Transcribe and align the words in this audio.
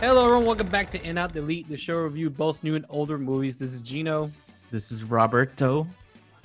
Hello, 0.00 0.24
everyone. 0.24 0.46
Welcome 0.46 0.68
back 0.68 0.88
to 0.92 1.06
In 1.06 1.18
Out 1.18 1.34
Delete, 1.34 1.68
the 1.68 1.76
show 1.76 1.96
review 1.96 2.30
both 2.30 2.64
new 2.64 2.74
and 2.74 2.86
older 2.88 3.18
movies. 3.18 3.58
This 3.58 3.74
is 3.74 3.82
Gino. 3.82 4.30
This 4.70 4.90
is 4.90 5.04
Roberto. 5.04 5.86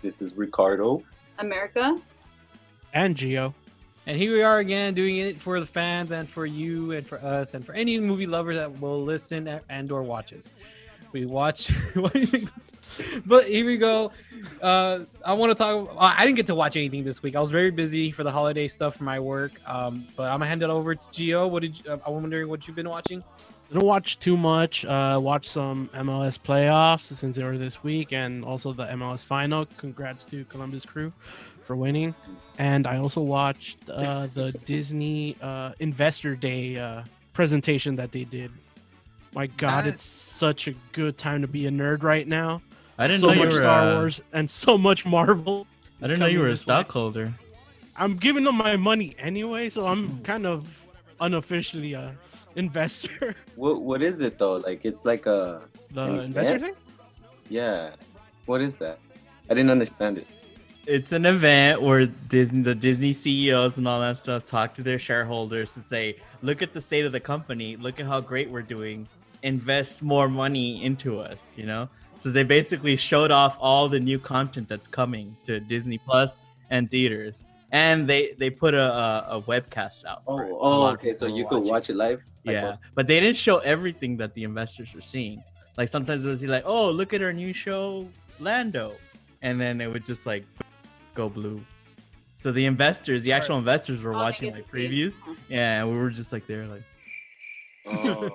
This 0.01 0.21
is 0.21 0.33
Ricardo. 0.33 1.01
America. 1.39 1.97
And 2.93 3.15
Geo. 3.15 3.55
And 4.07 4.17
here 4.17 4.33
we 4.33 4.43
are 4.43 4.57
again 4.57 4.93
doing 4.93 5.19
it 5.19 5.39
for 5.39 5.61
the 5.61 5.65
fans 5.65 6.11
and 6.11 6.27
for 6.27 6.45
you 6.45 6.91
and 6.91 7.07
for 7.07 7.17
us 7.19 7.53
and 7.53 7.65
for 7.65 7.71
any 7.71 7.97
movie 7.97 8.27
lover 8.27 8.55
that 8.55 8.81
will 8.81 9.01
listen 9.01 9.47
and 9.69 9.89
or 9.89 10.03
watches. 10.03 10.51
We 11.15 11.25
watch. 11.25 11.71
but 13.25 13.47
here 13.47 13.65
we 13.65 13.77
go. 13.77 14.11
Uh, 14.61 14.99
I 15.25 15.31
want 15.31 15.49
to 15.49 15.55
talk. 15.55 15.95
I 15.97 16.25
didn't 16.25 16.35
get 16.35 16.47
to 16.47 16.55
watch 16.55 16.75
anything 16.75 17.05
this 17.05 17.23
week. 17.23 17.37
I 17.37 17.39
was 17.39 17.51
very 17.51 17.71
busy 17.71 18.11
for 18.11 18.25
the 18.25 18.31
holiday 18.31 18.67
stuff 18.67 18.97
for 18.97 19.05
my 19.05 19.21
work. 19.21 19.53
Um, 19.65 20.05
but 20.17 20.23
I'm 20.23 20.39
gonna 20.39 20.47
hand 20.47 20.61
it 20.61 20.69
over 20.69 20.93
to 20.93 21.11
Geo. 21.11 21.47
What 21.47 21.61
did 21.61 21.79
you, 21.79 22.01
I'm 22.05 22.13
wondering 22.15 22.49
what 22.49 22.67
you've 22.67 22.75
been 22.75 22.89
watching? 22.89 23.23
Didn't 23.69 23.85
watch 23.85 24.19
too 24.19 24.35
much. 24.35 24.83
Uh, 24.83 25.17
some 25.43 25.89
MLS 25.93 26.37
playoffs 26.37 27.15
since 27.15 27.37
they 27.37 27.43
were 27.45 27.57
this 27.57 27.81
week, 27.81 28.11
and 28.11 28.43
also 28.43 28.73
the 28.73 28.87
MLS 28.87 29.23
final. 29.23 29.65
Congrats 29.77 30.25
to 30.25 30.43
Columbus 30.43 30.83
Crew 30.83 31.13
for 31.63 31.77
winning. 31.77 32.13
And 32.57 32.85
I 32.85 32.97
also 32.97 33.21
watched 33.21 33.77
uh, 33.89 34.27
the 34.33 34.51
Disney 34.65 35.37
uh, 35.41 35.71
Investor 35.79 36.35
Day 36.35 36.77
uh, 36.77 37.03
presentation 37.31 37.95
that 37.95 38.11
they 38.11 38.25
did. 38.25 38.51
My 39.35 39.47
God, 39.47 39.85
it's 39.85 40.05
such 40.05 40.69
a 40.69 40.73
good 40.93 41.17
time 41.17 41.41
to 41.41 41.47
be 41.47 41.67
a 41.67 41.69
nerd 41.69 42.03
right 42.03 42.25
now. 42.25 42.61
I 42.97 43.05
didn't 43.05 43.19
so 43.19 43.27
know 43.27 43.35
much 43.35 43.49
you 43.49 43.55
were. 43.57 43.61
Star 43.61 43.81
uh, 43.81 43.95
Wars 43.95 44.21
and 44.31 44.49
so 44.49 44.77
much 44.77 45.05
Marvel. 45.05 45.67
I 46.01 46.07
didn't 46.07 46.19
know 46.19 46.25
you 46.25 46.39
were 46.39 46.47
a 46.47 46.51
this 46.51 46.61
way. 46.61 46.73
stockholder. 46.73 47.33
I'm 47.97 48.15
giving 48.15 48.45
them 48.45 48.55
my 48.55 48.77
money 48.77 49.13
anyway, 49.19 49.69
so 49.69 49.87
I'm 49.87 50.19
kind 50.23 50.45
of 50.45 50.65
unofficially 51.19 51.93
a 51.93 52.15
investor. 52.55 53.35
What 53.55 53.81
what 53.81 54.01
is 54.01 54.21
it 54.21 54.37
though? 54.37 54.55
Like 54.55 54.85
it's 54.85 55.03
like 55.03 55.25
a 55.25 55.61
The 55.91 56.19
investor 56.21 56.59
thing? 56.59 56.73
yeah. 57.49 57.91
What 58.45 58.61
is 58.61 58.77
that? 58.77 58.99
I 59.49 59.53
didn't 59.53 59.71
understand 59.71 60.17
it. 60.17 60.27
It's 60.85 61.11
an 61.11 61.25
event 61.25 61.81
where 61.81 62.05
Disney, 62.05 62.61
the 62.61 62.75
Disney 62.75 63.11
CEOs 63.13 63.77
and 63.77 63.87
all 63.87 63.99
that 64.01 64.17
stuff 64.17 64.45
talk 64.45 64.75
to 64.75 64.83
their 64.83 64.99
shareholders 64.99 65.75
and 65.75 65.83
say, 65.83 66.17
"Look 66.41 66.61
at 66.61 66.73
the 66.73 66.81
state 66.81 67.05
of 67.05 67.11
the 67.11 67.19
company. 67.19 67.75
Look 67.75 67.99
at 67.99 68.05
how 68.05 68.21
great 68.21 68.49
we're 68.49 68.61
doing. 68.61 69.07
Invest 69.53 70.01
more 70.13 70.27
money 70.43 70.83
into 70.83 71.09
us." 71.29 71.41
You 71.59 71.65
know. 71.71 71.83
So 72.17 72.29
they 72.31 72.43
basically 72.43 72.95
showed 72.97 73.31
off 73.31 73.53
all 73.59 73.85
the 73.95 73.99
new 73.99 74.19
content 74.33 74.67
that's 74.71 74.87
coming 74.87 75.35
to 75.47 75.59
Disney 75.59 75.97
Plus 76.07 76.29
and 76.69 76.89
theaters, 76.89 77.43
and 77.71 78.07
they 78.11 78.21
they 78.41 78.49
put 78.49 78.73
a 78.73 78.87
a, 79.05 79.37
a 79.37 79.41
webcast 79.51 79.97
out. 80.05 80.21
Oh, 80.27 80.37
for 80.37 80.43
it. 80.45 80.51
Oh, 80.51 80.81
a 80.83 80.89
oh 80.89 80.93
okay. 80.95 81.13
So 81.13 81.25
you 81.37 81.45
could 81.49 81.63
watch 81.73 81.89
it 81.89 81.95
live. 82.05 82.19
Like, 82.45 82.53
Yeah, 82.53 82.75
but 82.97 83.03
they 83.09 83.19
didn't 83.19 83.37
show 83.47 83.57
everything 83.73 84.17
that 84.21 84.31
the 84.37 84.43
investors 84.51 84.89
were 84.95 85.01
seeing. 85.13 85.43
Like 85.77 85.89
sometimes 85.89 86.25
it 86.25 86.29
was 86.29 86.41
like, 86.57 86.63
"Oh, 86.65 86.89
look 86.99 87.13
at 87.13 87.21
our 87.21 87.33
new 87.43 87.53
show, 87.65 88.07
Lando," 88.39 88.85
and 89.45 89.53
then 89.61 89.73
it 89.83 89.87
would 89.91 90.05
just 90.05 90.25
like 90.25 90.45
go 91.19 91.25
blue. 91.29 91.59
So 92.43 92.51
the 92.51 92.65
investors, 92.73 93.23
the 93.23 93.33
actual 93.37 93.57
investors, 93.57 93.97
were 94.03 94.13
Oh, 94.15 94.25
watching 94.25 94.53
like 94.53 94.65
to 94.65 94.71
see 94.71 94.85
it. 94.85 94.91
previews. 94.91 95.13
Yeah, 95.49 95.79
and 95.81 95.91
we 95.91 95.97
were 95.97 96.11
just 96.21 96.31
like 96.31 96.45
there, 96.47 96.65
like, 96.75 96.83
Oh. 97.87 98.29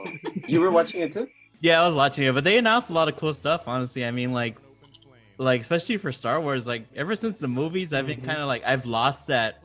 you 0.47 0.61
were 0.61 0.70
watching 0.70 1.01
it 1.03 1.12
too? 1.12 1.29
yeah, 1.61 1.83
I 1.83 1.87
was 1.87 1.95
watching 1.95 2.25
it, 2.27 2.33
but 2.34 2.45
they 2.45 2.56
announced 2.59 2.89
a 2.91 2.93
lot 2.93 3.09
of 3.09 3.17
cool 3.17 3.34
stuff. 3.34 3.67
Honestly, 3.69 4.05
I 4.05 4.11
mean, 4.11 4.33
like, 4.33 4.57
like 5.39 5.61
especially 5.62 5.97
for 5.97 6.12
Star 6.12 6.41
Wars, 6.41 6.67
like 6.67 6.84
ever 6.95 7.17
since 7.17 7.39
the 7.39 7.48
movies, 7.48 7.92
I've 7.92 8.07
been 8.07 8.20
Mhm. 8.20 8.27
kind 8.27 8.39
of 8.41 8.47
like 8.47 8.62
I've 8.65 8.87
lost 8.87 9.27
that 9.29 9.62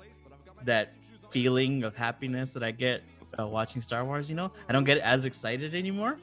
that 0.63 0.93
feeling 1.31 1.83
of 1.83 1.95
happiness 1.95 2.53
that 2.53 2.63
I 2.63 2.71
get 2.71 3.03
uh, 3.37 3.45
watching 3.45 3.81
Star 3.81 4.03
Wars. 4.05 4.29
You 4.29 4.35
know, 4.35 4.51
I 4.69 4.73
don't 4.73 4.85
get 4.85 4.97
as 4.99 5.25
excited 5.25 5.75
anymore. 5.75 6.17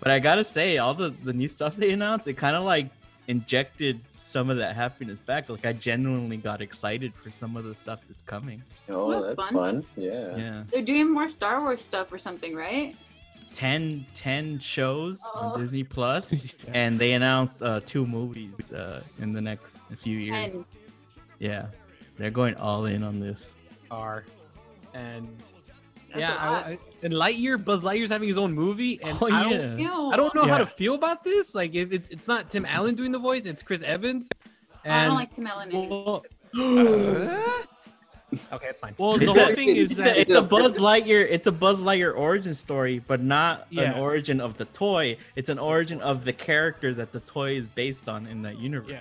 But 0.00 0.10
I 0.10 0.18
gotta 0.18 0.44
say, 0.44 0.78
all 0.78 0.92
the 0.94 1.10
the 1.24 1.32
new 1.32 1.48
stuff 1.48 1.76
they 1.76 1.90
announced, 1.92 2.26
it 2.28 2.34
kind 2.34 2.54
of 2.56 2.64
like 2.64 2.88
injected 3.28 3.98
some 4.18 4.50
of 4.50 4.56
that 4.58 4.74
happiness 4.76 5.20
back. 5.20 5.48
Like 5.48 5.64
I 5.64 5.72
genuinely 5.72 6.36
got 6.36 6.60
excited 6.60 7.14
for 7.14 7.30
some 7.30 7.56
of 7.56 7.64
the 7.64 7.74
stuff 7.74 8.00
that's 8.08 8.22
coming. 8.22 8.62
Oh, 8.88 9.08
Well, 9.08 9.20
that's 9.22 9.34
that's 9.36 9.50
fun. 9.52 9.82
fun. 9.82 9.84
Yeah. 9.96 10.36
Yeah, 10.36 10.62
They're 10.70 10.82
doing 10.82 11.12
more 11.12 11.28
Star 11.28 11.60
Wars 11.62 11.80
stuff 11.80 12.12
or 12.12 12.18
something, 12.18 12.54
right? 12.54 12.94
10, 13.52 14.06
10 14.14 14.58
shows 14.60 15.20
Oh. 15.34 15.38
on 15.40 15.60
Disney 15.60 15.84
Plus, 15.84 16.34
and 16.72 16.98
they 16.98 17.12
announced 17.12 17.62
uh, 17.62 17.80
two 17.84 18.06
movies 18.06 18.72
uh, 18.72 19.02
in 19.20 19.32
the 19.32 19.40
next 19.40 19.82
few 20.02 20.18
years. 20.18 20.54
And 20.54 20.64
Yeah, 21.38 21.66
they're 22.18 22.30
going 22.30 22.54
all 22.56 22.86
in 22.86 23.02
on 23.02 23.20
this. 23.20 23.54
Are 23.90 24.24
and 24.94 25.28
that's 26.08 26.18
yeah, 26.20 26.34
a 26.34 26.38
I, 26.38 26.48
lot. 26.50 26.64
I, 26.66 26.78
and 27.02 27.12
Lightyear, 27.12 27.62
Buzz 27.62 27.82
Lightyear's 27.82 28.10
having 28.10 28.28
his 28.28 28.38
own 28.38 28.52
movie, 28.52 29.00
and 29.02 29.16
Oh 29.20 29.26
I 29.30 29.42
don't, 29.42 29.78
yeah. 29.78 29.92
I 30.12 30.16
don't 30.16 30.34
know 30.34 30.44
how 30.46 30.58
to 30.58 30.66
feel 30.66 30.94
about 30.94 31.22
this. 31.24 31.54
Like, 31.54 31.74
if 31.74 31.92
it, 31.92 32.06
it's 32.10 32.26
not 32.26 32.50
Tim 32.50 32.64
Allen 32.64 32.94
doing 32.94 33.12
the 33.12 33.18
voice, 33.18 33.44
it's 33.46 33.62
Chris 33.62 33.82
Evans. 33.82 34.28
And 34.84 34.94
I 34.94 35.04
don't 35.06 35.14
like 35.16 35.30
Tim 35.30 35.46
Allen. 35.46 35.70
anyway. 35.72 35.88
well, 36.04 36.24
okay, 38.52 38.66
it's 38.68 38.80
fine. 38.80 38.94
well, 38.98 39.12
the 39.18 39.30
a- 39.30 39.34
whole 39.34 39.54
thing 39.54 39.68
is 39.76 39.90
It's 39.92 40.00
a, 40.00 40.02
that 40.02 40.16
it's 40.18 40.32
a 40.34 40.42
Buzz 40.42 40.72
Lightyear. 40.78 41.26
It's 41.30 41.46
a 41.46 41.52
Buzz 41.52 41.78
Lightyear 41.78 42.16
origin 42.16 42.54
story, 42.54 43.00
but 43.06 43.22
not 43.22 43.66
an 43.76 43.94
origin 43.94 44.40
of 44.40 44.56
the 44.58 44.64
toy. 44.66 45.16
It's 45.36 45.48
an 45.48 45.58
origin 45.58 46.00
of 46.00 46.24
the 46.24 46.32
character 46.32 46.92
that 46.94 47.12
the 47.12 47.20
toy 47.20 47.52
is 47.56 47.68
based 47.70 48.08
on 48.08 48.26
in 48.26 48.42
that 48.42 48.58
universe. 48.58 48.90
Yeah. 48.90 49.00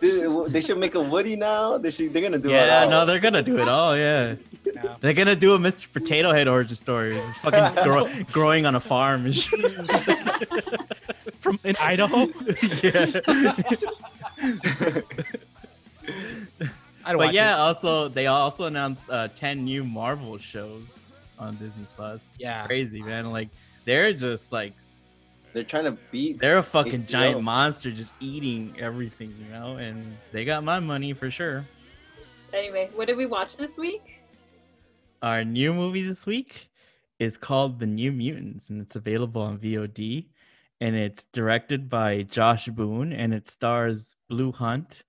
Dude, 0.00 0.52
they 0.52 0.60
should 0.60 0.76
make 0.78 0.94
a 0.96 1.00
Woody 1.00 1.34
now. 1.36 1.78
They 1.78 1.90
should. 1.90 2.12
They're 2.12 2.20
gonna 2.20 2.38
do 2.38 2.50
it. 2.50 2.52
Yeah, 2.52 2.84
no, 2.86 3.06
they're 3.06 3.20
gonna 3.20 3.42
do 3.42 3.58
it 3.58 3.68
all. 3.68 3.96
Yeah, 3.96 4.34
Yeah. 4.64 4.96
they're 5.00 5.14
gonna 5.14 5.36
do 5.36 5.54
a 5.54 5.58
Mr. 5.58 5.90
Potato 5.90 6.30
Head 6.32 6.46
origin 6.46 6.76
story. 6.76 7.16
It's 7.16 7.38
fucking 7.38 7.84
grow, 7.84 8.08
growing 8.32 8.66
on 8.66 8.74
a 8.74 8.80
farm 8.80 9.24
and 9.24 9.34
shit. 9.34 9.60
from 11.40 11.58
in 11.64 11.76
Idaho. 11.76 12.26
yeah. 12.82 13.20
I 17.04 17.12
don't 17.12 17.18
But 17.18 17.34
yeah, 17.34 17.54
it. 17.54 17.58
also 17.60 18.08
they 18.08 18.26
also 18.26 18.64
announced 18.66 19.08
uh, 19.10 19.28
ten 19.28 19.64
new 19.64 19.84
Marvel 19.84 20.38
shows 20.38 20.98
on 21.38 21.56
Disney 21.56 21.86
Plus. 21.96 22.26
Yeah. 22.38 22.66
crazy 22.66 23.02
man. 23.02 23.30
Like 23.30 23.48
they're 23.84 24.12
just 24.12 24.52
like 24.52 24.72
They're 25.52 25.64
trying 25.64 25.84
to 25.84 25.96
beat. 26.10 26.38
they're 26.38 26.58
a 26.58 26.62
fucking 26.62 27.02
HBO. 27.04 27.08
giant 27.08 27.42
monster 27.42 27.90
just 27.90 28.12
eating 28.20 28.74
everything, 28.78 29.34
you 29.38 29.52
know. 29.52 29.76
And 29.76 30.16
they 30.32 30.44
got 30.44 30.64
my 30.64 30.80
money 30.80 31.12
for 31.12 31.30
sure. 31.30 31.64
Anyway, 32.52 32.88
what 32.94 33.06
did 33.06 33.16
we 33.16 33.26
watch 33.26 33.56
this 33.56 33.76
week? 33.76 34.20
Our 35.22 35.44
new 35.44 35.72
movie 35.72 36.02
this 36.06 36.24
week 36.26 36.70
is 37.18 37.36
called 37.36 37.78
The 37.80 37.86
New 37.86 38.12
Mutants, 38.12 38.70
and 38.70 38.80
it's 38.80 38.94
available 38.96 39.42
on 39.42 39.58
VOD. 39.58 40.26
And 40.80 40.94
it's 40.96 41.24
directed 41.32 41.88
by 41.88 42.22
Josh 42.22 42.66
Boone, 42.68 43.12
and 43.12 43.32
it 43.32 43.48
stars 43.48 44.14
Blu 44.28 44.52
Hunt 44.52 45.02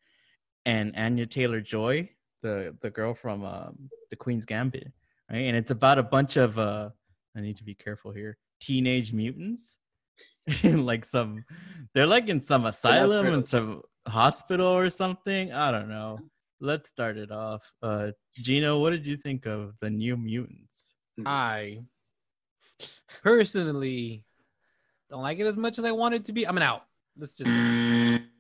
and 0.66 0.94
Anya 0.96 1.26
Taylor 1.26 1.62
Joy, 1.62 2.10
the 2.42 2.76
the 2.82 2.90
girl 2.90 3.14
from 3.14 3.44
um, 3.44 3.90
The 4.10 4.16
Queen's 4.16 4.46
Gambit, 4.46 4.92
right? 5.32 5.40
And 5.40 5.56
it's 5.56 5.72
about 5.72 6.00
a 6.00 6.04
bunch 6.04 6.38
of 6.38 6.58
uh, 6.58 6.90
I 7.36 7.42
need 7.42 7.58
to 7.58 7.64
be 7.64 7.76
careful 7.76 8.12
here, 8.12 8.38
teenage 8.60 9.14
mutants, 9.14 9.78
in 10.64 10.86
like 10.86 11.06
some, 11.06 11.44
they're 11.94 12.06
like 12.06 12.30
in 12.30 12.40
some 12.40 12.66
asylum 12.66 13.28
and 13.28 13.48
some 13.48 13.82
hospital 14.08 14.68
or 14.68 14.90
something. 14.90 15.52
I 15.52 15.72
don't 15.72 15.90
know. 15.90 16.20
Let's 16.60 16.88
start 16.88 17.18
it 17.18 17.32
off. 17.32 17.72
Uh, 17.82 18.12
Gino, 18.38 18.80
what 18.80 18.92
did 18.92 19.06
you 19.06 19.18
think 19.18 19.46
of 19.46 19.74
the 19.82 19.90
New 19.90 20.16
Mutants? 20.16 20.94
I 21.26 21.80
personally 23.24 24.24
don't 25.10 25.22
like 25.22 25.40
it 25.40 25.46
as 25.46 25.58
much 25.58 25.80
as 25.80 25.86
I 25.86 25.92
want 25.92 26.16
it 26.16 26.26
to 26.26 26.34
be. 26.34 26.48
I'm 26.48 26.58
an 26.58 26.64
out. 26.64 26.84
Let's 27.18 27.36
just. 27.36 27.50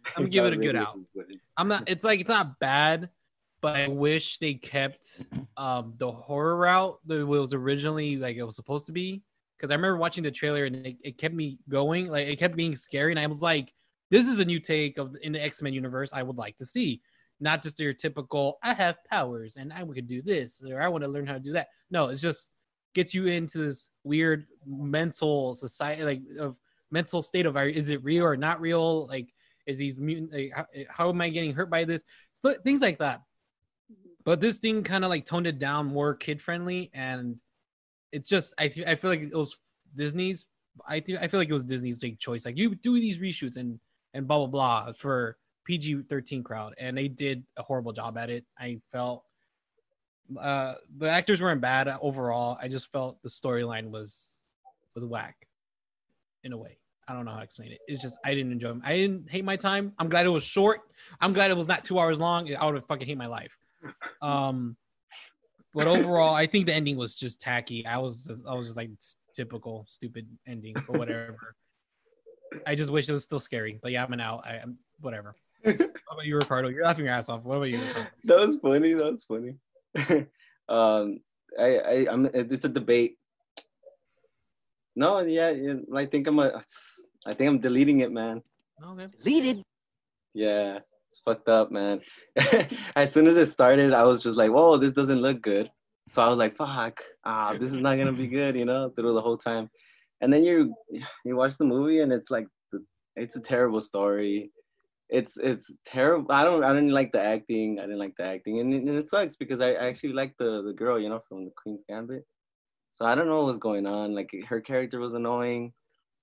I'm 0.17 0.25
give 0.25 0.45
it 0.45 0.53
a 0.53 0.57
good 0.57 0.75
out. 0.75 0.97
it's- 1.15 1.51
I'm 1.57 1.67
not. 1.67 1.83
It's 1.87 2.03
like 2.03 2.19
it's 2.19 2.29
not 2.29 2.59
bad, 2.59 3.09
but 3.61 3.75
I 3.75 3.87
wish 3.87 4.37
they 4.39 4.53
kept 4.55 5.23
um 5.57 5.93
the 5.97 6.11
horror 6.11 6.55
route 6.57 6.99
that 7.07 7.19
it 7.19 7.23
was 7.23 7.53
originally 7.53 8.17
like 8.17 8.35
it 8.37 8.43
was 8.43 8.55
supposed 8.55 8.85
to 8.87 8.91
be. 8.91 9.23
Because 9.57 9.71
I 9.71 9.75
remember 9.75 9.97
watching 9.97 10.23
the 10.23 10.31
trailer 10.31 10.65
and 10.65 10.85
it, 10.85 10.97
it 11.01 11.17
kept 11.17 11.33
me 11.33 11.59
going. 11.69 12.07
Like 12.09 12.27
it 12.27 12.37
kept 12.37 12.55
being 12.55 12.75
scary, 12.75 13.11
and 13.11 13.19
I 13.19 13.27
was 13.27 13.41
like, 13.41 13.73
"This 14.11 14.27
is 14.27 14.39
a 14.39 14.45
new 14.45 14.59
take 14.59 14.97
of 14.97 15.15
in 15.21 15.31
the 15.31 15.41
X 15.43 15.61
Men 15.61 15.73
universe. 15.73 16.11
I 16.13 16.23
would 16.23 16.37
like 16.37 16.57
to 16.57 16.65
see." 16.65 17.01
Not 17.39 17.63
just 17.63 17.79
your 17.79 17.93
typical 17.93 18.57
"I 18.63 18.73
have 18.73 18.95
powers 19.11 19.57
and 19.57 19.71
I 19.73 19.83
could 19.85 20.07
do 20.07 20.21
this" 20.21 20.61
or 20.63 20.81
"I 20.81 20.87
want 20.89 21.03
to 21.03 21.09
learn 21.09 21.25
how 21.27 21.33
to 21.33 21.39
do 21.39 21.53
that." 21.53 21.67
No, 21.89 22.07
it's 22.09 22.21
just 22.21 22.51
gets 22.93 23.13
you 23.13 23.27
into 23.27 23.57
this 23.57 23.89
weird 24.03 24.45
mental 24.65 25.53
society, 25.55 26.03
like 26.03 26.21
of 26.39 26.57
mental 26.91 27.21
state 27.21 27.45
of 27.45 27.57
are- 27.57 27.67
is 27.67 27.89
it 27.89 28.03
real 28.03 28.23
or 28.23 28.37
not 28.37 28.61
real? 28.61 29.05
Like, 29.07 29.33
is 29.65 29.79
these 29.79 29.97
mutant? 29.97 30.33
Like, 30.33 30.51
how, 30.55 30.65
how 30.89 31.09
am 31.09 31.21
I 31.21 31.29
getting 31.29 31.53
hurt 31.53 31.69
by 31.69 31.85
this? 31.85 32.03
So, 32.33 32.53
things 32.63 32.81
like 32.81 32.99
that. 32.99 33.21
But 34.23 34.41
this 34.41 34.57
thing 34.57 34.83
kind 34.83 35.03
of 35.03 35.09
like 35.09 35.25
toned 35.25 35.47
it 35.47 35.59
down 35.59 35.87
more 35.87 36.15
kid 36.15 36.41
friendly, 36.41 36.89
and 36.93 37.39
it's 38.11 38.27
just 38.27 38.53
I 38.57 38.67
th- 38.69 38.87
I 38.87 38.95
feel 38.95 39.09
like 39.11 39.21
it 39.21 39.35
was 39.35 39.55
Disney's. 39.95 40.45
I 40.87 40.99
think 40.99 41.19
I 41.21 41.27
feel 41.27 41.39
like 41.39 41.49
it 41.49 41.53
was 41.53 41.65
Disney's 41.65 41.99
big 41.99 42.19
choice. 42.19 42.45
Like 42.45 42.57
you 42.57 42.75
do 42.75 42.99
these 42.99 43.19
reshoots 43.19 43.57
and 43.57 43.79
and 44.13 44.27
blah 44.27 44.39
blah 44.39 44.47
blah 44.47 44.93
for 44.93 45.37
PG 45.65 46.03
thirteen 46.09 46.43
crowd, 46.43 46.73
and 46.77 46.97
they 46.97 47.07
did 47.07 47.43
a 47.55 47.63
horrible 47.63 47.93
job 47.93 48.17
at 48.17 48.29
it. 48.29 48.45
I 48.57 48.81
felt 48.91 49.23
uh 50.41 50.73
the 50.97 51.07
actors 51.07 51.39
weren't 51.39 51.61
bad 51.61 51.87
overall. 52.01 52.57
I 52.59 52.67
just 52.67 52.91
felt 52.91 53.21
the 53.21 53.29
storyline 53.29 53.91
was 53.91 54.39
was 54.95 55.05
whack. 55.05 55.47
in 56.43 56.53
a 56.53 56.57
way. 56.57 56.77
I 57.07 57.13
don't 57.13 57.25
know 57.25 57.31
how 57.31 57.37
to 57.37 57.43
explain 57.43 57.71
it. 57.71 57.79
It's 57.87 58.01
just 58.01 58.17
I 58.25 58.33
didn't 58.33 58.51
enjoy 58.51 58.69
them. 58.69 58.81
I 58.83 58.95
didn't 58.95 59.29
hate 59.29 59.45
my 59.45 59.55
time. 59.55 59.93
I'm 59.99 60.09
glad 60.09 60.25
it 60.25 60.29
was 60.29 60.43
short. 60.43 60.81
I'm 61.21 61.33
glad 61.33 61.51
it 61.51 61.57
was 61.57 61.67
not 61.67 61.85
two 61.85 61.99
hours 61.99 62.19
long. 62.19 62.53
I 62.53 62.65
would 62.65 62.75
have 62.75 62.87
fucking 62.87 63.07
hate 63.07 63.17
my 63.17 63.27
life. 63.27 63.55
Um, 64.21 64.75
but 65.73 65.87
overall, 65.87 66.33
I 66.33 66.47
think 66.47 66.65
the 66.65 66.73
ending 66.73 66.97
was 66.97 67.15
just 67.15 67.41
tacky. 67.41 67.85
I 67.85 67.97
was 67.97 68.25
just, 68.25 68.45
I 68.47 68.55
was 68.55 68.67
just 68.67 68.77
like 68.77 68.91
typical 69.35 69.85
stupid 69.89 70.27
ending 70.47 70.75
or 70.87 70.97
whatever. 70.97 71.55
I 72.65 72.75
just 72.75 72.89
wish 72.89 73.09
it 73.09 73.13
was 73.13 73.23
still 73.23 73.39
scary. 73.39 73.79
But 73.81 73.91
yeah, 73.91 74.03
I'm 74.03 74.13
an 74.13 74.21
out. 74.21 74.41
I, 74.45 74.57
am 74.57 74.77
whatever. 75.01 75.35
How 75.65 75.73
about 75.73 76.25
you, 76.25 76.37
Ricardo? 76.37 76.69
You're 76.69 76.85
laughing 76.85 77.05
your 77.05 77.13
ass 77.13 77.27
off. 77.29 77.43
What 77.43 77.57
about 77.57 77.69
you? 77.69 77.81
Ricardo? 77.81 78.09
that 78.23 78.39
was 78.39 78.57
funny. 78.57 78.93
That 78.93 79.11
was 79.11 79.25
funny. 79.25 79.55
um, 80.69 81.19
I, 81.59 81.77
I, 81.77 82.07
I'm. 82.09 82.29
It's 82.33 82.65
a 82.65 82.69
debate. 82.69 83.17
No, 84.95 85.19
yeah, 85.19 85.51
yeah, 85.51 85.75
I 85.93 86.05
think 86.05 86.27
I'm 86.27 86.39
a. 86.39 86.61
I 87.25 87.33
think 87.33 87.49
I'm 87.49 87.59
deleting 87.59 87.99
it, 87.99 88.11
man. 88.11 88.41
Okay. 88.83 89.07
Deleted. 89.23 89.63
Yeah, 90.33 90.79
it's 91.09 91.19
fucked 91.19 91.49
up, 91.49 91.71
man. 91.71 92.01
as 92.95 93.11
soon 93.11 93.27
as 93.27 93.35
it 93.37 93.47
started, 93.47 93.93
I 93.93 94.03
was 94.03 94.21
just 94.21 94.37
like, 94.37 94.51
"Whoa, 94.51 94.77
this 94.77 94.93
doesn't 94.93 95.21
look 95.21 95.41
good." 95.41 95.69
So 96.07 96.21
I 96.21 96.29
was 96.29 96.37
like, 96.37 96.55
"Fuck, 96.55 97.01
ah, 97.25 97.55
this 97.59 97.71
is 97.71 97.81
not 97.81 97.97
gonna 97.97 98.13
be 98.13 98.27
good," 98.27 98.55
you 98.55 98.65
know, 98.65 98.89
through 98.89 99.13
the 99.13 99.21
whole 99.21 99.37
time. 99.37 99.69
And 100.21 100.31
then 100.31 100.43
you 100.43 100.73
you 101.25 101.35
watch 101.35 101.57
the 101.57 101.65
movie, 101.65 101.99
and 101.99 102.13
it's 102.13 102.31
like, 102.31 102.47
it's 103.15 103.35
a 103.35 103.41
terrible 103.41 103.81
story. 103.81 104.51
It's 105.09 105.37
it's 105.37 105.71
terrible. 105.85 106.31
I 106.31 106.43
don't 106.43 106.63
I 106.63 106.73
didn't 106.73 106.91
like 106.91 107.11
the 107.11 107.21
acting. 107.21 107.79
I 107.79 107.83
didn't 107.83 107.99
like 107.99 108.15
the 108.17 108.25
acting, 108.25 108.59
and, 108.59 108.73
and 108.73 108.97
it 108.97 109.09
sucks 109.09 109.35
because 109.35 109.59
I 109.59 109.73
actually 109.73 110.13
like 110.13 110.33
the 110.39 110.61
the 110.63 110.73
girl, 110.73 110.99
you 110.99 111.09
know, 111.09 111.21
from 111.27 111.45
the 111.45 111.51
Queen's 111.61 111.83
Gambit. 111.87 112.25
So 112.95 113.05
I 113.05 113.13
don't 113.13 113.27
know 113.27 113.43
what's 113.43 113.59
going 113.59 113.85
on. 113.85 114.15
Like 114.15 114.31
her 114.47 114.61
character 114.61 114.99
was 115.01 115.13
annoying. 115.13 115.73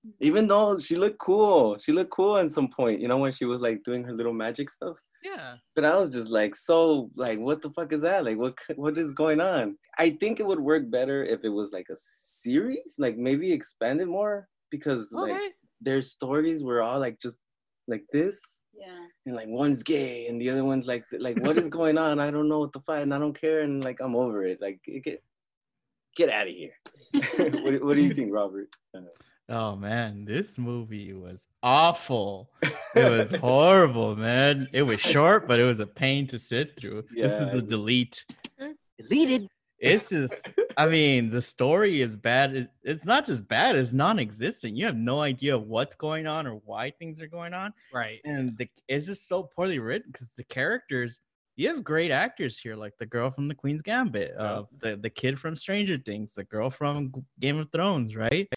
Mm-hmm. 0.05 0.25
Even 0.25 0.47
though 0.47 0.79
she 0.79 0.95
looked 0.95 1.19
cool. 1.19 1.77
She 1.77 1.91
looked 1.91 2.09
cool 2.09 2.35
at 2.37 2.51
some 2.51 2.67
point 2.67 2.99
you 2.99 3.07
know 3.07 3.17
when 3.17 3.31
she 3.31 3.45
was 3.45 3.61
like 3.61 3.83
doing 3.83 4.03
her 4.03 4.11
little 4.11 4.33
magic 4.33 4.69
stuff. 4.69 4.97
Yeah. 5.23 5.55
but 5.73 5.85
i 5.85 5.95
was 5.95 6.11
just 6.11 6.29
like 6.29 6.53
so 6.53 7.09
like 7.15 7.39
what 7.39 7.61
the 7.61 7.69
fuck 7.69 7.93
is 7.93 8.01
that? 8.01 8.25
Like 8.25 8.37
what 8.37 8.55
what 8.75 8.97
is 8.97 9.13
going 9.13 9.39
on? 9.39 9.77
I 9.99 10.09
think 10.09 10.39
it 10.39 10.47
would 10.47 10.59
work 10.59 10.89
better 10.89 11.23
if 11.23 11.43
it 11.43 11.49
was 11.59 11.71
like 11.71 11.87
a 11.91 11.95
series. 11.97 12.95
Like 12.97 13.17
maybe 13.17 13.53
expand 13.53 14.01
it 14.01 14.07
more 14.07 14.47
because 14.71 15.13
like 15.13 15.53
their 15.79 16.01
stories 16.01 16.63
were 16.63 16.81
all 16.81 16.99
like 16.99 17.19
just 17.21 17.37
like 17.87 18.03
this. 18.11 18.41
Yeah. 18.73 19.05
and 19.27 19.35
like 19.35 19.47
one's 19.47 19.83
gay 19.83 20.25
and 20.27 20.41
the 20.41 20.49
other 20.49 20.65
one's 20.65 20.87
like 20.87 21.05
like 21.19 21.37
what 21.45 21.57
is 21.57 21.69
going 21.79 21.99
on? 21.99 22.19
I 22.19 22.31
don't 22.31 22.49
know 22.49 22.59
what 22.59 22.73
the 22.73 22.81
fight 22.81 23.03
and 23.03 23.13
i 23.13 23.19
don't 23.19 23.39
care. 23.39 23.61
And 23.61 23.83
like 23.83 23.99
i'm 24.01 24.15
over 24.15 24.43
it. 24.43 24.59
Like 24.59 24.79
get 25.05 25.23
get 26.15 26.29
out 26.29 26.47
of 26.47 26.53
here 26.53 26.73
what, 27.11 27.71
do- 27.71 27.85
what 27.85 27.95
do 27.95 28.01
you 28.01 28.13
think 28.13 28.31
robert 28.33 28.67
Oh 29.49 29.75
man, 29.75 30.23
this 30.23 30.57
movie 30.57 31.11
was 31.13 31.47
awful. 31.61 32.49
It 32.95 33.11
was 33.11 33.31
horrible, 33.41 34.15
man. 34.15 34.69
It 34.71 34.83
was 34.83 35.01
short, 35.01 35.49
but 35.49 35.59
it 35.59 35.65
was 35.65 35.81
a 35.81 35.85
pain 35.85 36.27
to 36.27 36.39
sit 36.39 36.79
through. 36.79 37.03
This 37.13 37.33
is 37.33 37.47
Yeah. 37.53 37.57
a 37.57 37.61
delete. 37.61 38.23
Deleted. 38.97 39.49
It's 39.79 40.09
just, 40.09 40.53
I 40.77 40.87
mean, 40.87 41.29
the 41.29 41.41
story 41.41 42.01
is 42.01 42.15
bad. 42.15 42.55
It- 42.55 42.69
It's 42.83 43.03
not 43.03 43.25
just 43.25 43.45
bad; 43.49 43.75
it's 43.75 43.91
non-existent. 43.91 44.77
You 44.77 44.85
have 44.85 44.95
no 44.95 45.19
idea 45.19 45.57
what's 45.59 45.93
going 45.93 46.25
on 46.25 46.47
or 46.47 46.53
why 46.63 46.91
things 46.91 47.19
are 47.21 47.27
going 47.27 47.53
on, 47.53 47.73
Right. 47.93 48.21
and 48.23 48.57
the, 48.57 48.69
it's 48.87 49.07
just 49.07 49.27
so 49.27 49.43
poorly 49.43 49.77
written 49.79 50.09
because 50.11 50.31
the 50.37 50.45
characters. 50.45 51.19
You 51.55 51.67
have 51.69 51.83
great 51.83 52.09
actors 52.11 52.57
here, 52.57 52.75
like 52.75 52.93
the 52.97 53.05
girl 53.05 53.29
from 53.29 53.47
the 53.47 53.55
Queen's 53.55 53.81
Gambit, 53.83 54.35
uh, 54.37 54.63
the 54.81 54.95
the 54.97 55.09
kid 55.09 55.39
from 55.39 55.55
Stranger 55.55 55.97
Things, 55.97 56.33
the 56.33 56.43
girl 56.43 56.69
from 56.69 57.11
Game 57.39 57.57
of 57.59 57.71
Thrones, 57.71 58.15
right? 58.15 58.47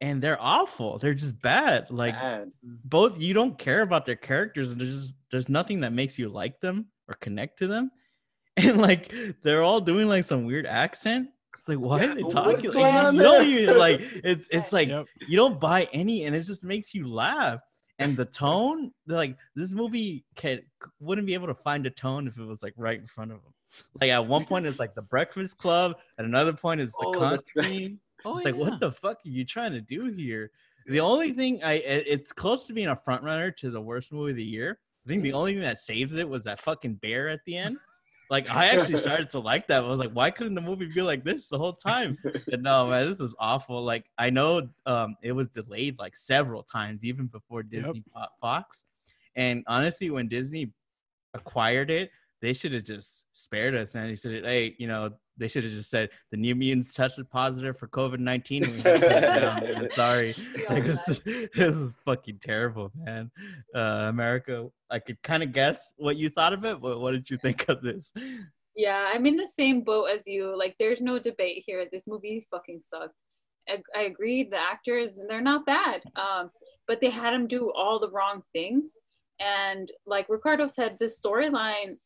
And 0.00 0.22
they're 0.22 0.40
awful. 0.40 0.98
They're 0.98 1.14
just 1.14 1.40
bad. 1.42 1.90
Like 1.90 2.14
Bad. 2.14 2.50
both 2.62 3.18
you 3.20 3.34
don't 3.34 3.58
care 3.58 3.82
about 3.82 4.06
their 4.06 4.14
characters 4.16 4.74
there's 4.76 4.94
just 4.94 5.14
there's 5.32 5.48
nothing 5.48 5.80
that 5.80 5.92
makes 5.92 6.18
you 6.18 6.28
like 6.28 6.60
them 6.60 6.86
or 7.08 7.14
connect 7.14 7.58
to 7.58 7.66
them 7.66 7.90
and 8.56 8.78
like 8.80 9.12
they're 9.42 9.62
all 9.62 9.80
doing 9.80 10.06
like 10.08 10.24
some 10.24 10.44
weird 10.44 10.66
accent 10.66 11.28
it's 11.58 11.68
like 11.68 11.78
why 11.78 11.98
Yeah, 12.02 12.12
are 12.12 12.14
they 12.14 12.22
what's 12.22 12.34
talking 12.34 12.72
like, 12.72 13.14
you 13.14 13.20
know 13.20 13.40
you 13.40 13.72
like 13.74 14.00
it's 14.00 14.46
it's 14.50 14.72
like 14.78 14.88
Yep. 14.88 15.06
you 15.26 15.36
don't 15.36 15.58
buy 15.60 15.88
any 15.92 16.24
and 16.24 16.34
it 16.36 16.42
just 16.42 16.62
makes 16.64 16.94
you 16.94 17.08
laugh 17.08 17.60
and 17.98 18.16
the 18.16 18.24
tone 18.24 18.92
like 19.06 19.36
this 19.54 19.72
movie 19.72 20.24
can 20.36 20.60
wouldn't 21.00 21.26
be 21.26 21.34
able 21.34 21.46
to 21.46 21.54
find 21.54 21.86
a 21.86 21.90
tone 21.90 22.26
if 22.26 22.38
it 22.38 22.44
was 22.44 22.62
like 22.62 22.74
right 22.76 23.00
in 23.00 23.06
front 23.06 23.32
of 23.32 23.42
them 23.42 23.52
like 24.00 24.10
at 24.10 24.26
one 24.26 24.44
point 24.44 24.66
it's 24.66 24.78
like 24.78 24.94
the 24.94 25.02
breakfast 25.02 25.58
club 25.58 25.94
at 26.18 26.24
another 26.24 26.52
point 26.52 26.80
it's 26.80 26.96
the 26.96 27.06
Oh, 27.06 27.12
right. 27.54 27.92
Oh, 28.24 28.36
it's 28.36 28.44
like 28.44 28.56
what 28.56 28.80
the 28.80 28.92
fuck 28.92 29.18
are 29.24 29.28
you 29.28 29.44
trying 29.44 29.72
to 29.72 29.80
do 29.80 30.06
here? 30.06 30.50
The 30.86 31.00
only 31.00 31.32
thing 31.32 31.62
i 31.62 31.74
it's 31.74 32.32
close 32.32 32.66
to 32.66 32.72
being 32.72 32.88
a 32.88 32.96
front 32.96 33.22
runner 33.22 33.50
to 33.52 33.70
the 33.70 33.80
worst 33.80 34.12
movie 34.12 34.30
of 34.30 34.36
the 34.36 34.44
year. 34.44 34.78
I 35.04 35.08
think 35.08 35.22
the 35.22 35.32
only 35.32 35.54
thing 35.54 35.62
that 35.62 35.80
saves 35.80 36.14
it 36.14 36.28
was 36.28 36.44
that 36.44 36.60
fucking 36.60 36.94
bear 36.94 37.28
at 37.28 37.40
the 37.46 37.56
end 37.56 37.76
like 38.30 38.50
i 38.50 38.66
actually 38.66 38.98
started 38.98 39.30
to 39.30 39.38
like 39.38 39.66
that 39.68 39.82
i 39.82 39.86
was 39.86 39.98
like 39.98 40.12
why 40.12 40.30
couldn't 40.30 40.54
the 40.54 40.60
movie 40.60 40.86
be 40.86 41.02
like 41.02 41.24
this 41.24 41.48
the 41.48 41.58
whole 41.58 41.72
time? 41.72 42.16
But 42.46 42.62
no 42.62 42.88
man 42.88 43.10
this 43.10 43.20
is 43.20 43.34
awful. 43.38 43.84
Like 43.84 44.04
i 44.18 44.30
know 44.30 44.68
um 44.86 45.16
it 45.22 45.32
was 45.32 45.48
delayed 45.48 45.98
like 45.98 46.16
several 46.16 46.62
times 46.62 47.04
even 47.04 47.26
before 47.26 47.62
disney 47.62 48.02
bought 48.12 48.30
fox. 48.40 48.84
And 49.36 49.64
honestly 49.66 50.10
when 50.10 50.28
disney 50.28 50.72
acquired 51.34 51.90
it 51.90 52.10
they 52.40 52.52
should 52.52 52.72
have 52.72 52.84
just 52.84 53.24
spared 53.32 53.74
us 53.74 53.94
and 53.94 54.10
they 54.10 54.16
said 54.16 54.44
hey 54.44 54.74
you 54.78 54.86
know 54.88 55.10
they 55.38 55.48
should 55.48 55.64
have 55.64 55.72
just 55.72 55.90
said 55.90 56.10
the 56.30 56.36
new 56.36 56.54
mutants 56.54 56.94
tested 56.94 57.30
positive 57.30 57.78
for 57.78 57.88
covid-19 57.88 58.64
and 58.64 58.72
we 58.74 58.80
have 58.82 59.00
to 59.00 59.08
take 59.08 59.16
it 59.16 59.20
down. 59.20 59.76
I'm 59.76 59.90
sorry 59.92 60.34
Yeah, 60.58 60.72
like, 60.72 60.84
this, 60.86 61.08
is, 61.08 61.20
this 61.24 61.74
is 61.74 61.96
fucking 62.04 62.38
terrible 62.42 62.90
man 62.94 63.30
uh 63.74 64.06
america 64.08 64.68
i 64.90 64.98
could 64.98 65.22
kind 65.22 65.42
of 65.42 65.52
guess 65.52 65.92
what 65.96 66.16
you 66.16 66.28
thought 66.30 66.52
of 66.52 66.64
it 66.64 66.80
but 66.80 67.00
what 67.00 67.12
did 67.12 67.30
you 67.30 67.38
think 67.38 67.68
of 67.68 67.82
this 67.82 68.12
Yeah, 68.78 69.10
I'm 69.12 69.26
in 69.26 69.36
the 69.36 69.44
same 69.46 69.80
boat 69.80 70.04
as 70.04 70.22
you. 70.28 70.56
Like, 70.56 70.76
there's 70.78 71.00
no 71.00 71.18
debate 71.18 71.64
here. 71.66 71.88
This 71.90 72.06
movie 72.06 72.46
fucking 72.48 72.82
sucked. 72.84 73.12
I, 73.68 73.82
I 73.92 74.02
agree. 74.02 74.44
The 74.44 74.56
actors, 74.56 75.18
they're 75.28 75.40
not 75.40 75.66
bad. 75.66 76.02
Um, 76.14 76.52
but 76.86 77.00
they 77.00 77.10
had 77.10 77.34
him 77.34 77.48
do 77.48 77.72
all 77.72 77.98
the 77.98 78.10
wrong 78.10 78.44
things. 78.54 78.92
And 79.40 79.90
like 80.06 80.28
Ricardo 80.28 80.66
said, 80.66 80.96
the 81.00 81.06
storyline 81.06 81.96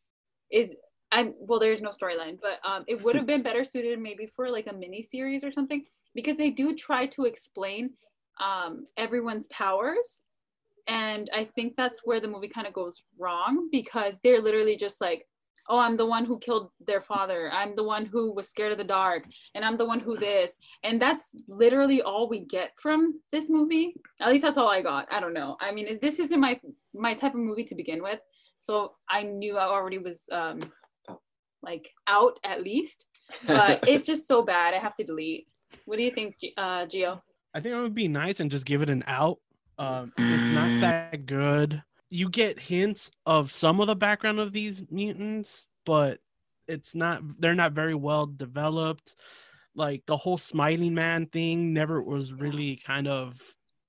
is 0.50 0.74
I 1.12 1.32
well, 1.38 1.60
there's 1.60 1.82
no 1.82 1.90
storyline, 1.90 2.38
but 2.40 2.58
um, 2.68 2.84
it 2.88 3.02
would 3.02 3.14
have 3.14 3.26
been 3.32 3.42
better 3.42 3.64
suited 3.64 3.98
maybe 4.00 4.26
for 4.34 4.50
like 4.50 4.66
a 4.66 4.72
mini 4.72 5.02
series 5.02 5.44
or 5.44 5.52
something 5.52 5.84
because 6.14 6.36
they 6.36 6.50
do 6.50 6.74
try 6.74 7.06
to 7.06 7.24
explain 7.24 7.90
um, 8.42 8.86
everyone's 8.96 9.46
powers. 9.48 10.22
And 10.88 11.30
I 11.32 11.44
think 11.44 11.74
that's 11.76 12.00
where 12.04 12.18
the 12.18 12.28
movie 12.28 12.48
kind 12.48 12.66
of 12.66 12.72
goes 12.72 13.02
wrong 13.18 13.68
because 13.70 14.18
they're 14.20 14.40
literally 14.40 14.76
just 14.76 15.00
like, 15.00 15.26
oh, 15.68 15.78
I'm 15.78 15.96
the 15.96 16.06
one 16.06 16.24
who 16.24 16.40
killed 16.40 16.70
their 16.84 17.00
father. 17.00 17.48
I'm 17.52 17.76
the 17.76 17.84
one 17.84 18.04
who 18.04 18.32
was 18.32 18.48
scared 18.48 18.72
of 18.72 18.78
the 18.78 18.84
dark. 18.84 19.24
And 19.54 19.64
I'm 19.64 19.76
the 19.76 19.84
one 19.84 20.00
who 20.00 20.16
this. 20.16 20.58
And 20.82 21.00
that's 21.00 21.36
literally 21.46 22.02
all 22.02 22.28
we 22.28 22.40
get 22.40 22.72
from 22.80 23.20
this 23.30 23.48
movie. 23.48 23.94
At 24.20 24.30
least 24.30 24.42
that's 24.42 24.58
all 24.58 24.68
I 24.68 24.82
got. 24.82 25.06
I 25.12 25.20
don't 25.20 25.34
know. 25.34 25.56
I 25.60 25.70
mean, 25.70 25.98
this 26.02 26.18
isn't 26.18 26.40
my 26.40 26.60
my 26.94 27.14
type 27.14 27.34
of 27.34 27.40
movie 27.40 27.64
to 27.64 27.76
begin 27.76 28.02
with. 28.02 28.18
So 28.58 28.94
I 29.08 29.22
knew 29.22 29.56
I 29.56 29.64
already 29.66 29.98
was 29.98 30.24
um 30.32 30.60
like 31.62 31.90
out 32.06 32.38
at 32.44 32.62
least. 32.62 33.06
But 33.46 33.80
it's 33.88 34.04
just 34.04 34.26
so 34.26 34.42
bad. 34.42 34.74
I 34.74 34.78
have 34.78 34.94
to 34.96 35.04
delete. 35.04 35.46
What 35.84 35.96
do 35.96 36.02
you 36.02 36.10
think, 36.10 36.36
uh, 36.56 36.86
Gio? 36.86 37.20
I 37.54 37.60
think 37.60 37.74
it 37.74 37.80
would 37.80 37.94
be 37.94 38.08
nice 38.08 38.40
and 38.40 38.50
just 38.50 38.66
give 38.66 38.82
it 38.82 38.90
an 38.90 39.04
out. 39.06 39.38
Um, 39.78 40.12
it's 40.16 40.54
not 40.54 40.80
that 40.80 41.26
good. 41.26 41.82
You 42.10 42.28
get 42.28 42.58
hints 42.58 43.10
of 43.26 43.52
some 43.52 43.80
of 43.80 43.86
the 43.86 43.96
background 43.96 44.38
of 44.38 44.52
these 44.52 44.82
mutants, 44.90 45.66
but 45.84 46.20
it's 46.68 46.94
not. 46.94 47.22
They're 47.40 47.54
not 47.54 47.72
very 47.72 47.94
well 47.94 48.26
developed. 48.26 49.14
Like 49.74 50.04
the 50.06 50.16
whole 50.16 50.38
smiling 50.38 50.94
man 50.94 51.26
thing 51.26 51.72
never 51.72 52.02
was 52.02 52.32
really 52.32 52.76
kind 52.76 53.08
of 53.08 53.40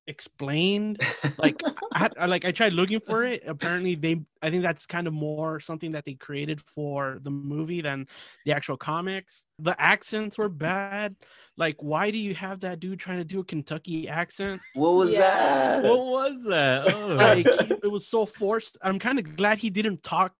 explained. 0.07 1.01
Like 1.38 1.62
I, 1.93 2.10
I 2.19 2.25
like 2.25 2.45
I 2.45 2.51
tried 2.51 2.74
looking 2.74 3.00
for 3.00 3.24
it. 3.24 3.43
Apparently, 3.48 3.95
they 3.95 4.22
I 4.41 4.50
think 4.50 4.63
that's 4.63 4.86
kind 4.86 5.07
of 5.07 5.13
more 5.13 5.60
something 5.60 5.91
that 5.93 6.05
they 6.05 6.13
created 6.13 6.62
for 6.75 7.19
the 7.24 7.29
movie 7.29 7.81
than 7.81 8.07
the 8.45 8.51
actual 8.51 8.77
comics. 8.77 9.45
The 9.60 9.79
accents 9.81 10.38
were 10.38 10.50
bad. 10.50 11.15
Like, 11.57 11.75
why 11.81 12.12
do 12.12 12.17
you 12.17 12.33
have 12.36 12.60
that 12.62 12.79
dude 12.79 13.00
trying 13.00 13.19
to 13.19 13.24
do 13.24 13.39
a 13.39 13.43
Kentucky 13.43 14.07
accent? 14.10 14.62
what 14.74 14.91
was 14.95 15.12
Yeah. 15.12 15.79
that? 15.81 15.83
what 15.83 16.00
was 16.00 16.43
that 16.50 16.93
oh. 16.95 17.07
Like, 17.15 17.45
it 17.83 17.91
was 17.91 18.07
so 18.07 18.25
forced. 18.25 18.77
I'm 18.81 19.00
kind 19.00 19.19
of 19.19 19.36
glad 19.36 19.57
he 19.60 19.69
didn't 19.69 20.03
talk 20.03 20.33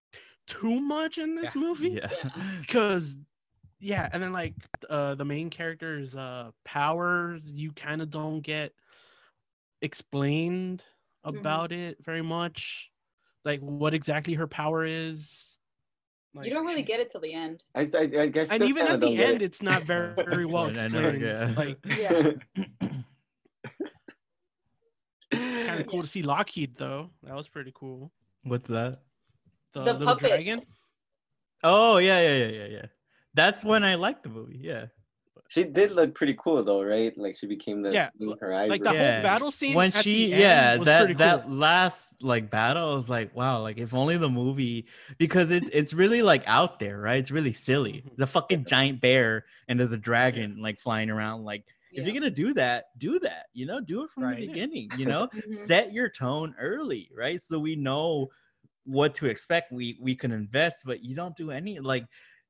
too 0.48 0.82
much 0.82 1.17
in 1.17 1.36
this 1.36 1.55
Yeah. 1.55 1.62
movie 1.62 1.89
yeah 2.01 2.10
because 2.62 3.17
yeah 3.79 4.10
and 4.12 4.22
then 4.22 4.34
like 4.34 4.55
uh 4.89 5.15
the 5.15 5.24
main 5.24 5.50
character's 5.50 6.15
uh 6.15 6.51
powers 6.65 7.41
you 7.46 7.72
kind 7.72 8.01
of 8.01 8.10
don't 8.10 8.41
get 8.41 8.74
explained 9.83 10.83
Mhm. 11.25 11.39
about 11.39 11.71
it 11.71 11.97
very 12.03 12.21
much 12.23 12.89
like 13.45 13.59
what 13.61 13.93
exactly 13.93 14.33
her 14.33 14.47
power 14.47 14.85
is 14.85 15.49
like, 16.33 16.47
you 16.47 16.53
don't 16.53 16.65
really 16.65 16.81
get 16.81 16.99
it 16.99 17.11
till 17.11 17.21
the 17.21 17.31
end. 17.31 17.63
I, 17.75 17.81
I, 17.81 18.21
I 18.23 18.27
guess. 18.27 18.49
and 18.51 18.63
even 18.63 18.87
at 18.87 18.99
the 18.99 19.23
end 19.23 19.41
it. 19.43 19.45
it's 19.45 19.61
not 19.61 19.83
very, 19.83 20.15
very 20.33 20.45
well 20.47 20.65
I 20.65 20.87
never 20.87 21.09
explained 21.09 21.19
get- 21.21 21.57
like 21.57 21.77
Yeah. 21.99 22.31
Kind 25.31 25.79
of 25.81 25.87
cool 25.87 26.01
to 26.01 26.07
see 26.07 26.21
Lockheed 26.23 26.75
though. 26.77 27.09
That 27.23 27.35
was 27.35 27.47
pretty 27.47 27.71
cool. 27.73 28.11
What's 28.43 28.69
that? 28.69 28.99
The, 29.73 29.83
The 29.83 29.93
little 29.93 30.07
puppet. 30.15 30.29
dragon. 30.29 30.61
Oh 31.63 31.97
yeah, 31.97 32.19
yeah, 32.19 32.35
yeah, 32.45 32.51
yeah, 32.51 32.65
yeah. 32.65 32.85
That's 33.33 33.63
when 33.63 33.83
I 33.83 33.95
liked 33.95 34.23
the 34.23 34.29
movie. 34.29 34.59
Yeah. 34.61 34.85
She 35.53 35.63
did 35.65 35.91
look 35.91 36.15
pretty 36.15 36.36
cool 36.36 36.63
though, 36.63 36.83
right? 36.83 37.15
Like 37.17 37.36
she 37.38 37.48
became 37.48 37.81
the 37.81 37.93
Yeah, 37.93 38.10
in 38.19 38.36
her. 38.39 38.67
Like 38.67 38.83
the 38.83 38.89
Yeah. 38.91 38.93
whole 38.93 39.22
battle 39.22 39.51
scene 39.51 39.75
when 39.75 39.91
at 39.93 40.03
she 40.03 40.12
the 40.13 40.33
end 40.33 40.39
yeah 40.39 40.77
was 40.77 40.88
that 40.88 40.98
pretty 40.98 41.13
that 41.17 41.50
last 41.50 42.22
like 42.22 42.50
battle 42.50 42.91
I 42.91 42.95
was 42.95 43.10
like 43.10 43.33
wow 43.36 43.62
like 43.62 43.77
if 43.77 43.93
only 43.93 44.17
the 44.17 44.29
movie 44.29 44.88
because 45.17 45.51
it's 45.51 45.69
it's 45.72 45.93
really 45.93 46.22
like 46.22 46.43
out 46.48 46.79
there 46.79 47.00
right 47.00 47.17
it's 47.19 47.31
really 47.31 47.53
silly 47.53 48.03
Mhm. 48.05 48.17
the 48.17 48.27
fucking 48.27 48.65
giant 48.65 49.00
bear 49.00 49.45
and 49.67 49.79
there's 49.79 49.93
a 49.93 49.98
dragon 49.98 50.62
like 50.62 50.79
flying 50.79 51.10
around 51.10 51.43
like 51.45 51.65
if 51.95 52.05
you're 52.05 52.13
gonna 52.13 52.29
do 52.29 52.53
that 52.55 52.86
do 52.98 53.19
that 53.19 53.45
you 53.53 53.65
know 53.65 53.79
do 53.79 54.03
it 54.03 54.10
from 54.10 54.24
Right. 54.24 54.36
the 54.36 54.48
beginning 54.48 54.89
you 54.91 55.05
know 55.07 55.29
Mhm. 55.33 55.51
set 55.51 55.93
your 55.93 56.10
tone 56.10 56.55
early 56.60 57.10
right 57.15 57.41
so 57.41 57.57
we 57.60 57.75
know 57.77 58.29
what 58.86 59.15
to 59.15 59.27
expect 59.27 59.72
we 59.72 59.98
we 60.01 60.15
can 60.15 60.31
invest 60.31 60.83
but 60.86 61.01
you 61.03 61.15
don't 61.15 61.38
do 61.38 61.51
any 61.51 61.79
like 61.79 62.05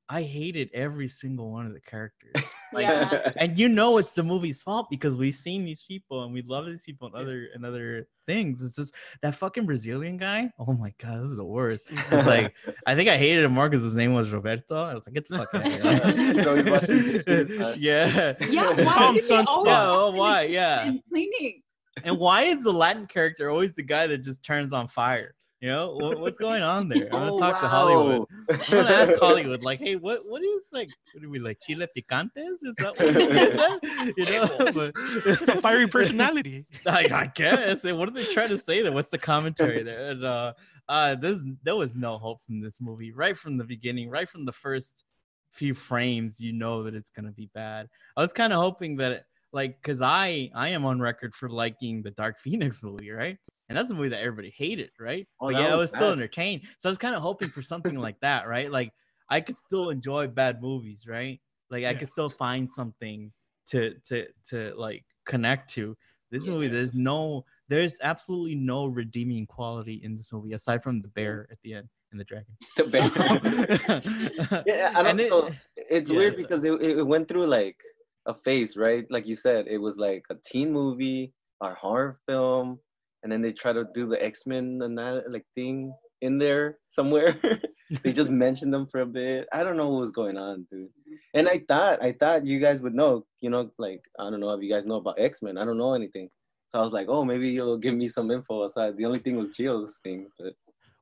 I 0.10 0.22
hated 0.24 0.70
every 0.74 1.08
single 1.08 1.52
one 1.52 1.66
of 1.66 1.74
the 1.74 1.80
characters 1.80 2.34
like 2.74 2.84
Yeah. 2.88 3.32
and 3.38 3.58
you 3.58 3.70
know 3.70 3.98
it's 3.98 4.14
the 4.14 4.24
movie's 4.24 4.62
fault 4.62 4.88
because 4.90 5.16
we've 5.16 5.34
seen 5.36 5.64
these 5.64 5.84
people 5.84 6.24
and 6.24 6.34
we 6.34 6.42
love 6.42 6.66
these 6.66 6.84
people 6.84 7.08
and 7.08 7.16
other 7.16 7.48
and 7.56 7.66
other 7.66 8.08
things. 8.28 8.62
It's 8.62 8.76
just 8.76 8.94
that 9.22 9.36
fucking 9.36 9.66
Brazilian 9.66 10.18
guy. 10.18 10.52
Oh 10.60 10.74
my 10.74 10.94
god, 11.02 11.24
this 11.24 11.32
is 11.32 11.38
the 11.38 11.46
worst. 11.46 11.86
It's 11.90 12.12
like 12.28 12.54
I 12.86 12.96
think 12.96 13.10
I 13.10 13.18
hated 13.18 13.46
him 13.46 13.54
more 13.54 13.70
because 13.70 13.84
his 13.84 13.96
name 13.96 14.14
was 14.14 14.30
Roberto. 14.32 14.76
I 14.76 14.94
was 14.94 15.08
like, 15.08 15.14
get 15.16 15.28
the 15.30 15.38
fuck 15.38 15.54
out 15.56 15.66
of 15.66 16.18
He's 16.18 16.46
always 16.48 16.70
washing 16.70 17.04
here. 17.04 17.76
yeah. 17.78 18.34
Yeah, 18.50 18.70
why 18.86 19.14
did 19.14 19.24
they 19.28 19.36
always 19.38 19.68
Yeah, 19.68 19.84
oh, 19.88 20.12
why? 20.12 20.44
Yeah. 20.44 20.86
and 20.88 21.02
cleaning? 21.10 21.62
And 22.04 22.18
why 22.20 22.44
is 22.44 22.64
the 22.64 22.74
Latin 22.74 23.06
character 23.08 23.50
always 23.50 23.74
the 23.74 23.84
guy 23.84 24.08
that 24.08 24.18
just 24.24 24.44
turns 24.44 24.74
on 24.74 24.88
fire? 24.88 25.34
You 25.64 25.70
know 25.70 25.96
what, 25.96 26.20
what's 26.20 26.38
going 26.38 26.62
on 26.62 26.90
there? 26.90 27.06
I'm 27.06 27.22
gonna 27.22 27.32
Oh, 27.32 27.40
talk 27.40 27.62
to 27.62 27.70
Hollywood. 27.70 28.28
I'm 28.50 28.76
gonna 28.76 28.90
ask 28.92 29.16
Hollywood, 29.20 29.62
like, 29.64 29.80
hey, 29.80 29.96
what 29.96 30.26
what 30.26 30.44
is 30.44 30.64
like 30.74 30.90
what 31.14 31.22
do 31.24 31.30
we 31.30 31.40
like 31.40 31.60
chile 31.62 31.88
picantes? 31.98 32.66
Is 32.66 32.76
that 32.80 32.98
what 32.98 33.08
he 33.08 33.14
that? 33.14 33.80
You 34.18 34.26
know, 34.26 34.92
It's 35.26 35.46
the 35.46 35.60
fiery 35.62 35.88
personality. 35.88 36.66
I, 36.86 37.08
I 37.14 37.32
guess. 37.34 37.86
And 37.86 37.98
what 37.98 38.10
are 38.10 38.12
they 38.12 38.26
trying 38.26 38.50
to 38.50 38.58
say 38.58 38.82
there? 38.82 38.92
What's 38.92 39.08
the 39.08 39.18
commentary 39.18 39.84
there? 39.84 40.12
And 40.12 40.26
uh 40.26 40.54
uh 40.90 41.16
there's 41.16 41.40
there 41.64 41.78
was 41.78 41.96
no 41.96 42.18
hope 42.18 42.40
from 42.46 42.60
this 42.60 42.82
movie 42.82 43.14
right 43.14 43.38
from 43.38 43.58
the 43.58 43.64
beginning, 43.64 44.10
right 44.10 44.28
from 44.30 44.44
the 44.44 44.52
first 44.52 45.06
few 45.54 45.74
frames, 45.76 46.42
you 46.42 46.52
know 46.52 46.84
that 46.84 46.94
it's 46.94 47.10
gonna 47.12 47.32
be 47.32 47.50
bad. 47.54 47.88
I 48.18 48.22
was 48.22 48.34
kind 48.34 48.52
of 48.52 48.60
hoping 48.60 48.98
that 48.98 49.24
like 49.54 49.82
because 49.82 50.02
I 50.02 50.50
I 50.56 50.70
am 50.70 50.84
on 50.86 51.00
record 51.00 51.34
for 51.34 51.50
liking 51.50 52.02
the 52.02 52.12
Dark 52.12 52.38
Phoenix 52.44 52.84
movie, 52.84 53.12
right? 53.12 53.38
And 53.70 53.78
that's 53.78 53.92
a 53.92 53.94
movie 53.94 54.10
that 54.10 54.20
everybody 54.20 54.54
hated, 54.56 54.92
right? 55.00 55.26
Oh, 55.40 55.48
but 55.48 55.56
yeah, 55.56 55.60
I 55.60 55.64
was 55.64 55.72
oh, 55.76 55.80
was 55.80 55.90
still 55.92 56.12
entertained. 56.12 56.64
So 56.80 56.90
I 56.90 56.92
was 56.92 56.98
kind 56.98 57.16
of 57.16 57.22
hoping 57.22 57.50
for 57.50 57.62
something 57.62 57.98
like 57.98 58.20
that, 58.22 58.48
right? 58.48 58.70
Like 58.70 58.92
I 59.30 59.40
could 59.40 59.58
still 59.58 59.90
enjoy 59.90 60.28
bad 60.28 60.62
movies, 60.62 61.06
right? 61.08 61.40
Like 61.70 61.86
I 61.86 61.94
could 61.94 62.10
still 62.10 62.30
find 62.30 62.70
something 62.72 63.32
to 63.70 63.96
to 64.10 64.28
to 64.50 64.74
like 64.76 65.06
connect 65.26 65.72
to. 65.76 65.96
This 66.30 66.48
movie, 66.48 66.68
there's 66.68 66.96
no, 66.96 67.46
there's 67.70 67.98
absolutely 68.02 68.56
no 68.56 68.88
redeeming 68.88 69.46
quality 69.46 70.02
in 70.04 70.18
this 70.18 70.34
movie 70.34 70.54
aside 70.54 70.82
from 70.82 71.00
the 71.00 71.10
bear 71.10 71.48
at 71.52 71.60
the 71.64 71.76
end 71.76 71.88
and 72.12 72.20
the 72.20 72.24
dragon. 72.24 72.58
The 72.76 72.84
bear. 72.86 73.04
yeah, 74.66 74.92
I 74.96 75.04
don't 75.04 75.12
And 75.12 75.20
it- 75.22 75.30
so 75.30 75.52
it's 75.78 76.10
yeah, 76.10 76.18
weird 76.18 76.36
so- 76.36 76.42
because 76.42 76.64
it, 76.66 76.82
it 76.82 77.06
went 77.06 77.28
through 77.28 77.46
like 77.46 77.78
a 78.26 78.34
phase, 78.34 78.78
right? 78.78 79.06
Like 79.10 79.28
you 79.28 79.36
said, 79.36 79.68
it 79.68 79.78
was 79.78 79.98
like 79.98 80.24
a 80.30 80.36
teen 80.46 80.72
movie, 80.72 81.34
a 81.62 81.74
horror 81.74 82.20
film, 82.28 82.80
and 83.24 83.32
then 83.32 83.42
they 83.42 83.52
try 83.52 83.74
to 83.74 83.86
do 83.94 84.06
the 84.06 84.24
X-Men 84.24 84.82
and 84.84 84.98
that 84.98 85.32
like 85.32 85.46
thing 85.56 85.94
in 86.22 86.38
there 86.38 86.78
somewhere. 86.90 87.40
they 88.04 88.14
just 88.14 88.30
mentioned 88.46 88.74
them 88.74 88.88
for 88.88 89.02
a 89.02 89.06
bit. 89.06 89.48
I 89.52 89.64
don't 89.64 89.78
know 89.78 89.90
what 89.90 90.02
was 90.02 90.12
going 90.12 90.38
on, 90.38 90.66
dude. 90.72 90.90
And 91.34 91.48
I 91.48 91.60
thought 91.68 92.02
I 92.02 92.12
thought 92.14 92.46
you 92.46 92.60
guys 92.60 92.82
would 92.82 92.96
know, 92.96 93.26
you 93.42 93.50
know, 93.50 93.70
like 93.78 94.02
I 94.20 94.30
don't 94.30 94.40
know 94.40 94.52
if 94.52 94.64
you 94.64 94.72
guys 94.72 94.86
know 94.86 94.96
about 94.96 95.20
X-Men. 95.20 95.58
I 95.58 95.66
don't 95.66 95.78
know 95.78 95.94
anything. 95.94 96.30
So 96.70 96.80
I 96.80 96.82
was 96.82 96.92
like, 96.92 97.08
oh, 97.08 97.24
maybe 97.24 97.50
you'll 97.50 97.78
give 97.78 97.94
me 97.94 98.08
some 98.08 98.32
info 98.32 98.64
aside. 98.64 98.98
The 98.98 99.06
only 99.06 99.20
thing 99.20 99.38
was 99.38 99.52
Gio's 99.52 100.00
thing, 100.04 100.28
but 100.40 100.54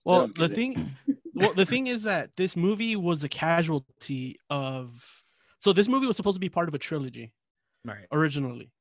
Well, 0.04 0.30
the 0.36 0.50
thing, 0.50 0.92
well, 1.34 1.54
the 1.54 1.66
thing 1.66 1.88
is 1.88 2.04
that 2.04 2.32
this 2.36 2.58
movie 2.58 2.96
was 2.96 3.24
a 3.24 3.30
casualty 3.30 4.38
of. 4.50 5.21
So 5.62 5.72
this 5.74 5.88
movie 5.88 6.08
was 6.08 6.18
supposed 6.18 6.36
to 6.36 6.39
be 6.39 6.50
part 6.50 6.68
of 6.68 6.74
a 6.74 6.80
trilogy 6.80 7.32
Right. 7.86 8.06
originally. 8.12 8.72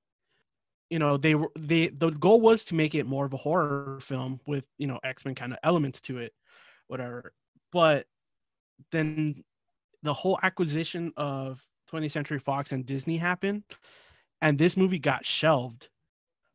You 0.90 0.98
know, 0.98 1.16
they 1.16 1.34
were 1.36 1.50
they 1.56 1.88
the 1.88 2.10
goal 2.10 2.40
was 2.40 2.64
to 2.64 2.74
make 2.74 2.94
it 2.96 3.06
more 3.06 3.24
of 3.26 3.32
a 3.32 3.36
horror 3.36 4.00
film 4.02 4.40
with 4.46 4.64
you 4.78 4.86
know 4.88 4.98
X 5.04 5.24
Men 5.24 5.34
kind 5.36 5.52
of 5.52 5.58
elements 5.62 6.00
to 6.02 6.18
it, 6.18 6.32
whatever. 6.88 7.32
But 7.72 8.06
then 8.90 9.44
the 10.02 10.12
whole 10.14 10.38
acquisition 10.42 11.12
of 11.16 11.62
20th 11.92 12.10
Century 12.12 12.38
Fox 12.40 12.72
and 12.72 12.84
Disney 12.86 13.16
happened, 13.18 13.62
and 14.42 14.58
this 14.58 14.76
movie 14.76 14.98
got 14.98 15.24
shelved 15.24 15.88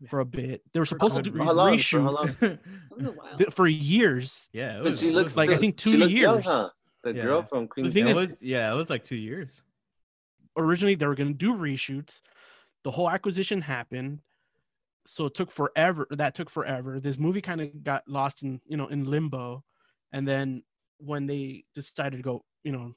for 0.09 0.19
a 0.19 0.25
bit. 0.25 0.61
They 0.73 0.79
were 0.79 0.85
For 0.85 0.95
supposed 0.95 1.15
to 1.15 1.21
do 1.21 1.31
For 1.31 1.43
how 1.43 1.53
long? 1.53 1.77
For 1.77 1.99
reshoots 1.99 2.13
long? 2.13 2.27
That 2.41 2.59
was 2.97 3.07
a 3.07 3.11
while. 3.11 3.37
th- 3.37 3.53
for 3.53 3.67
years. 3.67 4.49
yeah, 4.51 4.77
it 4.79 4.83
was, 4.83 4.99
she 4.99 5.11
looks 5.11 5.31
was 5.33 5.37
like, 5.37 5.49
I 5.49 5.53
still- 5.53 5.61
think 5.61 5.79
she 5.79 5.91
two 5.91 5.97
looks 5.97 6.11
young, 6.13 6.35
years. 6.35 6.45
huh? 6.45 6.69
The 7.03 7.13
Yeah. 7.13 7.23
girl 7.23 7.43
from 7.43 7.67
Queen. 7.67 7.91
thing 7.91 8.07
it 8.07 8.17
is- 8.17 8.31
was 8.31 8.41
yeah, 8.41 8.71
it 8.71 8.75
was 8.75 8.89
like 8.89 9.03
two 9.05 9.15
years. 9.15 9.63
Originally 10.57 10.95
they 10.95 11.05
were 11.07 11.15
going 11.15 11.31
to 11.31 11.37
do 11.37 11.53
reshoots 11.53 12.21
the 12.83 12.91
whole 12.91 13.09
acquisition 13.09 13.61
happened 13.61 14.19
so 15.07 15.25
it 15.25 15.33
took 15.33 15.51
forever 15.51 16.07
that 16.11 16.33
took 16.35 16.49
forever 16.49 16.99
this 16.99 17.17
movie 17.17 17.41
kind 17.41 17.61
of 17.61 17.83
got 17.83 18.03
lost 18.07 18.43
in 18.43 18.59
you 18.65 18.77
know 18.77 18.87
in 18.87 19.05
limbo 19.05 19.63
and 20.13 20.27
then 20.27 20.63
when 20.97 21.25
they 21.27 21.63
decided 21.73 22.17
to 22.17 22.23
go 22.23 22.43
you 22.63 22.71
know 22.71 22.93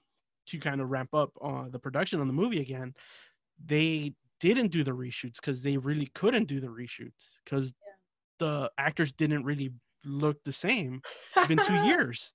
to 0.47 0.59
kind 0.59 0.81
of 0.81 0.89
ramp 0.91 1.13
up 1.15 1.31
uh, 1.43 1.65
the 1.69 1.79
production 1.79 2.21
on 2.21 2.27
the 2.27 2.33
movie 2.33 2.61
again 2.61 2.95
they 3.65 4.15
didn't 4.41 4.69
do 4.69 4.85
the 4.85 4.91
reshoots 4.93 5.37
because 5.37 5.63
they 5.63 5.77
really 5.77 6.07
couldn't 6.15 6.45
do 6.47 6.61
the 6.61 6.69
reshoots 6.69 7.41
because 7.45 7.75
the 8.39 8.71
actors 8.79 9.11
didn't 9.13 9.45
really 9.45 9.73
look 10.05 10.43
the 10.45 10.53
same 10.53 11.03
it's 11.37 11.49
been 11.49 11.59
two 11.59 11.75
years 11.85 12.31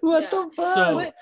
what 0.00 0.24
Yeah. 0.24 0.30
the 0.30 0.50
fuck? 0.54 0.74
So- 0.76 0.94
What? 0.96 1.14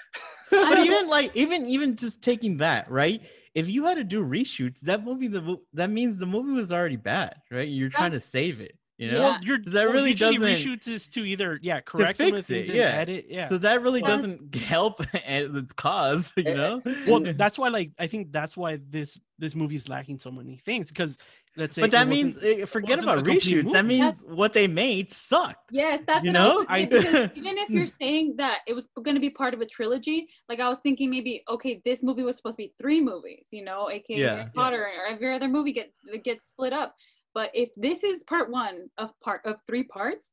But 0.50 0.78
even 0.80 1.08
like 1.08 1.30
even 1.34 1.66
even 1.66 1.96
just 1.96 2.20
taking 2.22 2.58
that 2.58 2.88
right, 2.90 3.22
if 3.54 3.68
you 3.68 3.84
had 3.84 3.94
to 3.96 4.04
do 4.04 4.24
reshoots, 4.24 4.80
that 4.80 5.04
movie 5.04 5.28
the 5.28 5.40
mo- 5.42 5.62
that 5.74 5.90
means 5.90 6.18
the 6.18 6.26
movie 6.26 6.52
was 6.52 6.72
already 6.72 6.96
bad, 6.96 7.36
right? 7.50 7.68
You're 7.68 7.88
trying 7.88 8.12
to 8.12 8.20
save 8.20 8.60
it, 8.60 8.76
you 8.98 9.10
know. 9.10 9.14
Yeah. 9.16 9.20
well 9.30 9.38
you're 9.42 9.58
that 9.58 9.72
well, 9.74 9.92
really 9.92 10.10
usually 10.10 10.38
doesn't- 10.38 10.56
reshoots 10.70 10.88
is 10.88 11.08
to 11.10 11.24
either 11.24 11.58
yeah 11.62 11.80
correct 11.80 12.18
some 12.18 12.28
of 12.28 12.32
the 12.34 12.42
fix 12.42 12.50
it, 12.50 12.54
things 12.54 12.68
and 12.68 12.76
yeah. 12.78 13.00
edit 13.00 13.26
yeah 13.28 13.46
So 13.48 13.58
that 13.58 13.82
really 13.82 14.00
Yeah. 14.00 14.06
doesn't 14.06 14.54
help 14.74 15.00
its 15.14 15.72
cause, 15.74 16.32
you 16.36 16.44
Eh, 16.46 16.54
know. 16.54 16.82
well 17.06 17.20
that's 17.36 17.58
why 17.58 17.68
like 17.68 17.90
i 17.98 18.06
think 18.06 18.32
that's 18.32 18.56
why 18.56 18.78
this 18.90 19.20
this 19.38 19.54
movie 19.54 19.76
is 19.76 19.88
lacking 19.88 20.18
so 20.18 20.30
many 20.30 20.56
things 20.56 20.88
because 20.88 21.16
let's 21.56 21.76
say 21.76 21.82
but 21.82 21.90
that 21.92 22.08
means 22.08 22.36
eh, 22.42 22.64
forget 22.64 22.98
about 23.02 23.16
complete 23.24 23.42
reshoots. 23.42 23.72
That 23.72 23.84
movie. 23.84 24.00
means 24.00 24.24
what 24.26 24.52
they 24.52 24.66
made 24.66 25.12
sucked. 25.12 25.70
Yes, 25.70 26.02
that's 26.06 26.24
You 26.24 26.32
what 26.32 26.40
I 26.40 26.44
know? 26.44 26.56
was 26.58 26.66
I- 26.68 27.30
even 27.36 27.58
if 27.58 27.70
you're 27.70 27.86
saying 28.00 28.34
that 28.38 28.60
it 28.66 28.72
was 28.74 28.88
going 29.02 29.14
to 29.14 29.20
be 29.20 29.30
part 29.30 29.54
of 29.54 29.60
a 29.60 29.66
trilogy, 29.66 30.28
like 30.48 30.60
I 30.60 30.68
was 30.68 30.78
thinking 30.82 31.10
maybe 31.10 31.42
okay, 31.48 31.80
this 31.84 32.02
movie 32.02 32.22
was 32.22 32.36
supposed 32.36 32.56
to 32.58 32.64
be 32.64 32.74
three 32.80 33.00
movies, 33.00 33.48
you 33.52 33.64
know, 33.64 33.90
aka 33.90 34.16
Yeah, 34.18 34.30
Harry 34.30 34.40
yeah. 34.42 34.48
Potter 34.54 34.82
or 34.82 35.06
every 35.12 35.34
other 35.34 35.48
movie 35.48 35.72
get 35.72 35.92
gets 36.22 36.48
split 36.48 36.72
up. 36.72 36.94
But 37.34 37.50
if 37.54 37.70
this 37.76 38.04
is 38.04 38.22
part 38.22 38.50
one 38.50 38.90
of 38.98 39.12
part 39.20 39.40
of 39.44 39.56
three 39.66 39.82
parts, 39.84 40.30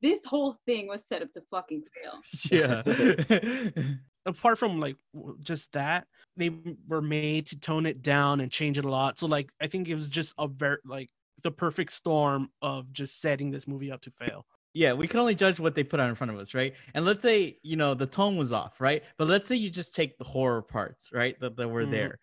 this 0.00 0.24
whole 0.24 0.56
thing 0.66 0.88
was 0.88 1.06
set 1.06 1.22
up 1.22 1.32
to 1.34 1.42
fucking 1.50 1.82
fail. 1.94 2.20
Yeah. 2.50 2.82
apart 4.26 4.56
from 4.58 4.78
like 4.78 4.96
just 5.42 5.72
that 5.72 6.06
they 6.36 6.50
were 6.86 7.02
made 7.02 7.46
to 7.48 7.58
tone 7.58 7.86
it 7.86 8.02
down 8.02 8.40
and 8.40 8.50
change 8.50 8.78
it 8.78 8.84
a 8.84 8.88
lot 8.90 9.18
so 9.18 9.26
like 9.26 9.52
i 9.60 9.66
think 9.66 9.88
it 9.88 9.94
was 9.94 10.08
just 10.08 10.34
a 10.38 10.48
very 10.48 10.78
like 10.84 11.10
the 11.42 11.50
perfect 11.50 11.92
storm 11.92 12.48
of 12.62 12.92
just 12.92 13.20
setting 13.20 13.50
this 13.50 13.66
movie 13.66 13.90
up 13.90 14.00
to 14.02 14.10
fail 14.10 14.46
yeah, 14.74 14.94
we 14.94 15.06
can 15.06 15.20
only 15.20 15.34
judge 15.34 15.60
what 15.60 15.74
they 15.74 15.84
put 15.84 16.00
out 16.00 16.08
in 16.08 16.14
front 16.14 16.30
of 16.32 16.38
us, 16.38 16.54
right? 16.54 16.72
And 16.94 17.04
let's 17.04 17.20
say, 17.22 17.58
you 17.62 17.76
know, 17.76 17.92
the 17.92 18.06
tone 18.06 18.38
was 18.38 18.54
off, 18.54 18.80
right? 18.80 19.02
But 19.18 19.28
let's 19.28 19.46
say 19.46 19.56
you 19.56 19.68
just 19.68 19.94
take 19.94 20.16
the 20.16 20.24
horror 20.24 20.62
parts, 20.62 21.10
right? 21.12 21.38
That, 21.40 21.56
that 21.56 21.68
were 21.68 21.84
Mhm. 21.84 21.90
there. 21.90 22.20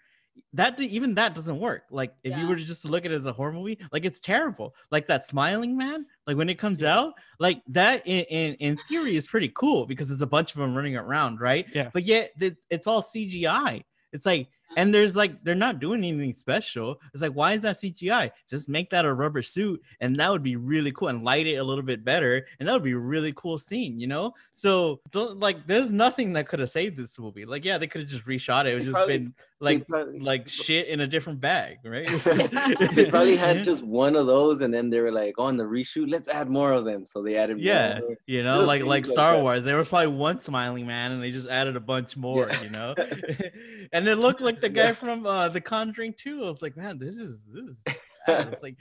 That 0.54 0.80
even 0.80 1.14
that 1.14 1.36
doesn't 1.36 1.60
work. 1.60 1.84
Like 1.92 2.16
if 2.24 2.36
you 2.36 2.40
Yeah. 2.40 2.50
were 2.50 2.56
to 2.56 2.66
just 2.66 2.86
look 2.86 3.06
at 3.06 3.12
it 3.12 3.16
as 3.16 3.28
a 3.28 3.34
horror 3.34 3.54
movie, 3.54 3.78
like 3.92 4.04
it's 4.04 4.20
terrible. 4.20 4.74
Like 4.90 5.06
that 5.08 5.26
smiling 5.28 5.78
man, 5.78 6.08
like 6.26 6.38
when 6.38 6.50
it 6.50 6.56
comes 6.58 6.82
Yeah. 6.82 6.98
out, 6.98 7.14
like 7.40 7.62
that 7.68 8.08
in, 8.08 8.24
in 8.26 8.56
in 8.56 8.78
theory 8.88 9.16
is 9.16 9.28
pretty 9.28 9.50
cool 9.50 9.86
because 9.86 10.10
it's 10.10 10.24
a 10.24 10.28
bunch 10.28 10.52
of 10.54 10.58
them 10.60 10.76
running 10.76 10.96
around, 10.96 11.40
right? 11.42 11.68
Yeah. 11.76 11.92
But 11.94 12.06
yet 12.06 12.32
it's 12.72 12.88
all 12.88 13.04
CGI. 13.04 13.84
It's 14.12 14.26
like 14.26 14.42
uh-huh. 14.42 14.76
and 14.78 14.94
there's 14.94 15.16
like 15.16 15.44
they're 15.44 15.56
not 15.56 15.80
doing 15.80 16.04
anything 16.04 16.34
special. 16.34 17.00
It's 17.14 17.22
like 17.22 17.34
why 17.34 17.54
is 17.54 17.64
that 17.64 17.78
CGI? 17.78 18.32
Just 18.50 18.70
make 18.70 18.90
that 18.92 19.06
a 19.06 19.14
rubber 19.14 19.42
suit, 19.42 19.82
and 20.00 20.16
that 20.18 20.32
would 20.32 20.44
be 20.44 20.56
really 20.56 20.92
cool, 20.92 21.08
and 21.08 21.24
light 21.24 21.48
it 21.48 21.56
a 21.56 21.64
little 21.64 21.84
bit 21.84 22.04
better, 22.06 22.46
and 22.60 22.68
that 22.68 22.74
would 22.74 22.84
be 22.84 22.92
a 22.92 22.98
really 22.98 23.34
cool 23.36 23.58
scene, 23.58 24.00
you 24.00 24.08
know. 24.08 24.34
So 24.54 25.02
don't 25.12 25.40
like 25.40 25.66
there's 25.68 25.92
nothing 25.92 26.34
that 26.34 26.48
could 26.48 26.60
have 26.60 26.72
saved 26.72 26.98
this 26.98 27.18
movie. 27.18 27.46
Like 27.46 27.66
yeah, 27.66 27.78
they 27.78 27.88
could 27.88 28.02
have 28.02 28.10
just 28.10 28.26
reshot 28.26 28.66
it. 28.66 28.72
It 28.72 28.74
would 28.76 28.84
just 28.84 28.96
probably- 28.96 29.18
been 29.18 29.34
like 29.62 29.88
probably- 29.88 30.20
like 30.20 30.48
shit 30.48 30.88
in 30.88 31.02
a 31.02 31.08
different 31.08 31.42
bag, 31.42 31.78
right? 31.84 32.08
they 32.94 33.06
probably 33.06 33.36
had 33.36 33.64
just 33.70 33.84
one 33.84 34.16
of 34.16 34.26
those, 34.26 34.62
and 34.62 34.74
then 34.74 34.90
they 34.90 35.00
were 35.02 35.12
like, 35.12 35.36
on 35.38 35.58
the 35.58 35.64
reshoot, 35.64 36.10
let's 36.10 36.28
add 36.30 36.50
more 36.50 36.72
of 36.74 36.86
them. 36.86 37.06
So 37.06 37.22
they 37.22 37.36
added 37.36 37.60
yeah, 37.60 38.00
more. 38.00 38.16
you 38.26 38.44
know, 38.44 38.62
like 38.62 38.84
like 38.84 39.04
things 39.04 39.08
like 39.10 39.16
Star. 39.16 39.42
Wars. 39.42 39.64
There 39.64 39.78
was 39.78 39.90
probably 39.90 40.08
one 40.16 40.40
smiling 40.40 40.88
man, 40.88 41.12
and 41.12 41.22
they 41.22 41.32
just 41.32 41.48
added 41.50 41.76
a 41.76 41.80
bunch 41.82 42.16
more, 42.16 42.48
Yeah. 42.50 42.62
you 42.62 42.70
know. 42.70 42.96
and 43.92 44.08
it 44.08 44.16
looked 44.18 44.42
like 44.42 44.62
the 44.62 44.70
guy 44.70 44.94
from 44.94 45.26
uh, 45.26 45.50
The 45.50 45.62
Conjuring 45.62 46.14
too. 46.18 46.44
I 46.44 46.48
was 46.48 46.62
like, 46.62 46.78
man, 46.78 46.98
this 46.98 47.18
is 47.18 47.46
this 47.54 47.66
is. 47.70 47.84
bad." 48.28 48.54
It's 48.54 48.64
like, 48.64 48.78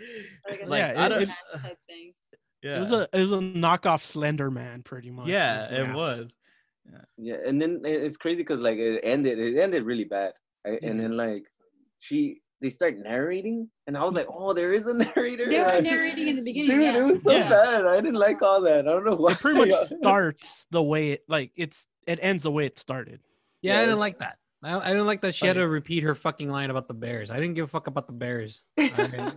Like 0.49 0.69
like 0.69 0.79
Yeah, 0.81 1.01
I 1.03 1.07
it- 1.07 1.09
don't. 1.09 1.23
it- 1.23 1.29
type 1.63 1.79
thing. 1.89 2.13
yeah, 2.63 2.77
It 2.77 2.81
was 2.81 2.93
a 2.93 3.09
it 3.13 3.21
was 3.23 3.33
a 3.33 3.37
knockoff 3.39 4.03
Slender 4.03 4.51
Man, 4.51 4.83
pretty 4.83 5.11
much. 5.11 5.27
yeah, 5.27 5.69
is 5.71 5.81
what 5.81 5.91
it 5.91 5.95
was. 5.95 6.31
Yeah, 7.19 7.37
and 7.47 7.61
then 7.61 7.83
it's 7.85 8.17
crazy 8.17 8.39
because 8.39 8.61
like 8.61 8.79
it 8.79 9.01
ended, 9.03 9.39
it 9.39 9.59
ended 9.59 9.83
really 9.83 10.05
bad, 10.05 10.33
I- 10.69 10.79
and 10.87 11.01
then 11.01 11.11
mm-hmm. 11.11 11.19
like 11.35 11.45
she, 12.01 12.41
they 12.61 12.71
start 12.71 12.99
narrating, 12.99 13.69
and 13.87 13.97
I 13.97 14.05
was 14.05 14.15
like, 14.15 14.27
oh, 14.29 14.53
there 14.53 14.73
is 14.73 14.87
a 14.87 14.95
narrator. 15.05 15.49
They 15.49 15.59
were 15.61 15.67
Like, 15.67 15.83
narrating 15.85 16.29
in 16.29 16.37
the 16.37 16.43
beginning. 16.43 16.71
Dude, 16.71 16.83
yeah. 16.83 16.97
it 16.99 17.05
was 17.05 17.23
so 17.23 17.33
Yeah. 17.33 17.49
bad. 17.49 17.87
I 17.87 17.97
didn't 17.97 18.15
like 18.15 18.43
all 18.43 18.61
that. 18.63 18.89
I 18.89 18.93
don't 18.93 19.05
know 19.05 19.17
why. 19.17 19.33
It 19.33 19.39
pretty 19.39 19.71
much 19.71 19.89
starts 20.01 20.67
the 20.71 20.83
way 20.83 21.13
it 21.13 21.25
like 21.29 21.53
it's 21.57 21.87
it 22.07 22.19
ends 22.23 22.43
the 22.43 22.51
way 22.51 22.67
it 22.67 22.79
started. 22.79 23.21
Yeah, 23.63 23.79
I 23.79 23.85
didn't 23.87 23.99
like 24.01 24.19
that. 24.21 24.39
I, 24.63 24.77
I 24.79 24.89
didn't 24.89 25.07
like 25.07 25.21
that 25.21 25.35
she 25.35 25.47
had 25.47 25.55
to 25.55 25.69
repeat 25.69 26.03
her 26.03 26.15
fucking 26.17 26.51
line 26.51 26.71
about 26.71 26.89
the 26.89 26.95
bears. 26.95 27.31
I 27.31 27.37
didn't 27.37 27.55
give 27.55 27.65
a 27.65 27.69
fuck 27.69 27.87
about 27.87 28.07
the 28.07 28.13
bears. 28.13 28.63
I- 28.79 29.33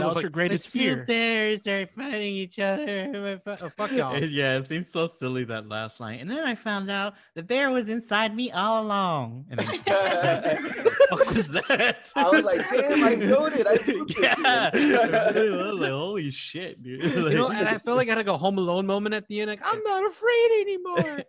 That 0.00 0.08
was 0.08 0.16
like, 0.16 0.24
her 0.24 0.30
greatest 0.30 0.72
"The 0.72 0.78
two 0.78 0.78
fear." 0.78 1.04
Bears 1.06 1.66
are 1.66 1.86
fighting 1.86 2.34
each 2.34 2.58
other. 2.58 3.40
Oh, 3.46 3.70
fuck 3.76 3.92
y'all. 3.92 4.16
Yeah, 4.24 4.58
it 4.58 4.68
seems 4.68 4.90
so 4.90 5.06
silly 5.06 5.44
that 5.44 5.68
last 5.68 6.00
line. 6.00 6.18
And 6.20 6.30
then 6.30 6.44
I 6.44 6.54
found 6.54 6.90
out 6.90 7.14
the 7.34 7.42
bear 7.42 7.70
was 7.70 7.88
inside 7.88 8.34
me 8.34 8.50
all 8.52 8.82
along. 8.84 9.46
And 9.50 9.60
then, 9.60 9.66
what 11.10 11.32
was 11.34 11.50
that? 11.52 11.96
I 12.16 12.28
was 12.30 12.44
like, 12.44 12.60
damn, 12.70 13.04
I 13.04 13.14
wrote 13.30 13.52
it. 13.54 13.66
I 13.66 13.78
yeah, 14.20 14.70
it 14.74 15.34
really 15.34 15.50
was 15.50 15.78
like, 15.80 15.90
holy 15.90 16.30
shit, 16.30 16.82
dude. 16.82 17.02
You 17.02 17.34
know, 17.34 17.48
and 17.50 17.68
I 17.68 17.78
felt 17.78 17.96
like 17.96 18.08
I 18.08 18.12
had 18.12 18.18
like 18.18 18.26
a 18.26 18.36
Home 18.36 18.58
Alone 18.58 18.86
moment 18.86 19.14
at 19.14 19.26
the 19.28 19.40
end. 19.40 19.50
Like, 19.50 19.60
I'm 19.64 19.82
not 19.82 20.04
afraid 20.06 20.60
anymore. 20.60 21.22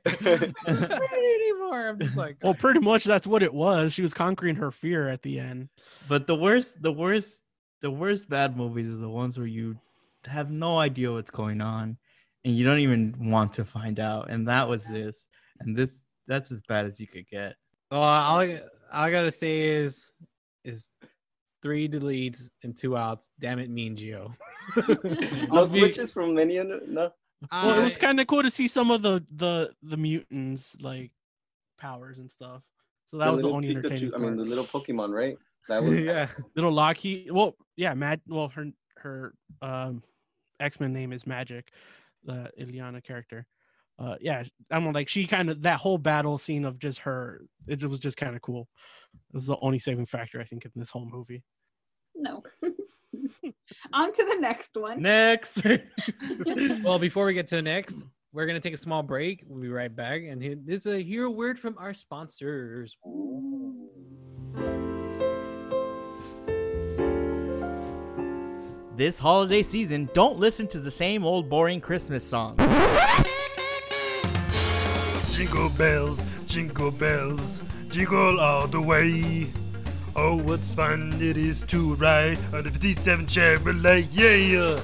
I'm 0.67 0.79
not 0.79 0.91
afraid 1.03 1.35
anymore. 1.41 1.87
I'm 1.89 1.99
just 1.99 2.17
like, 2.17 2.37
Well, 2.43 2.53
pretty 2.55 2.79
much 2.79 3.03
that's 3.03 3.27
what 3.27 3.43
it 3.43 3.53
was. 3.53 3.93
She 3.93 4.01
was 4.01 4.13
conquering 4.13 4.55
her 4.55 4.71
fear 4.71 5.07
at 5.09 5.21
the 5.21 5.39
end. 5.39 5.69
but 6.07 6.27
the 6.27 6.35
worst, 6.35 6.81
the 6.81 6.91
worst, 6.91 7.39
the 7.85 7.91
worst 7.91 8.27
bad 8.27 8.57
movies 8.57 8.89
is 8.89 8.99
the 8.99 9.07
ones 9.07 9.37
where 9.37 9.45
you 9.45 9.77
have 10.25 10.49
no 10.49 10.79
idea 10.79 11.11
what's 11.11 11.29
going 11.29 11.61
on 11.61 11.95
and 12.43 12.57
you 12.57 12.65
don't 12.65 12.79
even 12.79 13.29
want 13.29 13.53
to 13.53 13.63
find 13.63 13.99
out. 13.99 14.31
And 14.31 14.47
that 14.47 14.67
was 14.67 14.87
this. 14.87 15.27
And 15.59 15.77
this, 15.77 16.03
that's 16.25 16.51
as 16.51 16.61
bad 16.67 16.87
as 16.87 16.99
you 16.99 17.05
could 17.05 17.27
get. 17.29 17.53
oh, 17.91 17.97
all, 17.99 18.39
I, 18.39 18.59
all 18.91 19.03
I 19.03 19.11
gotta 19.11 19.29
say 19.29 19.61
is, 19.61 20.11
is 20.63 20.89
three 21.61 21.87
deletes 21.87 22.49
and 22.63 22.75
two 22.75 22.97
outs. 22.97 23.29
Damn 23.39 23.59
it, 23.59 23.69
mean 23.69 23.95
Geo. 23.95 24.33
no 25.51 25.65
switches 25.65 26.11
from 26.11 26.33
Minion. 26.33 26.81
No. 26.87 27.11
Well, 27.51 27.79
it 27.79 27.83
was 27.83 27.97
kind 27.97 28.19
of 28.19 28.25
cool 28.25 28.41
to 28.41 28.49
see 28.49 28.67
some 28.67 28.89
of 28.89 29.03
the 29.03 29.23
the 29.35 29.69
the 29.83 29.97
mutants 29.97 30.75
like 30.81 31.11
powers 31.77 32.17
and 32.17 32.31
stuff. 32.31 32.63
So 33.11 33.19
that 33.19 33.31
was 33.31 33.43
the 33.43 33.51
only 33.51 33.75
Pikachu- 33.75 33.77
entertaining 33.77 34.15
I 34.15 34.17
mean, 34.17 34.37
the 34.37 34.43
little 34.43 34.65
Pokemon, 34.65 35.11
right? 35.13 35.37
That 35.69 35.83
was 35.83 35.99
yeah. 35.99 36.27
Little 36.55 36.71
Lockheed. 36.71 37.31
Well, 37.31 37.55
yeah, 37.75 37.93
Mad. 37.93 38.21
Well, 38.27 38.49
her 38.49 38.67
her 38.97 39.33
um 39.61 40.03
X 40.59 40.79
Men 40.79 40.93
name 40.93 41.13
is 41.13 41.27
Magic, 41.27 41.69
the 42.23 42.49
Illyana 42.59 43.03
character. 43.03 43.45
Uh, 43.97 44.15
yeah, 44.19 44.43
I'm 44.71 44.91
like 44.91 45.07
she 45.07 45.25
kind 45.25 45.49
of 45.49 45.61
that 45.61 45.79
whole 45.79 45.97
battle 45.97 46.37
scene 46.37 46.65
of 46.65 46.79
just 46.79 46.99
her. 46.99 47.41
It 47.67 47.83
was 47.85 47.99
just 47.99 48.17
kind 48.17 48.35
of 48.35 48.41
cool. 48.41 48.67
It 49.33 49.35
was 49.35 49.45
the 49.45 49.57
only 49.61 49.79
saving 49.79 50.05
factor 50.05 50.41
I 50.41 50.43
think 50.43 50.65
in 50.65 50.71
this 50.75 50.89
whole 50.89 51.05
movie. 51.05 51.43
No. 52.13 52.43
On 53.93 54.11
to 54.11 54.25
the 54.25 54.39
next 54.39 54.75
one. 54.75 55.01
Next. 55.01 55.61
Well, 56.83 56.99
before 56.99 57.25
we 57.25 57.33
get 57.33 57.47
to 57.47 57.55
the 57.55 57.61
next, 57.61 58.03
we're 58.31 58.45
gonna 58.45 58.59
take 58.59 58.73
a 58.73 58.77
small 58.77 59.01
break. 59.01 59.43
We'll 59.47 59.61
be 59.61 59.69
right 59.69 59.93
back, 59.93 60.21
and 60.23 60.41
this 60.65 60.85
is 60.85 60.93
a 60.93 61.01
hear 61.01 61.25
a 61.25 61.31
word 61.31 61.57
from 61.57 61.77
our 61.77 61.93
sponsors. 61.93 62.95
This 68.97 69.19
holiday 69.19 69.61
season, 69.61 70.09
don't 70.13 70.39
listen 70.39 70.69
to 70.69 70.79
the 70.79 70.89
same 70.89 71.25
old 71.25 71.49
boring 71.49 71.81
Christmas 71.81 72.23
songs. 72.25 72.61
Jingle 75.35 75.67
bells, 75.67 76.25
jingle 76.45 76.91
bells, 76.91 77.61
jingle 77.89 78.39
all 78.39 78.67
the 78.67 78.79
way. 78.79 79.51
Oh, 80.15 80.37
what's 80.37 80.73
fun 80.73 81.11
it 81.19 81.35
is 81.35 81.61
to 81.63 81.95
ride 81.95 82.39
on 82.53 82.63
the 82.63 82.71
57 82.71 83.25
Chevrolet, 83.25 84.07
yeah! 84.13 84.79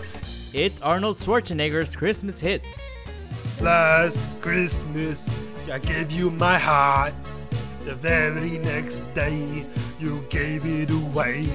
It's 0.52 0.82
Arnold 0.82 1.16
Schwarzenegger's 1.16 1.96
Christmas 1.96 2.38
hits. 2.38 2.86
Last 3.62 4.20
Christmas, 4.42 5.32
I 5.72 5.80
gave 5.80 6.12
you 6.12 6.32
my 6.32 6.58
heart. 6.58 7.14
The 7.86 7.96
very 7.96 8.58
next 8.58 9.14
day, 9.14 9.66
you 10.02 10.26
gave 10.30 10.66
it 10.66 10.92
away. 10.92 11.48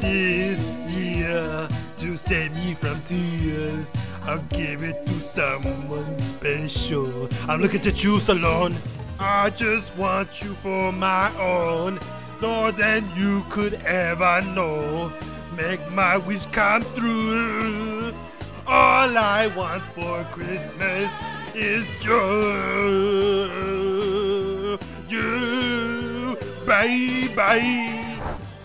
This 0.00 0.70
year, 0.88 1.68
to 1.98 2.16
save 2.16 2.54
me 2.54 2.74
from 2.74 3.00
tears, 3.02 3.96
I'll 4.22 4.42
give 4.50 4.82
it 4.82 5.04
to 5.06 5.18
someone 5.20 6.14
special. 6.14 7.28
I'm 7.48 7.60
looking 7.60 7.80
to 7.80 7.92
choose 7.92 8.28
alone. 8.28 8.76
I 9.18 9.50
just 9.50 9.96
want 9.96 10.42
you 10.42 10.52
for 10.54 10.92
my 10.92 11.30
own, 11.38 11.98
more 12.40 12.72
than 12.72 13.04
you 13.16 13.44
could 13.48 13.74
ever 13.86 14.42
know. 14.54 15.10
Make 15.56 15.80
my 15.92 16.18
wish 16.18 16.44
come 16.46 16.84
true. 16.94 18.12
All 18.66 19.16
I 19.16 19.46
want 19.56 19.82
for 19.82 20.24
Christmas 20.24 21.10
is 21.54 21.86
you, 22.04 22.18
you, 25.08 26.36
baby. 26.66 28.02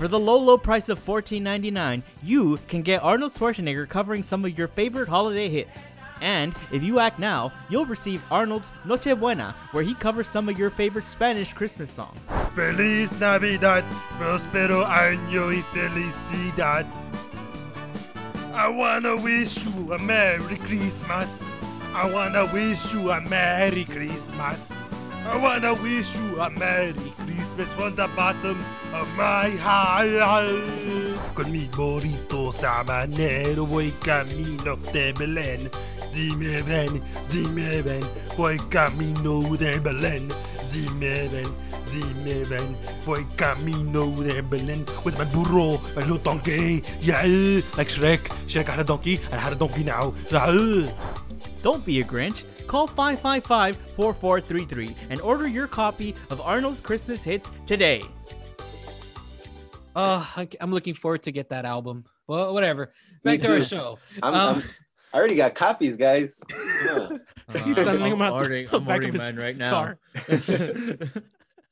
For 0.02 0.08
the 0.08 0.20
low, 0.20 0.40
low 0.40 0.58
price 0.58 0.90
of 0.90 0.98
$14.99, 1.06 2.02
you 2.24 2.58
can 2.68 2.82
get 2.82 3.04
Arnold 3.04 3.34
Schwarzenegger 3.34 3.88
covering 3.88 4.24
some 4.24 4.44
of 4.44 4.58
your 4.58 4.68
favorite 4.68 5.08
holiday 5.08 5.48
hits. 5.48 5.92
And 6.22 6.56
if 6.72 6.82
you 6.82 6.98
act 6.98 7.20
now, 7.20 7.52
you'll 7.70 7.86
receive 7.86 8.24
Arnold's 8.32 8.72
Noche 8.84 9.16
Buena, 9.16 9.54
where 9.74 9.84
he 9.84 9.94
covers 9.94 10.28
some 10.28 10.50
of 10.50 10.58
your 10.58 10.72
favorite 10.72 11.06
Spanish 11.06 11.54
Christmas 11.54 11.92
songs. 11.92 12.34
Feliz 12.56 13.12
Navidad, 13.20 13.84
prospero 14.18 14.86
año 14.86 15.54
y 15.56 15.62
felicidad. 15.72 16.88
I 18.56 18.70
wanna 18.70 19.18
wish 19.18 19.68
you 19.68 19.94
a 19.94 20.00
Merry 20.00 20.58
Christmas. 20.66 21.46
I 21.94 22.10
wanna 22.12 22.52
wish 22.52 22.92
you 22.92 23.12
a 23.12 23.22
Merry 23.22 23.86
Christmas. 23.86 24.74
I 25.32 25.38
wanna 25.38 25.74
wish 25.76 26.14
you 26.18 26.42
a 26.42 26.50
Merry 26.50 26.94
Christmas 27.24 27.70
from 27.70 27.96
the 27.96 28.08
bottom 28.18 28.60
of 28.92 29.08
my 29.16 29.50
heart. 29.64 30.44
Con 31.34 31.52
mi 31.52 31.70
burrito 31.72 32.52
sabanero 32.52 33.66
voy 33.66 33.92
camino 34.04 34.76
de 34.92 35.14
Belén. 35.14 35.70
Si 36.12 36.36
me 36.36 36.62
ven, 36.62 37.02
si 37.24 37.48
me 37.48 37.82
ven, 37.82 38.04
voy 38.36 38.58
camino 38.70 39.56
de 39.56 39.80
Belén. 39.80 40.30
Si 40.68 40.82
me 41.00 41.30
ven, 41.30 41.48
si 41.88 42.04
me 42.26 42.44
ven, 42.44 42.76
voy 43.06 43.26
camino 43.38 44.12
de 44.22 44.42
Belén 44.42 44.86
with 45.06 45.18
my 45.18 45.24
burro, 45.24 45.80
my 45.96 46.02
little 46.02 46.18
donkey. 46.18 46.84
Yeah, 47.00 47.24
like 47.78 47.88
Shrek. 47.88 48.28
Shrek 48.48 48.68
had 48.68 48.80
a 48.80 48.84
donkey, 48.84 49.22
I 49.32 49.38
had 49.38 49.54
a 49.54 49.56
donkey 49.56 49.86
now. 49.86 50.14
Don't 51.64 51.86
be 51.86 52.02
a 52.02 52.04
Grinch. 52.04 52.44
Call 52.68 52.88
555 52.88 53.76
4433 53.96 54.96
and 55.10 55.20
order 55.22 55.48
your 55.48 55.68
copy 55.68 56.16
of 56.30 56.40
Arnold's 56.42 56.80
Christmas 56.82 57.24
hits 57.24 57.50
today. 57.66 58.04
Oh, 59.96 60.32
I- 60.38 60.48
I'm 60.62 60.72
looking 60.72 60.94
forward 60.96 61.24
to 61.24 61.32
get 61.32 61.50
that 61.50 61.66
album. 61.66 62.06
Well, 62.28 62.54
whatever. 62.54 62.94
Back 63.24 63.42
to 63.42 63.52
our 63.56 63.62
show. 63.62 64.00
I'm, 64.24 64.34
Um, 64.34 64.56
I'm, 64.58 64.64
I 65.14 65.18
already 65.18 65.36
got 65.36 65.54
copies, 65.56 65.98
guys. 65.98 66.42
Yeah. 66.84 67.10
He's 67.64 67.78
Uh, 67.78 67.84
sending 67.84 68.04
I'm 68.06 68.14
him 68.14 68.22
out 68.24 68.30
the 68.32 68.36
ordering, 68.44 68.68
I'm 68.74 68.88
ordering 68.88 69.14
his 69.14 69.22
mine 69.22 69.36
right 69.36 69.56
now. 69.56 69.94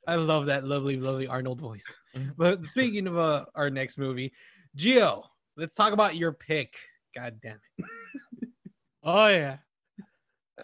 I 0.07 0.15
love 0.15 0.45
that 0.47 0.63
lovely, 0.65 0.97
lovely 0.97 1.25
Arnold 1.25 1.59
voice. 1.59 1.97
But 2.37 2.63
speaking 2.65 3.07
of 3.07 3.17
uh, 3.17 3.45
our 3.55 3.71
next 3.71 3.97
movie, 3.97 4.31
Geo, 4.75 5.23
let's 5.57 5.73
talk 5.73 5.93
about 5.93 6.15
your 6.15 6.31
pick. 6.31 6.75
God 7.15 7.39
damn 7.41 7.59
it. 7.79 7.85
Oh 9.03 9.27
yeah. 9.29 9.57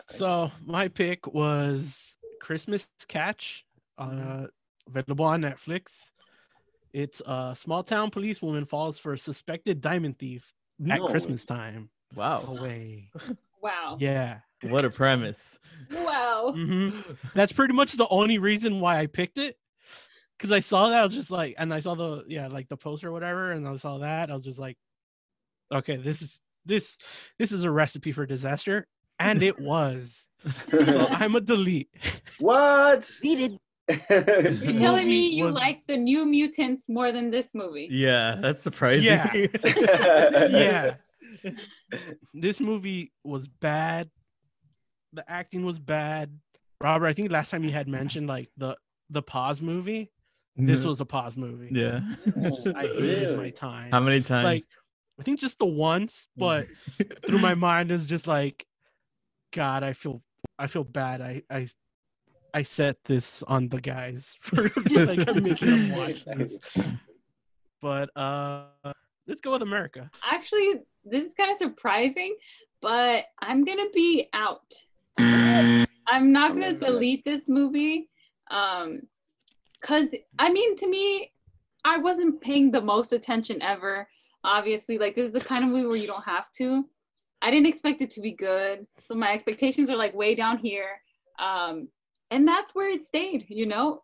So 0.09 0.51
my 0.65 0.87
pick 0.87 1.27
was 1.27 2.15
Christmas 2.41 2.87
Catch, 3.07 3.65
uh, 3.97 4.47
available 4.87 5.25
on 5.25 5.41
Netflix. 5.41 6.11
It's 6.93 7.21
a 7.25 7.53
small 7.57 7.83
town 7.83 8.09
policewoman 8.11 8.65
falls 8.65 8.97
for 8.97 9.13
a 9.13 9.17
suspected 9.17 9.81
diamond 9.81 10.17
thief 10.17 10.53
at 10.89 10.99
No. 10.99 11.07
Christmas 11.07 11.43
time. 11.45 11.89
wow. 12.15 12.43
No 12.47 12.61
way. 12.61 13.11
Wow. 13.61 13.97
Yeah. 13.99 14.41
What 14.61 14.85
a 14.85 14.91
premise. 14.91 15.57
Wow. 15.89 16.51
hmm 16.53 16.89
That's 17.33 17.51
pretty 17.51 17.73
much 17.73 17.93
the 17.93 18.07
only 18.09 18.37
reason 18.37 18.79
why 18.79 18.99
I 18.99 19.07
picked 19.07 19.39
it. 19.39 19.57
because 20.37 20.51
I 20.51 20.59
saw 20.59 20.89
that 20.89 21.01
I 21.01 21.03
was 21.03 21.15
just 21.15 21.31
like, 21.31 21.55
and 21.57 21.73
I 21.73 21.79
saw 21.79 21.95
the 21.95 22.25
yeah 22.27 22.47
like 22.47 22.69
the 22.69 22.77
poster 22.77 23.07
or 23.09 23.11
whatever, 23.11 23.51
and 23.51 23.67
I 23.67 23.75
saw 23.77 23.97
that 23.97 24.29
I 24.29 24.35
was 24.35 24.43
just 24.45 24.59
like, 24.59 24.77
okay, 25.73 25.95
this 25.97 26.21
is 26.21 26.41
this 26.63 26.97
this 27.39 27.51
is 27.51 27.63
a 27.63 27.71
recipe 27.71 28.11
for 28.11 28.27
disaster, 28.27 28.85
and 29.19 29.43
it 29.43 29.59
was. 29.59 30.27
So 30.71 31.07
I'm 31.09 31.35
a 31.35 31.41
delete. 31.41 31.89
what? 32.39 33.09
Deleted. 33.21 33.59
You're 34.09 34.79
telling 34.79 35.07
me 35.07 35.29
you 35.29 35.45
was- 35.45 35.55
like 35.55 35.83
the 35.87 35.97
New 35.97 36.25
Mutants 36.25 36.89
more 36.89 37.11
than 37.11 37.29
this 37.29 37.53
movie? 37.53 37.87
Yeah, 37.91 38.35
that's 38.41 38.63
surprising. 38.63 39.05
Yeah. 39.05 39.31
yeah. 39.63 40.95
this 42.33 42.59
movie 42.59 43.11
was 43.23 43.47
bad. 43.47 44.09
The 45.13 45.29
acting 45.29 45.65
was 45.65 45.79
bad. 45.79 46.31
Robert, 46.81 47.07
I 47.07 47.13
think 47.13 47.31
last 47.31 47.51
time 47.51 47.63
you 47.63 47.71
had 47.71 47.87
mentioned 47.87 48.27
like 48.27 48.49
the 48.57 48.75
the 49.09 49.21
pause 49.21 49.61
movie. 49.61 50.11
This 50.57 50.79
mm-hmm. 50.79 50.89
was 50.89 51.01
a 51.01 51.05
pause 51.05 51.35
movie. 51.35 51.69
yeah. 51.71 51.99
I 52.75 52.87
hated 52.87 53.37
my 53.37 53.49
time. 53.49 53.91
How 53.91 53.99
many 53.99 54.21
times? 54.21 54.45
like 54.45 54.63
I 55.19 55.23
think 55.23 55.39
just 55.39 55.59
the 55.59 55.65
once, 55.65 56.27
but 56.35 56.67
mm. 56.99 57.25
through 57.25 57.39
my 57.39 57.53
mind 57.53 57.91
is 57.91 58.05
just 58.07 58.27
like, 58.27 58.65
God, 59.55 59.83
I 59.83 59.93
feel 59.93 60.21
I 60.59 60.67
feel 60.67 60.83
bad. 60.83 61.21
I 61.21 61.41
I 61.49 61.67
I 62.53 62.63
set 62.63 62.97
this 63.05 63.41
on 63.43 63.69
the 63.69 63.79
guys 63.79 64.35
for 64.41 64.63
like 64.63 65.27
I'm 65.27 65.43
making 65.49 65.69
them 65.69 65.97
watch 65.97 66.25
this. 66.25 66.59
But 67.81 68.09
uh 68.17 68.65
let's 69.27 69.39
go 69.39 69.51
with 69.51 69.61
America. 69.61 70.11
Actually, 70.29 70.81
this 71.05 71.23
is 71.23 71.33
kind 71.33 71.51
of 71.51 71.57
surprising, 71.57 72.35
but 72.81 73.23
I'm 73.41 73.63
gonna 73.63 73.89
be 73.93 74.27
out. 74.33 74.73
I'm 75.17 75.87
not 76.33 76.51
gonna 76.51 76.73
delete 76.73 77.23
this 77.23 77.47
movie. 77.47 78.09
Um, 78.51 79.03
cause 79.79 80.13
I 80.37 80.51
mean, 80.51 80.75
to 80.75 80.89
me, 80.89 81.31
I 81.85 81.97
wasn't 81.97 82.41
paying 82.41 82.71
the 82.71 82.81
most 82.81 83.13
attention 83.13 83.61
ever. 83.61 84.05
Obviously, 84.43 84.97
like 84.97 85.15
this 85.15 85.27
is 85.27 85.31
the 85.31 85.39
kind 85.39 85.63
of 85.63 85.69
movie 85.69 85.87
where 85.87 85.95
you 85.95 86.07
don't 86.07 86.25
have 86.25 86.51
to. 86.57 86.85
I 87.45 87.51
didn't 87.51 87.67
expect 87.67 88.01
it 88.01 88.09
to 88.11 88.21
be 88.21 88.31
good, 88.31 88.87
so 88.99 89.13
my 89.13 89.31
expectations 89.31 89.91
are 89.91 89.95
like 89.95 90.15
way 90.15 90.33
down 90.33 90.57
here. 90.57 90.99
Um, 91.37 91.89
and 92.31 92.47
that's 92.47 92.73
where 92.73 92.89
it 92.89 93.03
stayed. 93.03 93.45
You 93.49 93.67
know, 93.67 94.01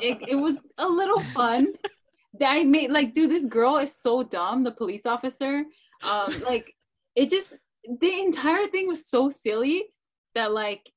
it, 0.00 0.16
it 0.26 0.34
was 0.34 0.62
a 0.78 0.88
little 0.88 1.20
fun. 1.20 1.74
That 2.40 2.52
I 2.52 2.64
made 2.64 2.90
like, 2.90 3.14
dude, 3.14 3.30
this 3.30 3.46
girl 3.46 3.76
is 3.76 3.94
so 3.94 4.22
dumb. 4.22 4.62
The 4.62 4.70
police 4.70 5.06
officer, 5.06 5.64
um, 6.02 6.42
like, 6.44 6.74
it 7.14 7.28
just 7.30 7.54
the 8.00 8.20
entire 8.20 8.66
thing 8.66 8.86
was 8.86 9.06
so 9.06 9.28
silly 9.28 9.84
that 10.34 10.52
like 10.52 10.90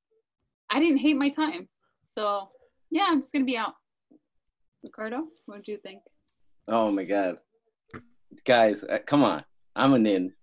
I 0.69 0.79
didn't 0.79 0.99
hate 0.99 1.17
my 1.17 1.29
time. 1.29 1.67
So 2.01 2.49
yeah, 2.89 3.07
I'm 3.09 3.19
just 3.21 3.33
gonna 3.33 3.45
be 3.45 3.57
out. 3.57 3.73
Ricardo, 4.83 5.27
what 5.45 5.63
do 5.65 5.71
you 5.71 5.77
think? 5.77 6.01
Oh 6.67 6.89
my 6.91 7.03
god, 7.03 7.39
guys, 8.45 8.83
uh, 8.83 8.99
come 9.05 9.23
on! 9.23 9.43
I'm 9.75 9.93
an 9.93 10.05
in. 10.05 10.33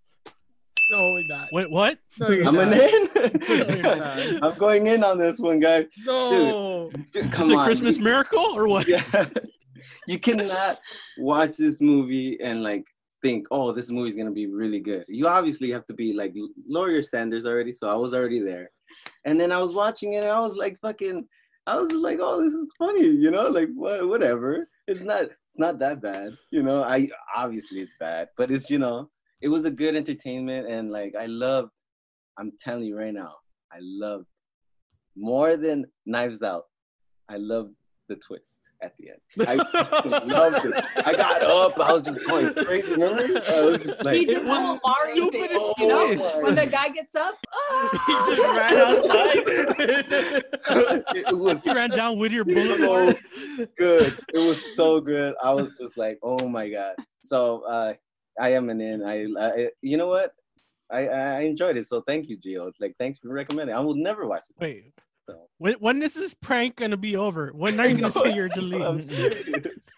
No, 0.90 1.12
we're 1.12 1.22
not. 1.24 1.48
Wait, 1.52 1.70
what? 1.70 1.98
No, 2.18 2.26
I'm 2.26 2.54
not. 2.54 2.72
an 2.72 2.72
in. 2.74 3.82
not. 3.82 4.42
I'm 4.42 4.58
going 4.58 4.86
in 4.86 5.04
on 5.04 5.18
this 5.18 5.38
one, 5.38 5.60
guys. 5.60 5.86
No. 6.04 6.90
Dude, 7.12 7.30
come 7.30 7.46
Is 7.46 7.52
it 7.52 7.56
on. 7.56 7.64
Christmas 7.66 7.98
miracle 7.98 8.56
or 8.56 8.68
what? 8.68 8.88
Yeah. 8.88 9.02
you 10.06 10.18
cannot 10.18 10.80
watch 11.18 11.56
this 11.56 11.80
movie 11.80 12.38
and 12.40 12.62
like 12.62 12.84
think, 13.22 13.46
oh, 13.50 13.72
this 13.72 13.90
movie's 13.90 14.16
gonna 14.16 14.30
be 14.30 14.46
really 14.46 14.80
good. 14.80 15.04
You 15.08 15.26
obviously 15.26 15.70
have 15.72 15.86
to 15.86 15.94
be 15.94 16.12
like 16.12 16.34
lower 16.66 16.90
your 16.90 17.02
standards 17.02 17.46
already. 17.46 17.72
So 17.72 17.88
I 17.88 17.94
was 17.94 18.14
already 18.14 18.40
there, 18.40 18.70
and 19.24 19.38
then 19.38 19.52
I 19.52 19.58
was 19.58 19.72
watching 19.72 20.14
it 20.14 20.22
and 20.24 20.32
I 20.32 20.40
was 20.40 20.56
like, 20.56 20.78
fucking, 20.80 21.26
I 21.66 21.76
was 21.76 21.88
just 21.90 22.02
like, 22.02 22.18
oh, 22.20 22.42
this 22.42 22.54
is 22.54 22.66
funny, 22.78 23.06
you 23.06 23.30
know, 23.30 23.48
like 23.48 23.68
what, 23.74 24.08
whatever. 24.08 24.68
It's 24.86 25.00
not, 25.00 25.24
it's 25.24 25.58
not 25.58 25.78
that 25.80 26.00
bad, 26.00 26.32
you 26.50 26.62
know. 26.62 26.82
I 26.82 27.08
obviously 27.36 27.80
it's 27.80 27.92
bad, 28.00 28.28
but 28.38 28.50
it's 28.50 28.70
you 28.70 28.78
know, 28.78 29.10
it 29.40 29.48
was 29.48 29.64
a 29.64 29.70
good 29.70 29.94
entertainment 29.96 30.68
and 30.68 30.90
like 30.90 31.14
I 31.18 31.26
loved. 31.26 31.70
I'm 32.38 32.52
telling 32.60 32.84
you 32.84 32.96
right 32.96 33.12
now, 33.14 33.34
I 33.72 33.78
loved 33.80 34.26
more 35.16 35.56
than 35.56 35.86
Knives 36.06 36.42
Out. 36.42 36.64
I 37.28 37.36
loved 37.36 37.74
the 38.08 38.16
twist 38.16 38.70
at 38.82 38.94
the 38.98 39.10
end. 39.10 39.48
I 39.48 39.54
loved 40.24 40.64
it. 40.66 40.84
I 41.04 41.12
got 41.14 41.42
up. 41.42 41.78
I 41.78 41.92
was 41.92 42.02
just 42.02 42.24
going 42.26 42.54
crazy. 42.54 42.92
Remember? 42.92 43.42
I 43.46 43.60
was 43.60 43.82
just 43.82 44.08
he 44.08 44.24
did 44.24 44.44
the 44.46 44.54
whole 44.54 44.78
Mario 44.84 45.14
stupidest 45.14 45.66
thing, 45.66 45.74
you 45.78 45.88
know? 45.88 46.14
twist. 46.14 46.42
When 46.42 46.54
the 46.54 46.66
guy 46.66 46.88
gets 46.88 47.14
up, 47.14 47.34
He 48.06 48.14
ah! 48.14 48.24
just 48.28 48.42
ran 48.42 48.76
outside. 48.78 49.42
it 51.16 51.36
was 51.38 51.66
you 51.66 51.74
ran 51.74 51.90
down 51.90 52.18
with 52.18 52.32
your 52.32 52.44
so 52.44 52.78
bullet. 52.78 53.18
good. 53.76 54.16
It 54.32 54.38
was 54.38 54.74
so 54.74 55.00
good. 55.00 55.34
I 55.42 55.52
was 55.52 55.72
just 55.78 55.96
like, 55.98 56.18
oh 56.22 56.48
my 56.48 56.70
god. 56.70 56.94
So 57.20 57.62
uh, 57.68 57.94
I 58.40 58.52
am 58.52 58.68
an 58.70 58.80
in. 58.80 59.04
I, 59.04 59.26
I, 59.40 59.68
you 59.82 59.96
know 59.96 60.06
what? 60.08 60.32
I, 60.90 61.06
I 61.08 61.40
enjoyed 61.40 61.76
it. 61.76 61.86
So 61.86 62.02
thank 62.06 62.28
you, 62.28 62.38
Gio. 62.38 62.72
Like, 62.80 62.94
thanks 62.98 63.18
for 63.18 63.28
recommending. 63.28 63.74
I 63.76 63.80
will 63.80 63.94
never 63.96 64.26
watch 64.26 64.44
this. 64.48 64.56
Wait, 64.58 64.92
So. 65.28 65.48
when 65.58 65.74
when 65.74 66.02
is 66.02 66.14
this 66.14 66.34
prank 66.34 66.76
gonna 66.76 66.96
be 66.96 67.16
over? 67.16 67.50
When 67.54 67.78
are 67.78 67.86
you 67.86 67.96
gonna 67.98 68.12
No, 68.14 68.22
say 68.22 68.34
you're 68.34 68.48
I'm 68.52 68.98
deleting? 68.98 69.00
serious. 69.02 69.90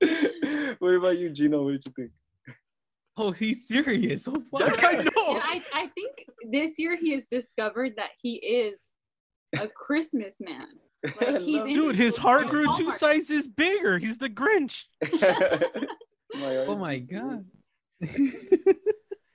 what 0.78 0.94
about 0.94 1.18
you, 1.18 1.30
Gino? 1.30 1.62
What 1.64 1.72
did 1.72 1.82
you 1.86 1.92
think? 1.96 2.10
Oh, 3.16 3.32
he's 3.32 3.66
serious. 3.66 4.28
Oh, 4.28 4.42
Yeah, 4.58 4.68
fuck. 4.70 4.84
I 4.84 4.92
know. 4.92 5.34
And 5.34 5.42
I, 5.42 5.60
I 5.74 5.86
think 5.88 6.12
this 6.50 6.78
year 6.78 6.96
he 6.96 7.12
has 7.12 7.26
discovered 7.26 7.94
that 7.96 8.10
he 8.22 8.36
is 8.36 8.92
a 9.58 9.68
Christmas 9.68 10.36
man. 10.40 10.66
Like, 11.20 11.38
he's 11.40 11.74
Dude, 11.74 11.96
his 11.96 12.16
heart 12.16 12.48
grew 12.50 12.76
two 12.76 12.90
sizes 12.92 13.46
bigger. 13.48 13.98
He's 13.98 14.18
the 14.18 14.28
Grinch. 14.28 14.82
Oh 16.34 16.76
my 16.76 16.98
god. 16.98 17.44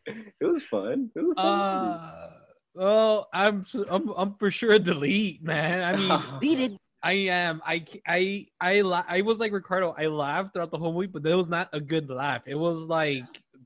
It 0.07 0.45
was 0.45 0.63
fun. 0.65 1.09
It 1.15 1.19
was 1.21 1.35
fun. 1.35 1.45
Uh, 1.89 2.29
well, 2.75 3.27
I'm 3.33 3.61
s- 3.61 3.75
I'm 3.89 4.09
I'm 4.09 4.35
for 4.35 4.51
sure 4.51 4.73
a 4.73 4.79
delete, 4.79 5.41
man. 5.41 5.81
I 5.83 5.97
mean, 5.97 6.77
I 7.03 7.11
am. 7.13 7.61
I 7.65 8.81
la- 8.81 9.03
I 9.07 9.21
was 9.21 9.39
like 9.39 9.51
Ricardo. 9.51 9.95
I 9.97 10.05
laughed 10.07 10.53
throughout 10.53 10.69
the 10.69 10.77
whole 10.77 10.93
movie, 10.93 11.07
but 11.07 11.25
it 11.25 11.33
was 11.35 11.47
not 11.47 11.69
a 11.73 11.79
good 11.79 12.07
laugh. 12.09 12.43
It 12.45 12.53
was 12.55 12.81
like 12.81 13.23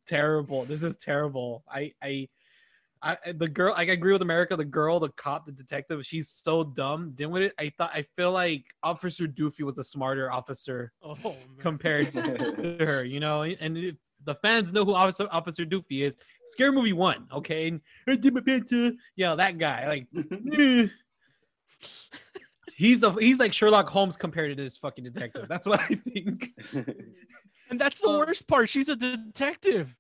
terrible. 0.08 0.64
This 0.66 0.84
is 0.84 0.96
terrible. 0.96 1.64
I 1.70 1.94
I. 2.02 2.28
I, 3.02 3.18
the 3.32 3.48
girl, 3.48 3.74
like, 3.78 3.88
I 3.88 3.94
agree 3.94 4.12
with 4.12 4.22
America. 4.22 4.58
The 4.58 4.66
girl, 4.66 5.00
the 5.00 5.08
cop, 5.08 5.46
the 5.46 5.54
detective, 5.54 6.06
she's 6.06 6.28
so 6.28 6.66
dumb. 6.66 7.12
Didn't 7.16 7.32
with 7.32 7.44
it, 7.44 7.54
I 7.58 7.72
thought, 7.78 7.92
I 7.94 8.06
feel 8.18 8.34
like 8.34 8.66
Officer 8.84 9.26
Doofy 9.26 9.62
was 9.62 9.76
the 9.76 9.86
smarter 9.86 10.30
officer 10.30 10.92
Oh, 11.02 11.38
compared 11.60 12.12
to 12.14 12.76
her, 12.82 13.06
you 13.06 13.22
know. 13.22 13.44
And 13.44 13.78
if 13.78 13.96
the 14.26 14.36
fans 14.36 14.72
know 14.74 14.86
who 14.86 14.94
Officer 14.94 15.28
Officer 15.32 15.66
Doofy 15.66 16.02
is. 16.02 16.18
Scary 16.48 16.72
Movie 16.72 16.94
One, 16.94 17.28
okay. 17.34 17.68
And 17.68 17.82
I 18.08 18.16
did 18.16 18.34
my 18.34 18.42
best 18.42 18.68
to- 18.70 18.96
yeah, 19.16 19.36
that 19.36 19.58
guy, 19.58 19.88
like, 19.88 20.08
eh. 20.58 20.88
he's 22.76 23.04
a 23.04 23.12
he's 23.14 23.40
like 23.40 23.54
Sherlock 23.54 23.90
Holmes 23.90 24.18
compared 24.18 24.56
to 24.56 24.62
this 24.64 24.78
fucking 24.78 25.04
detective. 25.04 25.48
That's 25.48 25.68
what 25.68 25.80
I 25.82 25.96
think. 25.96 26.52
And 27.72 27.80
that's 27.80 28.00
the 28.02 28.08
Uh, 28.10 28.18
worst 28.18 28.48
part. 28.48 28.68
She's 28.68 28.90
a 28.90 28.96
detective. 28.96 29.96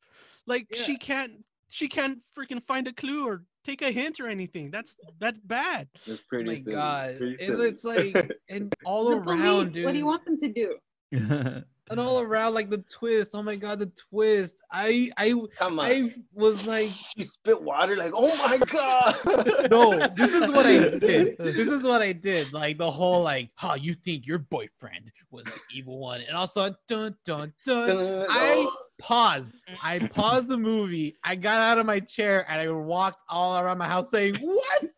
Like 0.47 0.65
Yeah. 0.71 0.81
she 0.81 0.97
can't 0.97 1.45
she 1.69 1.87
can't 1.87 2.17
freaking 2.35 2.63
find 2.65 2.87
a 2.87 2.93
clue 2.93 3.27
or 3.27 3.43
take 3.63 3.83
a 3.83 3.91
hint 3.91 4.19
or 4.19 4.27
anything. 4.27 4.71
That's 4.71 4.95
that's 5.19 5.37
bad. 5.37 5.87
It's 6.07 6.19
Oh 6.19 6.23
pretty 6.27 6.45
my 6.49 6.55
silly. 6.55 6.75
god, 6.75 7.15
Pretty 7.17 7.31
and 7.33 7.39
silly. 7.57 7.67
it's 7.67 7.83
like 7.83 8.31
and 8.49 8.73
all 8.85 9.09
The 9.11 9.17
around, 9.17 9.37
police, 9.65 9.69
dude. 9.69 9.85
what 9.85 9.91
do 9.91 9.97
you 9.99 10.05
want 10.07 10.25
them 10.25 10.37
to 10.39 10.49
do? 10.49 10.79
And 11.89 11.99
all 11.99 12.19
around, 12.19 12.53
like 12.53 12.69
the 12.69 12.79
twist. 12.79 13.31
Oh 13.33 13.41
my 13.41 13.55
god, 13.55 13.79
the 13.79 13.91
twist. 14.09 14.57
I 14.71 15.11
I. 15.17 15.33
I 15.59 16.13
was 16.33 16.67
like, 16.67 16.89
she 17.17 17.23
spit 17.23 17.61
water 17.61 17.95
like, 17.95 18.11
oh 18.13 18.35
my 18.37 18.57
god. 18.57 19.69
no, 19.71 20.07
this 20.15 20.31
is 20.33 20.51
what 20.51 20.65
I 20.65 20.97
did. 20.99 21.37
This 21.37 21.67
is 21.67 21.83
what 21.83 22.01
I 22.01 22.13
did. 22.13 22.53
Like 22.53 22.77
the 22.77 22.91
whole 22.91 23.23
like, 23.23 23.49
huh, 23.55 23.75
you 23.79 23.95
think 23.95 24.27
your 24.27 24.39
boyfriend 24.39 25.11
was 25.31 25.45
the 25.45 25.59
evil 25.73 25.99
one, 25.99 26.21
and 26.21 26.35
also 26.35 26.75
dun 26.87 27.15
dun 27.25 27.53
dun. 27.65 28.25
I 28.29 28.69
paused. 28.99 29.55
I 29.83 29.99
paused 29.99 30.47
the 30.47 30.57
movie. 30.57 31.17
I 31.23 31.35
got 31.35 31.61
out 31.61 31.77
of 31.77 31.85
my 31.85 31.99
chair 31.99 32.45
and 32.49 32.61
I 32.61 32.69
walked 32.69 33.23
all 33.29 33.57
around 33.57 33.77
my 33.77 33.87
house 33.87 34.11
saying, 34.11 34.35
"What?" 34.35 34.89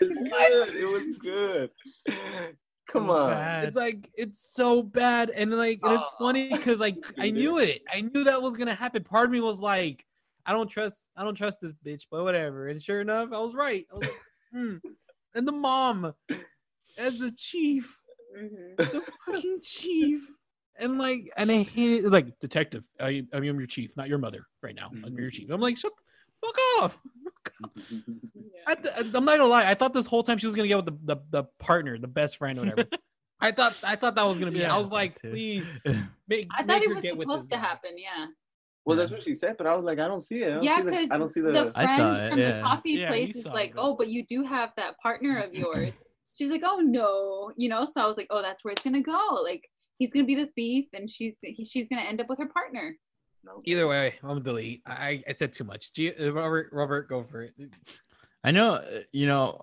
It's 0.00 0.14
good. 0.30 0.74
It 0.76 0.86
was 0.86 1.16
good. 1.20 1.70
Come 2.94 3.10
It 3.10 3.12
on. 3.12 3.30
bad. 3.30 3.64
It's 3.64 3.76
like 3.76 4.08
it's 4.16 4.54
so 4.54 4.82
bad, 4.82 5.28
and 5.30 5.50
like 5.52 5.80
and 5.82 5.94
it's 6.00 6.10
funny 6.18 6.48
because 6.50 6.78
like 6.80 6.96
I 7.18 7.30
knew 7.30 7.58
it. 7.58 7.82
I 7.92 8.00
knew 8.02 8.24
that 8.24 8.40
was 8.40 8.56
gonna 8.56 8.74
happen. 8.74 9.02
Part 9.04 9.26
of 9.26 9.30
me 9.32 9.40
was 9.40 9.60
like, 9.60 10.04
I 10.46 10.52
don't 10.52 10.68
trust. 10.68 11.10
I 11.16 11.24
don't 11.24 11.34
trust 11.34 11.60
this 11.60 11.72
bitch, 11.84 12.02
but 12.10 12.22
whatever. 12.24 12.68
And 12.68 12.82
sure 12.82 13.00
enough, 13.00 13.30
I 13.32 13.38
was 13.40 13.52
right. 13.54 13.84
I 13.92 13.96
was 13.98 14.08
like, 14.08 14.20
hmm. 14.52 14.76
And 15.34 15.46
the 15.48 15.52
mom 15.52 16.14
as 16.96 17.18
the 17.18 17.32
chief. 17.32 17.98
Mhm. 18.38 18.76
the 18.76 19.02
fucking 19.26 19.58
chief. 19.62 20.20
And 20.76 20.98
like, 20.98 21.30
and 21.36 21.50
I 21.52 21.62
hate 21.62 22.04
it. 22.04 22.10
Like, 22.10 22.38
detective, 22.40 22.88
I, 22.98 23.24
I 23.32 23.36
am 23.36 23.44
your 23.44 23.66
chief, 23.66 23.96
not 23.96 24.08
your 24.08 24.18
mother 24.18 24.46
right 24.62 24.74
now. 24.74 24.90
I'm 25.04 25.16
your 25.16 25.30
chief. 25.30 25.50
I'm 25.50 25.60
like, 25.60 25.76
shut 25.78 25.92
the 25.96 26.02
fuck 26.44 26.82
off. 26.82 26.98
I 28.66 28.74
th- 28.74 28.94
I'm 28.98 29.24
not 29.24 29.36
gonna 29.38 29.46
lie. 29.46 29.68
I 29.70 29.74
thought 29.74 29.92
this 29.92 30.06
whole 30.06 30.22
time 30.22 30.38
she 30.38 30.46
was 30.46 30.54
gonna 30.54 30.68
get 30.68 30.76
with 30.76 30.86
the, 30.86 31.14
the, 31.14 31.20
the 31.30 31.44
partner, 31.58 31.98
the 31.98 32.08
best 32.08 32.38
friend, 32.38 32.58
or 32.58 32.62
whatever. 32.62 32.88
I 33.40 33.50
thought 33.52 33.76
I 33.82 33.96
thought 33.96 34.14
that 34.14 34.26
was 34.26 34.38
gonna 34.38 34.50
be. 34.50 34.60
Yeah, 34.60 34.74
I 34.74 34.78
was 34.78 34.88
like, 34.88 35.20
too. 35.20 35.30
please 35.30 35.70
make. 36.28 36.48
I 36.56 36.58
thought 36.62 36.66
make 36.66 36.82
it 36.82 36.94
was 36.94 37.04
supposed 37.04 37.50
to 37.50 37.56
guy. 37.56 37.62
happen. 37.62 37.90
Yeah. 37.98 38.26
Well, 38.86 38.96
that's 38.96 39.10
what 39.10 39.22
she 39.22 39.34
said, 39.34 39.56
but 39.56 39.66
I 39.66 39.74
was 39.74 39.84
like, 39.84 39.98
I 39.98 40.06
don't 40.06 40.20
see 40.20 40.42
it. 40.42 40.50
I 40.50 40.54
don't 40.54 40.64
Yeah, 40.64 40.76
see 40.76 40.82
the, 40.82 40.90
because 40.90 41.10
I 41.10 41.18
don't 41.18 41.28
see 41.30 41.40
the. 41.40 41.52
the 41.52 41.72
I 41.74 41.84
friend 41.84 41.98
saw 41.98 42.16
it, 42.16 42.28
from 42.30 42.38
yeah. 42.38 42.52
the 42.52 42.62
coffee 42.62 42.90
Yeah, 42.92 43.08
place 43.08 43.36
is 43.36 43.46
like, 43.46 43.70
it. 43.70 43.76
"Oh, 43.78 43.94
but 43.96 44.08
you 44.08 44.24
do 44.26 44.44
have 44.44 44.72
that 44.76 44.98
partner 45.02 45.38
of 45.38 45.54
yours." 45.54 46.02
She's 46.34 46.50
like, 46.50 46.62
"Oh 46.64 46.78
no," 46.80 47.52
you 47.56 47.68
know. 47.68 47.84
So 47.84 48.02
I 48.02 48.06
was 48.06 48.16
like, 48.16 48.26
"Oh, 48.30 48.42
that's 48.42 48.64
where 48.64 48.72
it's 48.72 48.82
gonna 48.82 49.02
go. 49.02 49.40
Like 49.42 49.62
he's 49.98 50.12
gonna 50.12 50.26
be 50.26 50.34
the 50.34 50.48
thief, 50.54 50.86
and 50.92 51.10
she's 51.10 51.38
he, 51.42 51.64
she's 51.64 51.88
gonna 51.88 52.02
end 52.02 52.20
up 52.20 52.28
with 52.28 52.38
her 52.38 52.48
partner." 52.48 52.96
No. 53.44 53.60
Either 53.64 53.86
way, 53.86 54.14
I'm 54.22 54.28
gonna 54.28 54.40
delete. 54.40 54.82
I 54.86 55.22
I 55.28 55.32
said 55.32 55.52
too 55.52 55.64
much. 55.64 55.92
G- 55.92 56.14
uh, 56.14 56.30
Robert, 56.32 56.70
Robert, 56.72 57.08
go 57.08 57.24
for 57.24 57.42
it. 57.42 57.52
I 58.42 58.50
know, 58.50 58.74
uh, 58.76 59.00
you 59.12 59.26
know, 59.26 59.60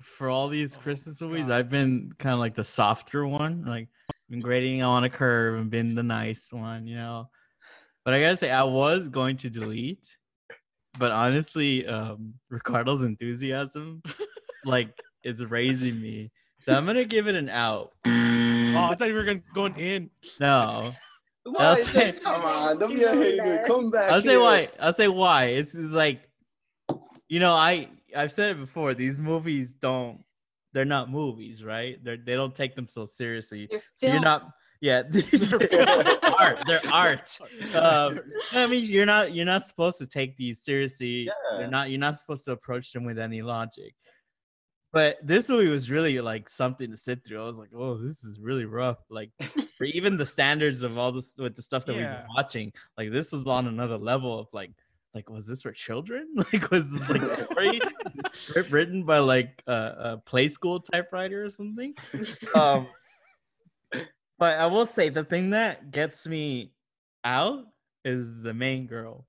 for 0.00 0.28
all 0.28 0.48
these 0.48 0.76
Oh, 0.76 0.80
Christmas 0.80 1.20
movies, 1.20 1.48
God. 1.48 1.52
I've 1.52 1.70
been 1.70 2.12
kind 2.18 2.32
of 2.32 2.38
like 2.38 2.54
the 2.54 2.64
softer 2.64 3.26
one, 3.26 3.64
like 3.64 3.88
been 4.30 4.40
grading 4.40 4.82
on 4.82 5.04
a 5.04 5.10
curve 5.10 5.60
and 5.60 5.70
been 5.70 5.94
the 5.94 6.02
nice 6.02 6.52
one, 6.52 6.86
you 6.86 6.96
know. 6.96 7.28
But 8.04 8.14
I 8.14 8.20
gotta 8.20 8.36
say, 8.36 8.50
I 8.50 8.62
was 8.62 9.08
going 9.08 9.36
to 9.38 9.50
delete, 9.50 10.06
but 10.98 11.10
honestly, 11.10 11.86
um, 11.86 12.34
Ricardo's 12.48 13.02
enthusiasm, 13.02 14.02
like, 14.64 14.96
is 15.24 15.44
raising 15.44 16.00
me. 16.00 16.30
So 16.60 16.72
I'm 16.76 16.86
gonna 16.86 17.04
give 17.04 17.26
it 17.26 17.34
an 17.34 17.48
out. 17.48 17.92
Oh, 18.76 18.88
I 18.90 18.94
thought 18.94 19.08
you 19.08 19.14
were 19.14 19.24
gonna 19.24 19.40
going 19.54 19.74
in. 19.76 20.10
No, 20.38 20.92
Why 21.46 21.64
I'll 21.64 21.76
say- 21.76 22.12
Come 22.12 22.42
on, 22.44 22.78
don't 22.78 22.94
be 22.94 23.02
a 23.04 23.14
hater. 23.14 23.64
Come 23.66 23.90
back. 23.90 24.10
I'll 24.10 24.20
say 24.22 24.30
here. 24.30 24.40
why. 24.40 24.68
I'll 24.80 24.92
say 24.92 25.08
why. 25.08 25.44
It's, 25.44 25.72
it's 25.74 25.92
like, 25.92 26.22
you 27.28 27.40
know, 27.40 27.52
I 27.54 27.88
I've 28.16 28.32
said 28.32 28.50
it 28.52 28.58
before. 28.60 28.94
These 28.94 29.18
movies 29.18 29.74
don't. 29.74 30.22
They're 30.72 30.84
not 30.84 31.10
movies, 31.10 31.62
right? 31.64 32.02
They 32.04 32.16
they 32.16 32.34
don't 32.34 32.54
take 32.54 32.74
themselves 32.74 33.12
seriously. 33.16 33.68
They're 34.00 34.12
you're 34.12 34.20
not. 34.20 34.50
Yeah, 34.80 35.02
they're 35.08 36.18
art. 36.38 36.58
They're 36.66 36.80
art. 36.92 37.38
Um, 37.74 38.20
I 38.52 38.66
mean, 38.66 38.84
you're 38.84 39.06
not. 39.06 39.34
You're 39.34 39.46
not 39.46 39.66
supposed 39.66 39.98
to 39.98 40.06
take 40.06 40.36
these 40.36 40.62
seriously. 40.62 41.24
Yeah. 41.28 41.60
You're 41.60 41.68
not. 41.70 41.88
You're 41.90 41.98
not 42.00 42.18
supposed 42.18 42.44
to 42.44 42.52
approach 42.52 42.92
them 42.92 43.04
with 43.04 43.18
any 43.18 43.40
logic. 43.42 43.94
But 44.96 45.18
this 45.22 45.50
movie 45.50 45.68
was 45.68 45.90
really 45.90 46.22
like 46.22 46.48
something 46.48 46.90
to 46.90 46.96
sit 46.96 47.22
through. 47.22 47.42
I 47.42 47.46
was 47.46 47.58
like, 47.58 47.68
oh, 47.76 47.98
this 47.98 48.24
is 48.24 48.40
really 48.40 48.64
rough. 48.64 48.96
Like 49.10 49.30
for 49.76 49.84
even 49.84 50.16
the 50.16 50.24
standards 50.24 50.82
of 50.82 50.96
all 50.96 51.12
this 51.12 51.34
with 51.36 51.54
the 51.54 51.60
stuff 51.60 51.84
that 51.84 51.96
we've 51.96 52.06
been 52.06 52.24
watching, 52.34 52.72
like 52.96 53.12
this 53.12 53.30
was 53.30 53.46
on 53.46 53.66
another 53.66 53.98
level 53.98 54.38
of 54.38 54.46
like, 54.54 54.70
like 55.12 55.28
was 55.28 55.46
this 55.46 55.60
for 55.60 55.72
children? 55.72 56.28
Like 56.50 56.70
was 56.70 56.90
this 56.90 57.10
like 57.10 57.44
story 57.44 57.80
script 58.32 58.70
written 58.70 59.04
by 59.04 59.18
like 59.18 59.62
a, 59.66 59.72
a 59.72 60.22
play 60.24 60.48
school 60.48 60.80
typewriter 60.80 61.44
or 61.44 61.50
something? 61.50 61.92
Um, 62.54 62.88
but 64.38 64.58
I 64.58 64.64
will 64.64 64.86
say 64.86 65.10
the 65.10 65.24
thing 65.24 65.50
that 65.50 65.90
gets 65.90 66.26
me 66.26 66.72
out 67.22 67.66
is 68.02 68.40
the 68.40 68.54
main 68.54 68.86
girl. 68.86 69.26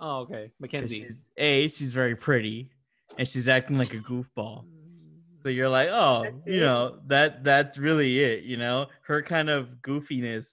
Oh, 0.00 0.22
okay 0.22 0.50
Mackenzie. 0.58 1.04
She's, 1.04 1.30
a, 1.36 1.68
she's 1.68 1.92
very 1.92 2.16
pretty, 2.16 2.72
and 3.16 3.28
she's 3.28 3.48
acting 3.48 3.78
like 3.78 3.94
a 3.94 3.98
goofball. 3.98 4.64
So 5.42 5.48
you're 5.48 5.68
like, 5.68 5.88
oh, 5.90 6.22
That's 6.24 6.46
you 6.46 6.54
it. 6.62 6.64
know, 6.66 6.98
that 7.08 7.42
that's 7.44 7.78
really 7.78 8.20
it. 8.20 8.44
You 8.44 8.56
know, 8.56 8.86
her 9.02 9.22
kind 9.22 9.50
of 9.50 9.68
goofiness. 9.82 10.46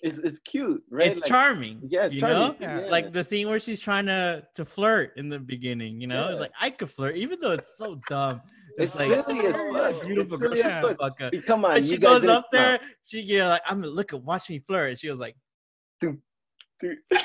It's, 0.00 0.18
it's 0.18 0.38
cute, 0.38 0.82
right? 0.90 1.08
It's 1.08 1.20
Like, 1.22 1.28
charming. 1.28 1.80
Yeah, 1.88 2.04
it's 2.04 2.14
you 2.14 2.20
charming. 2.20 2.38
know? 2.38 2.56
Yeah. 2.60 2.80
Yeah. 2.82 2.86
Like 2.90 3.12
the 3.12 3.24
scene 3.24 3.48
where 3.48 3.58
she's 3.58 3.80
trying 3.80 4.06
to 4.06 4.44
to 4.54 4.64
flirt 4.64 5.12
in 5.16 5.28
the 5.28 5.38
beginning. 5.40 6.00
You 6.00 6.06
know, 6.06 6.26
Yeah. 6.26 6.32
it's 6.32 6.40
like 6.40 6.52
I 6.60 6.70
could 6.70 6.90
flirt, 6.90 7.16
even 7.16 7.40
though 7.40 7.52
it's 7.52 7.76
so 7.76 7.98
dumb. 8.08 8.40
It's 8.78 8.96
like 8.96 9.08
silly 9.10 9.44
as 9.46 9.56
"Oh, 9.58 9.72
fuck. 9.74 9.74
you're 9.74 9.88
It's 9.98 10.06
Beautiful 10.06 10.38
silly 10.38 10.62
girl, 10.62 10.70
as 10.70 10.96
fuck. 10.96 11.18
fuck 11.18 11.32
come 11.46 11.64
on, 11.64 11.78
And 11.78 11.84
she 11.86 11.96
guys 11.98 12.20
goes 12.20 12.28
up 12.28 12.46
there. 12.52 12.78
She 13.02 13.20
you 13.22 13.38
know, 13.38 13.46
like, 13.46 13.62
I'm 13.66 13.80
gonna 13.80 13.92
look 13.92 14.12
at 14.12 14.22
watch 14.22 14.48
me 14.50 14.60
flirt. 14.60 14.90
And 14.90 15.00
she 15.00 15.10
was 15.10 15.18
like, 15.18 15.34
smile. 16.00 16.16
Dude. 16.80 16.98
so 17.10 17.18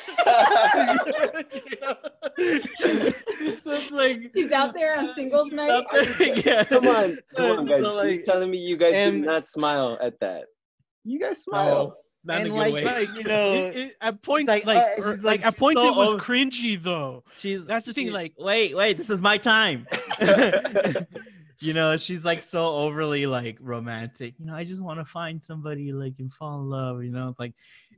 it's 3.72 3.92
like 3.92 4.32
She's 4.36 4.52
out 4.52 4.74
there 4.74 4.98
on 4.98 5.14
singles 5.14 5.52
night. 5.52 5.86
there, 5.92 6.40
yeah. 6.40 6.64
come 6.64 6.88
on, 6.88 7.20
come 7.36 7.60
on, 7.60 7.66
guys. 7.68 7.82
So, 7.84 8.02
You're 8.04 8.24
telling 8.24 8.52
me 8.52 8.58
you 8.58 8.78
guys 8.78 8.94
and- 8.96 9.18
did 9.24 9.26
not 9.26 9.46
smile 9.46 9.98
at 10.02 10.20
that. 10.22 10.46
You 11.04 11.20
guys 11.20 11.46
No, 11.52 11.52
smile. 11.58 11.98
not 12.24 12.42
in 12.42 12.42
a 12.42 12.46
and 12.46 12.54
good 12.54 12.60
like, 12.60 12.74
way. 12.74 12.84
like, 12.86 13.18
you 13.18 13.24
know, 13.24 13.52
It- 13.54 13.76
it- 13.76 13.96
at 14.02 14.22
points, 14.22 14.48
like, 14.48 14.66
like, 14.66 14.78
uh, 14.78 15.02
or- 15.02 15.16
she's 15.16 15.24
like, 15.24 15.40
like, 15.42 15.46
at 15.46 15.54
she's 15.54 15.60
points, 15.60 15.82
so 15.82 15.88
it 15.90 15.96
was 15.96 16.14
over- 16.14 16.24
cringy 16.24 16.82
though. 16.82 17.24
she's 17.40 17.66
That's 17.66 17.86
the 17.86 17.94
thing, 17.94 18.08
she- 18.08 18.12
like- 18.14 18.34
wait, 18.38 18.76
wait, 18.76 18.98
this 18.98 19.10
is 19.10 19.20
my 19.20 19.38
time. 19.38 19.86
you 21.60 21.74
know, 21.74 21.96
she's 21.98 22.26
like 22.26 22.42
so 22.42 22.76
overly 22.76 23.26
like 23.26 23.58
romantic. 23.62 24.34
You 24.40 24.46
know, 24.48 24.56
I 24.56 24.64
just 24.64 24.82
want 24.82 25.00
to 25.00 25.06
find 25.06 25.42
somebody 25.44 25.92
like 25.94 26.14
and 26.20 26.34
fall 26.34 26.60
in 26.62 26.70
love. 26.70 27.04
You 27.04 27.12
know, 27.12 27.36
like, 27.40 27.54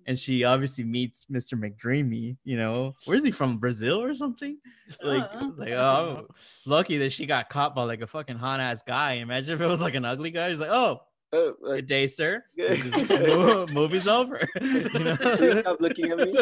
and 0.06 0.18
she 0.20 0.44
obviously 0.44 0.84
meets 0.84 1.26
Mr. 1.32 1.54
McDreamy. 1.60 2.38
You 2.44 2.58
know, 2.58 2.94
where's 3.06 3.24
he 3.24 3.32
from? 3.32 3.58
Brazil 3.58 4.02
or 4.02 4.14
something? 4.14 4.58
Like, 5.02 5.24
Uh-uh. 5.24 5.52
like 5.58 5.72
oh, 5.72 6.28
lucky 6.66 6.98
that 7.00 7.12
she 7.12 7.26
got 7.26 7.50
caught 7.50 7.74
by 7.76 7.84
like 7.84 8.02
a 8.02 8.08
fucking 8.08 8.38
hot 8.38 8.60
ass 8.60 8.84
guy. 8.86 9.14
Imagine 9.14 9.56
if 9.56 9.62
it 9.62 9.68
was 9.68 9.80
like 9.80 9.96
an 9.96 10.06
ugly 10.06 10.32
guy. 10.32 10.50
He's 10.50 10.60
like, 10.60 10.70
oh, 10.70 11.02
Uh, 11.34 11.38
uh, 11.38 11.76
good 11.76 11.88
day, 11.88 12.08
sir. 12.08 12.44
Good. 12.56 12.78
Just 13.08 13.72
movie's 13.74 14.08
over. 14.08 14.48
You 14.62 15.00
know? 15.00 15.18
You 15.42 15.60
stop 15.60 15.82
looking 15.82 16.12
at 16.12 16.18
me. 16.20 16.34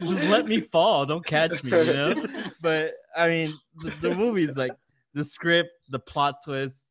Just 0.00 0.28
let 0.30 0.46
me 0.46 0.60
fall. 0.60 1.06
Don't 1.06 1.24
catch 1.24 1.62
me, 1.62 1.70
you 1.86 1.92
know? 1.92 2.26
But 2.60 2.94
I 3.16 3.28
mean, 3.28 3.58
the, 3.82 3.90
the 4.08 4.14
movie's 4.14 4.56
like 4.56 4.72
the 5.12 5.24
script, 5.24 5.70
the 5.90 5.98
plot 5.98 6.36
twist, 6.44 6.83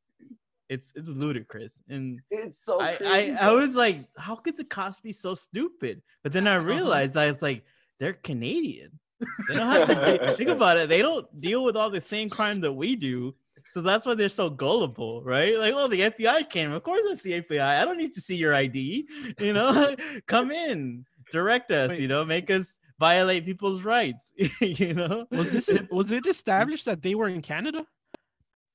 it's 0.74 0.92
it's 0.96 1.10
ludicrous. 1.10 1.82
And 1.90 2.20
it's 2.30 2.64
so 2.64 2.82
I. 2.82 2.98
I, 3.04 3.38
I 3.40 3.52
was 3.52 3.76
like, 3.76 4.06
how 4.18 4.36
could 4.36 4.58
the 4.58 4.66
cost 4.66 5.04
be 5.04 5.14
so 5.14 5.36
stupid? 5.36 6.02
But 6.24 6.34
then 6.34 6.48
I 6.48 6.56
uh-huh. 6.58 6.66
realized 6.66 7.18
I 7.18 7.32
was 7.32 7.42
like, 7.42 7.64
they're 8.00 8.14
Canadian. 8.14 9.00
They 9.48 9.56
don't 9.56 9.68
have 9.68 9.88
to 9.88 9.96
de- 9.96 10.36
think 10.38 10.50
about 10.50 10.78
it. 10.78 10.90
They 10.90 11.02
don't 11.02 11.26
deal 11.40 11.64
with 11.64 11.78
all 11.78 11.90
the 11.90 12.02
same 12.02 12.30
crime 12.30 12.60
that 12.62 12.74
we 12.74 12.96
do. 12.96 13.36
So 13.72 13.82
that's 13.82 14.06
why 14.06 14.14
they're 14.14 14.30
so 14.30 14.50
gullible, 14.50 15.24
right? 15.24 15.58
Like, 15.58 15.74
oh, 15.74 15.88
the 15.88 16.02
FBI 16.12 16.50
came. 16.50 16.72
Of 16.72 16.84
course, 16.84 17.02
it's 17.06 17.24
the 17.24 17.42
FBI. 17.42 17.82
I 17.82 17.86
don't 17.86 17.98
need 17.98 18.14
to 18.14 18.22
see 18.22 18.36
your 18.36 18.54
ID. 18.54 19.08
You 19.40 19.54
know, 19.54 19.96
come 20.28 20.52
in, 20.52 21.06
direct 21.32 21.72
us. 21.72 21.90
Wait. 21.90 22.02
You 22.02 22.08
know, 22.08 22.24
make 22.24 22.52
us 22.52 22.78
violate 23.00 23.46
people's 23.46 23.82
rights. 23.82 24.32
you 24.60 24.94
know, 24.94 25.26
Was 25.32 25.52
this 25.52 25.70
It's- 25.70 25.90
was 25.92 26.12
it 26.12 26.26
established 26.28 26.86
that 26.86 27.02
they 27.02 27.16
were 27.16 27.30
in 27.30 27.42
Canada? 27.42 27.86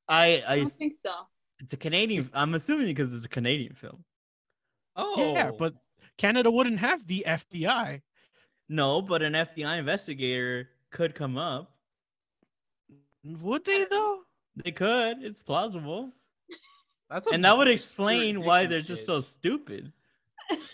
I, 0.09 0.43
I 0.49 0.53
I, 0.55 0.57
don't 0.61 0.73
think 0.73 0.99
so. 0.99 1.13
It's 1.61 1.73
a 1.73 1.77
Canadian. 1.77 2.31
I'm 2.33 2.55
assuming 2.55 2.87
because 2.87 3.13
it's 3.13 3.25
a 3.25 3.29
Canadian 3.29 3.75
film. 3.75 4.05
oh, 4.97 5.33
Yeah, 5.35 5.51
but 5.59 5.75
Canada 6.17 6.51
wouldn't 6.51 6.81
have 6.81 7.07
the 7.07 7.25
FBI. 7.27 8.03
No, 8.69 9.01
but 9.01 9.23
an 9.23 9.33
FBI 9.33 9.79
investigator 9.79 10.69
could 10.91 11.15
come 11.15 11.39
up. 11.39 11.73
Would 13.25 13.65
they 13.65 13.87
though? 13.91 14.21
They 14.57 14.73
could. 14.73 15.23
It's 15.23 15.43
plausible. 15.43 16.13
that's 17.09 17.27
and 17.29 17.45
that 17.45 17.57
would 17.57 17.69
explain 17.69 18.45
why 18.45 18.67
they're 18.67 18.81
just 18.81 19.07
so 19.07 19.21
stupid. 19.21 19.93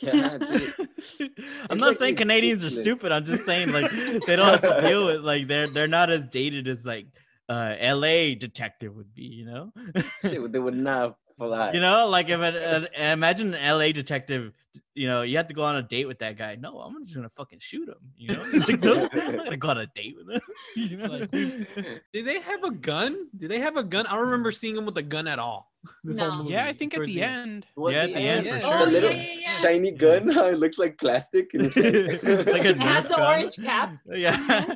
Yeah, 0.00 0.38
dude. 0.38 0.74
I'm 1.70 1.78
not 1.78 1.88
like 1.88 1.96
saying 1.98 2.16
Canadians 2.16 2.64
are 2.64 2.70
stupid. 2.70 3.12
I'm 3.12 3.24
just 3.24 3.44
saying 3.44 3.72
like 3.72 3.90
they 3.90 4.36
don't 4.36 4.48
have 4.48 4.62
to 4.62 4.80
deal 4.80 5.06
with 5.06 5.20
like 5.20 5.48
they're 5.48 5.68
they're 5.68 5.88
not 5.88 6.10
as 6.10 6.24
dated 6.26 6.68
as 6.68 6.84
like 6.84 7.06
uh 7.48 7.74
LA 7.80 8.34
detective 8.34 8.94
would 8.96 9.14
be, 9.14 9.22
you 9.24 9.44
know? 9.46 9.72
Shit, 10.22 10.52
they 10.52 10.58
would 10.58 10.76
not 10.76 11.16
fly. 11.36 11.72
you 11.72 11.80
know, 11.80 12.08
like 12.08 12.28
if 12.28 12.40
an, 12.40 12.54
an 12.56 12.86
imagine 12.96 13.52
an 13.54 13.78
LA 13.78 13.92
detective, 13.92 14.52
you 14.94 15.08
know, 15.08 15.22
you 15.22 15.36
have 15.36 15.48
to 15.48 15.54
go 15.54 15.62
on 15.64 15.76
a 15.76 15.82
date 15.82 16.06
with 16.06 16.20
that 16.20 16.38
guy. 16.38 16.54
No, 16.54 16.78
I'm 16.80 17.04
just 17.04 17.16
gonna 17.16 17.30
fucking 17.36 17.58
shoot 17.60 17.88
him, 17.88 17.96
you 18.16 18.28
know? 18.34 18.44
Like, 18.66 18.84
I'm 18.86 19.36
not 19.36 19.44
gonna 19.44 19.56
go 19.56 19.68
on 19.70 19.78
a 19.78 19.86
date 19.94 20.14
with 20.16 20.30
him. 20.36 20.40
You 20.76 20.96
know? 20.96 21.06
Like, 21.08 21.30
Did 21.30 22.26
they 22.26 22.40
have 22.40 22.62
a 22.64 22.70
gun? 22.70 23.26
Did 23.36 23.50
they 23.50 23.58
have 23.60 23.76
a 23.76 23.82
gun? 23.82 24.06
I 24.06 24.12
don't 24.14 24.24
remember 24.26 24.50
seeing 24.52 24.76
him 24.76 24.86
with 24.86 24.96
a 24.96 25.02
gun 25.02 25.26
at 25.28 25.38
all. 25.38 25.70
This 26.02 26.16
whole 26.18 26.28
No. 26.28 26.36
movie, 26.38 26.52
Yeah, 26.52 26.64
I 26.66 26.72
think 26.72 26.94
at 26.94 26.98
towards 26.98 27.12
the 27.12 27.22
end. 27.22 27.66
Well, 27.76 27.92
Yeah, 27.92 28.04
at 28.04 28.08
the 28.08 28.16
end, 28.16 28.46
for 28.48 28.56
yeah. 28.56 28.60
sure. 28.60 28.78
The 28.78 28.84
Oh, 28.84 28.90
little 28.90 29.10
yeah, 29.10 29.16
yeah, 29.22 29.34
yeah. 29.40 29.48
shiny 29.58 29.90
gun, 29.90 30.30
how 30.30 30.46
it 30.46 30.58
looks 30.58 30.78
like 30.78 30.96
plastic. 30.98 31.52
and 31.54 31.64
it's 31.66 31.76
like- 31.76 32.46
Like 32.46 32.64
a 32.64 32.68
It 32.70 32.78
has 32.80 33.04
Nerf 33.04 33.08
the 33.08 33.26
orange 33.28 33.56
cap. 33.56 33.96
Yeah. 34.08 34.74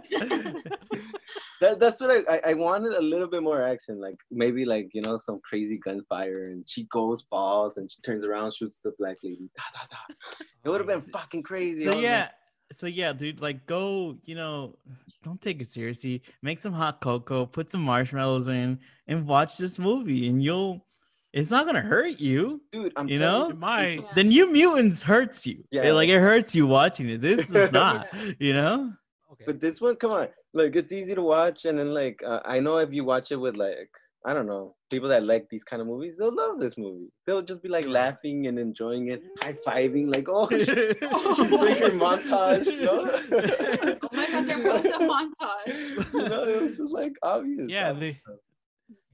That, 1.60 1.80
that's 1.80 2.00
what 2.00 2.10
I, 2.10 2.34
I 2.34 2.50
I 2.50 2.54
wanted 2.54 2.92
a 2.92 3.02
little 3.02 3.28
bit 3.28 3.42
more 3.42 3.62
action, 3.62 4.00
like 4.00 4.16
maybe 4.30 4.64
like 4.64 4.88
you 4.92 5.02
know 5.02 5.18
some 5.18 5.40
crazy 5.48 5.78
gunfire 5.78 6.42
and 6.42 6.64
she 6.68 6.84
goes 6.84 7.22
falls 7.30 7.76
and 7.76 7.90
she 7.90 8.00
turns 8.02 8.24
around 8.24 8.52
shoots 8.54 8.78
the 8.84 8.92
black 8.98 9.16
lady. 9.22 9.50
Da, 9.56 9.62
da, 9.74 9.86
da. 9.90 10.14
It 10.64 10.68
would 10.68 10.82
oh, 10.82 10.86
have 10.86 11.02
been 11.02 11.12
fucking 11.12 11.44
crazy. 11.44 11.84
So 11.84 11.90
was 11.90 12.00
yeah 12.00 12.28
so 12.72 12.86
yeah 12.86 13.12
dude 13.12 13.40
like 13.40 13.66
go 13.66 14.16
you 14.24 14.34
know 14.34 14.76
don't 15.22 15.40
take 15.40 15.60
it 15.60 15.70
seriously 15.70 16.22
make 16.42 16.60
some 16.60 16.72
hot 16.72 17.00
cocoa 17.00 17.46
put 17.46 17.70
some 17.70 17.80
marshmallows 17.80 18.48
in 18.48 18.78
and 19.06 19.26
watch 19.26 19.56
this 19.56 19.78
movie 19.78 20.28
and 20.28 20.42
you'll 20.42 20.84
it's 21.32 21.50
not 21.50 21.66
gonna 21.66 21.80
hurt 21.80 22.20
you 22.20 22.60
dude, 22.72 22.92
I'm 22.96 23.08
you 23.08 23.18
know? 23.18 23.50
It 23.50 23.58
might. 23.58 24.00
Yeah. 24.00 24.12
the 24.14 24.24
new 24.24 24.52
mutants 24.52 25.02
hurts 25.02 25.46
you 25.46 25.64
Yeah. 25.70 25.84
It, 25.84 25.92
like 25.92 26.08
it 26.08 26.18
hurts 26.18 26.54
you 26.54 26.66
watching 26.66 27.08
it 27.08 27.20
this 27.20 27.50
is 27.50 27.72
not 27.72 28.08
you 28.38 28.52
know 28.52 28.92
Okay. 29.32 29.44
But 29.46 29.60
this 29.60 29.80
one, 29.80 29.96
come 29.96 30.12
on, 30.12 30.28
like 30.54 30.74
it's 30.76 30.92
easy 30.92 31.14
to 31.14 31.22
watch, 31.22 31.64
and 31.66 31.78
then 31.78 31.92
like 31.92 32.22
uh, 32.26 32.40
I 32.44 32.60
know 32.60 32.78
if 32.78 32.92
you 32.92 33.04
watch 33.04 33.30
it 33.30 33.36
with 33.36 33.56
like 33.56 33.90
I 34.26 34.32
don't 34.34 34.46
know 34.46 34.74
people 34.90 35.08
that 35.10 35.22
like 35.22 35.46
these 35.50 35.64
kind 35.64 35.80
of 35.82 35.86
movies. 35.88 36.16
They'll 36.18 36.34
love 36.34 36.58
this 36.60 36.76
movie. 36.78 37.10
They'll 37.26 37.42
just 37.42 37.62
be 37.62 37.68
like 37.68 37.86
laughing 37.86 38.46
and 38.46 38.58
enjoying 38.58 39.08
it, 39.08 39.22
high 39.42 39.52
fiving, 39.66 40.12
like 40.14 40.28
oh, 40.28 40.48
she- 40.58 40.64
she's 40.64 41.50
doing 41.50 41.76
her 41.76 41.90
montage. 41.90 42.66
You 42.66 42.80
know? 42.80 43.98
Oh 44.02 44.08
my 44.12 44.26
god, 44.30 44.46
there 44.46 44.58
was 44.72 44.84
a 44.84 44.98
montage. 44.98 46.12
you 46.14 46.28
know, 46.28 46.44
it 46.44 46.60
was 46.62 46.76
just 46.76 46.92
like 46.92 47.12
obvious. 47.22 47.70
Yeah, 47.70 47.90
obvious 47.90 48.14
they- 48.16 48.20
stuff. 48.20 48.40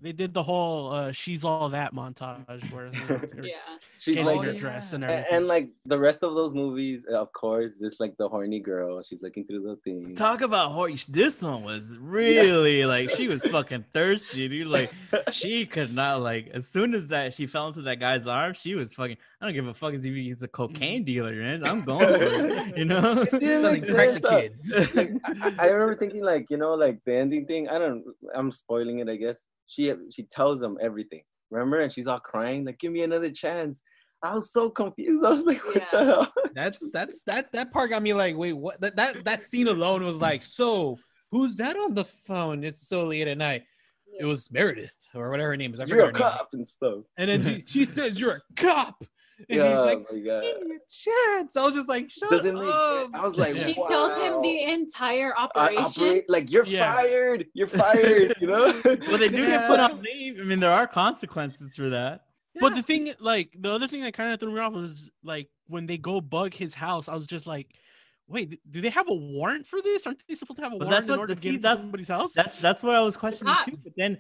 They 0.05 0.13
did 0.13 0.35
the 0.35 0.43
whole 0.43 0.93
uh, 0.93 1.13
"She's 1.13 1.45
All 1.45 1.71
That" 1.71 1.95
montage 1.95 2.71
where 2.71 2.91
they're 2.91 3.31
Yeah. 3.43 3.55
she's 3.97 4.17
getting 4.17 4.27
like 4.37 4.47
her 4.47 4.53
yeah. 4.53 4.61
dress 4.61 4.93
and 4.93 5.03
A- 5.03 5.07
everything. 5.11 5.35
And, 5.35 5.47
like 5.47 5.71
the 5.87 5.99
rest 5.99 6.23
of 6.23 6.35
those 6.35 6.53
movies, 6.53 7.05
of 7.11 7.33
course, 7.33 7.81
it's 7.81 8.01
like 8.01 8.15
the 8.19 8.29
horny 8.29 8.61
girl. 8.61 9.03
She's 9.03 9.23
looking 9.23 9.47
through 9.47 9.63
the 9.63 9.77
thing. 9.77 10.15
Talk 10.15 10.43
about 10.43 10.73
horny. 10.73 10.99
This 11.09 11.41
one 11.41 11.63
was 11.63 11.97
really 12.01 12.85
like 12.85 13.09
she 13.17 13.29
was 13.29 13.43
fucking 13.47 13.87
thirsty, 13.95 14.47
dude. 14.47 14.67
Like 14.67 14.93
she 15.33 15.65
could 15.65 15.95
not 15.95 16.21
like 16.21 16.51
as 16.53 16.69
soon 16.69 16.93
as 16.95 17.09
that 17.09 17.33
she 17.33 17.47
fell 17.47 17.69
into 17.69 17.81
that 17.81 17.99
guy's 17.99 18.29
arms, 18.29 18.59
she 18.59 18.75
was 18.75 18.93
fucking. 18.93 19.17
I 19.41 19.47
don't 19.47 19.55
give 19.55 19.67
a 19.67 19.73
fuck 19.73 19.95
if 19.95 20.03
he's 20.03 20.43
a 20.43 20.49
cocaine 20.49 21.05
dealer, 21.05 21.33
man. 21.33 21.67
I'm 21.67 21.83
going 21.83 22.07
for 22.19 22.25
it, 22.25 22.77
you 22.77 22.85
know. 22.85 23.23
It 23.23 23.41
didn't 23.41 23.63
make 23.63 23.81
Something 23.81 23.95
crack 23.95 24.11
sense, 24.11 24.69
the 24.69 24.87
kids. 24.87 24.95
Like, 24.95 25.11
I, 25.25 25.55
I 25.61 25.67
remember 25.69 25.97
thinking 25.97 26.23
like 26.23 26.51
you 26.51 26.59
know 26.59 26.75
like 26.75 27.01
the 27.07 27.15
ending 27.15 27.47
thing. 27.47 27.71
I 27.71 27.79
don't. 27.79 28.05
I'm 28.35 28.53
spoiling 28.53 28.99
it. 28.99 29.09
I 29.09 29.17
guess 29.17 29.47
she 29.67 29.93
she 30.11 30.25
tells 30.25 30.63
him 30.63 30.79
everything. 30.81 31.23
Remember, 31.51 31.79
and 31.79 31.93
she's 31.93 32.07
all 32.07 32.21
crying 32.21 32.65
like, 32.65 32.79
"Give 32.79 32.93
me 32.93 33.03
another 33.03 33.31
chance." 33.31 33.83
I 34.23 34.33
was 34.33 34.51
so 34.53 34.71
confused. 34.71 35.25
I 35.25 35.31
was 35.31 35.43
like, 35.43 35.65
"What 35.65 35.75
the 35.75 35.81
hell?" 36.05 36.33
That's 36.55 36.91
that's 36.93 37.23
that 37.25 37.51
that 37.53 37.73
part 37.73 37.91
got 37.91 38.03
me 38.03 38.15
like, 38.15 38.37
wait, 38.37 38.53
what? 38.53 38.81
That 38.81 38.97
that 38.97 39.25
that 39.25 39.43
scene 39.43 39.67
alone 39.69 40.05
was 40.05 40.21
like, 40.21 40.43
so 40.45 40.99
who's 41.33 41.57
that 41.57 41.77
on 41.77 41.95
the 41.95 42.05
phone? 42.05 42.63
It's 42.63 42.87
so 42.89 43.05
late 43.07 43.27
at 43.27 43.39
night. 43.39 43.65
It 44.21 44.25
was 44.25 44.51
Meredith 44.53 44.95
or 45.17 45.31
whatever 45.31 45.51
her 45.51 45.57
name 45.57 45.75
is. 45.75 45.81
I 45.81 45.87
You're 45.87 46.05
a 46.05 46.07
forgot 46.07 46.23
her 46.23 46.29
name. 46.29 46.39
cop 46.39 46.49
and 46.53 46.69
stuff. 46.69 47.01
And 47.19 47.29
then 47.29 47.43
she, 47.43 47.65
she 47.67 47.85
says, 47.85 48.21
"You're 48.21 48.37
a 48.37 48.41
cop," 48.57 49.03
and 49.49 49.59
yeah, 49.59 49.69
he's 49.69 49.85
like, 49.85 49.99
my 50.13 50.19
God. 50.21 50.43
"Give 50.43 50.67
me 50.67 50.77
a 50.77 51.39
chance." 51.39 51.57
I 51.57 51.65
was 51.65 51.75
just 51.75 51.89
like, 51.89 52.11
"Shut 52.11 52.31
Doesn't 52.31 52.57
up." 52.57 52.63
sense. 53.03 53.11
I 53.15 53.21
was 53.23 53.37
like, 53.37 53.57
She 53.57 53.75
wow. 53.77 53.87
tells 53.87 54.23
him 54.23 54.43
the 54.43 54.63
entire 54.73 55.35
I 55.37 55.45
operation. 55.45 55.85
operate 55.85 56.25
like 56.31 56.51
you're 56.53 56.65
Yeah. 56.65 56.95
fired. 56.95 57.47
You're 57.55 57.67
fired. 57.83 58.35
You 58.41 58.47
know. 58.47 58.81
well, 58.85 59.19
they 59.19 59.29
do 59.29 59.47
get 59.47 59.67
put 59.69 59.81
on 59.81 60.03
leave. 60.03 60.39
I 60.41 60.45
mean, 60.45 60.61
there 60.61 60.73
are 60.73 60.87
consequences 60.87 61.75
for 61.75 61.91
that. 61.91 62.23
But 62.61 62.75
the 62.77 62.83
thing, 62.83 63.13
like 63.19 63.51
the 63.59 63.71
other 63.71 63.89
thing 63.89 64.03
that 64.03 64.15
kind 64.15 64.33
of 64.33 64.39
threw 64.39 64.53
me 64.53 64.61
off 64.61 64.73
was 64.73 65.11
like 65.25 65.49
when 65.67 65.87
they 65.87 65.99
go 65.99 66.21
bug 66.21 66.55
his 66.55 66.73
house. 66.73 67.09
I 67.09 67.15
was 67.15 67.27
just 67.27 67.47
like, 67.49 67.67
wait, 68.29 68.61
do 68.71 68.81
they 68.81 68.91
have 68.91 69.09
a 69.09 69.15
warrant 69.15 69.67
for 69.67 69.83
this? 69.83 70.07
Aren't 70.07 70.23
they 70.29 70.37
supposed 70.37 70.59
to 70.59 70.63
have 70.63 70.73
a 70.73 70.77
But 70.79 70.87
warrant 70.87 71.07
that's 71.07 71.11
in 71.11 71.13
what- 71.15 71.21
order 71.21 71.35
to 71.35 71.41
see, 71.41 71.49
get 71.49 71.55
into 71.57 71.63
that's- 71.63 71.81
somebody's 71.81 72.09
house? 72.09 72.33
That's 72.33 72.61
that's 72.61 72.83
what 72.85 72.95
I 72.95 73.01
was 73.01 73.17
questioning 73.17 73.53
too. 73.65 73.73
But 73.83 73.93
then 73.97 74.19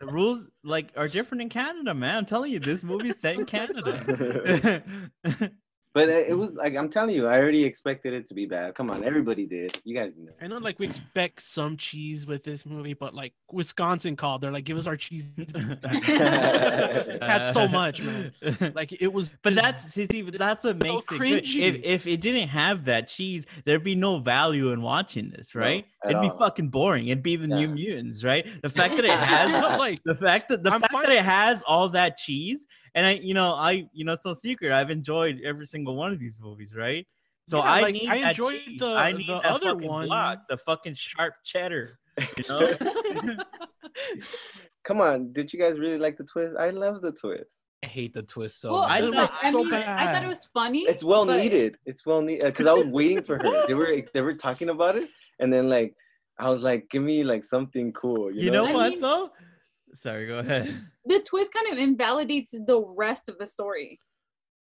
the 0.00 0.06
rules 0.06 0.48
like 0.64 0.92
are 0.96 1.08
different 1.08 1.42
in 1.42 1.48
Canada, 1.50 1.94
man. 1.94 2.16
I'm 2.16 2.26
telling 2.26 2.50
you, 2.50 2.58
this 2.58 2.82
movie's 2.82 3.20
set 3.20 3.36
in 3.36 3.46
Canada. 3.46 4.82
But 5.92 6.08
it 6.08 6.10
it 6.10 6.30
mm-hmm. 6.30 6.38
was 6.38 6.54
like 6.54 6.76
I'm 6.76 6.88
telling 6.88 7.16
you, 7.16 7.26
I 7.26 7.38
already 7.40 7.64
expected 7.64 8.12
it 8.12 8.26
to 8.28 8.34
be 8.34 8.46
bad. 8.46 8.74
Come 8.76 8.90
on, 8.90 9.02
everybody 9.02 9.44
did. 9.44 9.80
You 9.84 9.94
guys 9.96 10.16
know. 10.16 10.32
I 10.40 10.46
know, 10.46 10.58
like 10.58 10.78
we 10.78 10.86
expect 10.86 11.42
some 11.42 11.76
cheese 11.76 12.26
with 12.26 12.44
this 12.44 12.64
movie, 12.64 12.94
but 12.94 13.12
like 13.12 13.34
Wisconsin 13.50 14.14
called, 14.14 14.40
they're 14.40 14.52
like, 14.52 14.64
"Give 14.64 14.78
us 14.78 14.86
our 14.86 14.96
cheese." 14.96 15.34
Had 16.04 17.50
so 17.52 17.66
much, 17.66 18.00
man. 18.02 18.32
Like 18.74 18.92
it 19.00 19.12
was, 19.12 19.30
But 19.42 19.56
that's 19.56 19.92
see, 19.92 20.06
see, 20.10 20.22
that's 20.22 20.62
what 20.62 20.78
makes 20.78 21.06
it 21.10 21.18
good. 21.18 21.44
If 21.44 21.84
if 21.84 22.06
it 22.06 22.20
didn't 22.20 22.48
have 22.48 22.84
that 22.84 23.08
cheese, 23.08 23.44
there'd 23.64 23.82
be 23.82 23.96
no 23.96 24.18
value 24.18 24.70
in 24.70 24.82
watching 24.82 25.30
this, 25.30 25.54
right? 25.56 25.86
at 26.04 26.10
It'd 26.10 26.22
be 26.22 26.30
fucking 26.38 26.68
boring. 26.68 27.08
It'd 27.08 27.22
be 27.22 27.36
the 27.36 27.46
New 27.46 27.68
Mutants, 27.68 28.24
right? 28.24 28.46
The 28.62 28.70
fact 28.70 28.96
that 28.96 29.04
it 29.04 29.10
has 29.32 29.78
like 29.78 30.00
the 30.04 30.14
fact 30.14 30.48
that 30.48 30.62
the 30.62 30.70
I'm 30.70 30.80
fact 30.80 30.92
fine- 30.92 31.02
that 31.04 31.12
it 31.12 31.24
has 31.24 31.62
all 31.66 31.88
that 31.90 32.16
cheese, 32.16 32.66
and 32.94 33.06
I, 33.06 33.12
you 33.12 33.34
know, 33.34 33.52
I, 33.54 33.86
you 33.92 34.04
know, 34.04 34.12
it's 34.12 34.24
no 34.24 34.34
secret. 34.34 34.72
I've 34.72 34.90
enjoyed 34.90 35.40
every 35.44 35.66
single 35.66 35.96
one 35.96 36.12
of 36.12 36.18
these 36.18 36.40
movies, 36.40 36.74
right? 36.74 37.06
So 37.48 37.58
Yeah, 37.58 37.64
I 37.64 37.80
like, 37.82 37.94
need 37.94 38.08
I 38.08 38.28
enjoyed 38.30 38.60
cheese. 38.64 38.78
the- 38.78 38.86
I 38.86 39.12
need 39.12 39.26
the 39.28 39.34
other 39.36 39.74
one. 39.76 40.06
block, 40.06 40.40
the 40.48 40.56
fucking 40.56 40.94
sharp 40.94 41.34
cheddar. 41.44 41.98
You 42.18 42.44
know? 42.48 42.76
Come 44.84 45.00
on, 45.00 45.32
did 45.32 45.52
you 45.52 45.58
guys 45.60 45.78
really 45.78 45.98
like 45.98 46.16
the 46.16 46.24
twist? 46.24 46.52
I 46.58 46.70
love 46.70 47.02
the 47.02 47.12
twist. 47.12 47.60
I 47.82 47.86
hate 47.86 48.12
the 48.14 48.22
twist 48.22 48.60
so 48.60 48.72
Well, 48.72 48.82
much. 48.82 48.90
I 48.90 48.98
It 48.98 49.10
no, 49.10 49.20
was 49.22 49.30
I, 49.42 49.50
so 49.50 49.64
mean, 49.64 49.74
I 49.74 50.12
thought 50.12 50.24
it 50.24 50.28
was 50.28 50.48
funny. 50.52 50.80
It's 50.80 51.04
well 51.04 51.26
but- 51.26 51.38
needed. 51.38 51.76
It's 51.86 52.04
well 52.06 52.22
needed 52.22 52.44
because 52.46 52.66
uh, 52.66 52.72
I 52.74 52.78
was 52.78 52.86
waiting 52.88 53.22
for 53.22 53.36
her. 53.38 53.66
They 53.66 53.74
were 53.74 53.94
they 54.14 54.20
were 54.22 54.34
talking 54.34 54.68
about 54.70 54.96
it, 54.96 55.08
and 55.38 55.52
then 55.52 55.68
like 55.68 55.94
I 56.38 56.48
was 56.48 56.62
like, 56.62 56.88
give 56.90 57.02
me 57.02 57.24
like 57.24 57.44
something 57.44 57.92
cool. 57.92 58.30
You, 58.30 58.44
you 58.46 58.50
know 58.50 58.66
I 58.66 58.72
what 58.72 58.90
mean- 58.90 59.00
though? 59.00 59.30
Sorry, 59.94 60.26
go 60.26 60.38
ahead. 60.38 60.82
The 61.06 61.20
twist 61.20 61.52
kind 61.52 61.72
of 61.72 61.78
invalidates 61.78 62.52
the 62.52 62.80
rest 62.96 63.28
of 63.28 63.38
the 63.38 63.46
story. 63.46 63.98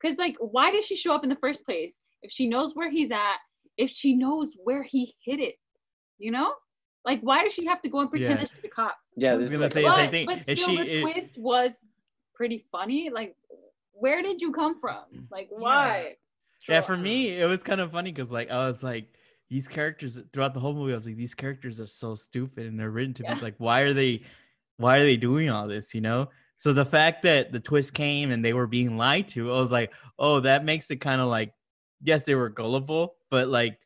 Because, 0.02 0.18
like, 0.18 0.36
why 0.40 0.72
did 0.72 0.84
she 0.84 0.96
show 0.96 1.14
up 1.14 1.24
in 1.24 1.30
the 1.30 1.36
first 1.36 1.64
place? 1.66 1.96
If 2.24 2.32
she 2.32 2.48
knows 2.48 2.74
where 2.74 2.90
he's 2.90 3.12
at, 3.12 3.38
if 3.78 3.90
she 3.92 4.16
knows 4.16 4.56
where 4.64 4.82
he 4.84 5.14
hid 5.24 5.40
it, 5.40 5.56
you 6.18 6.32
know? 6.32 6.54
Like, 7.06 7.20
why 7.22 7.44
does 7.44 7.54
she 7.54 7.66
have 7.66 7.82
to 7.84 7.90
go 7.90 8.00
and 8.00 8.10
pretend 8.10 8.32
Yeah. 8.40 8.46
that 8.46 8.52
she's 8.56 8.64
a 8.66 8.70
cop? 8.70 8.98
Yeah, 9.18 9.34
I 9.34 9.36
was 9.36 9.50
this 9.50 9.52
gonna 9.52 9.64
like, 9.66 9.74
say 9.74 9.82
the 9.84 9.88
but, 9.90 9.96
same 9.98 10.12
thing. 10.12 10.26
but 10.26 10.38
If 10.48 10.58
still, 10.58 10.70
she- 10.70 10.78
the 10.78 10.98
it- 10.98 11.02
twist 11.02 11.38
was 11.38 11.86
pretty 12.34 12.66
funny. 12.72 13.10
Like, 13.10 13.36
where 13.92 14.24
did 14.24 14.42
you 14.42 14.52
come 14.52 14.80
from? 14.80 15.28
Like, 15.30 15.50
why? 15.52 16.16
Yeah, 16.68 16.80
So, 16.80 16.88
for 16.88 16.98
me, 16.98 17.40
it 17.40 17.46
was 17.46 17.62
kind 17.62 17.82
of 17.82 17.92
funny 17.92 18.12
because 18.12 18.32
like 18.32 18.50
I 18.50 18.66
was 18.68 18.82
like, 18.82 19.14
these 19.50 19.68
characters 19.68 20.20
throughout 20.32 20.54
the 20.56 20.60
whole 20.62 20.74
movie, 20.74 20.94
I 20.94 20.96
was 20.96 21.06
like, 21.06 21.18
these 21.18 21.36
characters 21.36 21.80
are 21.80 21.86
so 21.88 22.16
stupid 22.16 22.66
and 22.66 22.80
they're 22.80 22.90
written 22.90 23.14
to 23.16 23.24
Yeah. 23.24 23.36
be 23.36 23.42
like, 23.42 23.56
why 23.60 23.82
are 23.82 23.94
they, 23.94 24.24
why 24.78 24.98
are 24.98 25.04
they 25.04 25.18
doing 25.18 25.50
all 25.50 25.68
this? 25.68 25.94
You 25.94 26.02
know. 26.02 26.30
So 26.58 26.72
the 26.72 26.86
fact 26.86 27.24
that 27.24 27.52
the 27.52 27.60
twist 27.60 27.94
came 27.94 28.32
and 28.32 28.44
they 28.44 28.54
were 28.54 28.68
being 28.68 28.96
lied 28.98 29.28
to, 29.30 29.52
I 29.54 29.60
was 29.60 29.72
like, 29.72 29.92
oh, 30.18 30.40
that 30.42 30.64
makes 30.64 30.90
it 30.92 30.98
kind 30.98 31.20
of 31.20 31.28
like, 31.28 31.54
yes, 32.02 32.24
they 32.24 32.36
were 32.36 32.48
gullible, 32.48 33.16
but 33.30 33.50
like 33.50 33.80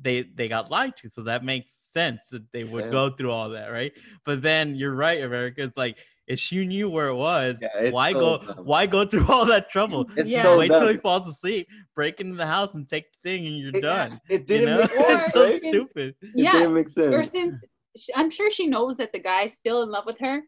they 0.00 0.22
they 0.34 0.48
got 0.48 0.70
lied 0.70 0.96
to, 0.96 1.08
so 1.08 1.22
that 1.24 1.44
makes 1.44 1.72
sense 1.72 2.26
that 2.30 2.50
they 2.52 2.64
would 2.64 2.90
go 2.90 3.10
through 3.10 3.30
all 3.32 3.50
that, 3.50 3.68
right? 3.68 3.92
But 4.24 4.40
then 4.42 4.74
you're 4.76 4.94
right, 4.94 5.22
America. 5.22 5.62
It's 5.62 5.76
like 5.76 5.96
if 6.26 6.40
she 6.40 6.66
knew 6.66 6.88
where 6.90 7.08
it 7.08 7.14
was, 7.14 7.58
Yeah, 7.62 7.90
why 7.90 8.12
so 8.12 8.18
go 8.20 8.38
dumb. 8.46 8.64
why 8.64 8.86
go 8.86 9.04
through 9.06 9.26
all 9.28 9.44
that 9.46 9.70
trouble? 9.70 10.06
It's 10.16 10.28
Yeah. 10.28 10.42
so 10.42 10.58
Wait 10.58 10.68
till 10.68 10.88
he 10.88 10.96
falls 10.96 11.28
asleep, 11.28 11.68
break 11.94 12.20
into 12.20 12.34
the 12.36 12.46
house 12.46 12.74
and 12.74 12.88
take 12.88 13.04
the 13.12 13.18
thing, 13.30 13.46
and 13.46 13.58
you're 13.58 13.76
It- 13.76 13.80
done. 13.82 14.20
It 14.28 14.46
didn't 14.46 14.74
know? 14.74 14.80
make 14.82 14.90
sense, 14.90 15.24
it's 15.26 15.32
so 15.34 15.44
right? 15.44 15.60
since- 15.60 15.72
stupid. 15.74 16.14
It 16.22 16.30
Yeah. 16.34 16.52
didn't 16.52 16.74
make 16.74 16.88
sense. 16.88 17.14
Or 17.14 17.22
since 17.24 17.64
sh- 17.96 18.10
I'm 18.14 18.30
sure 18.30 18.50
she 18.50 18.66
knows 18.66 18.96
that 18.98 19.12
the 19.12 19.18
guy's 19.18 19.54
still 19.54 19.82
in 19.82 19.90
love 19.90 20.06
with 20.06 20.18
her, 20.18 20.42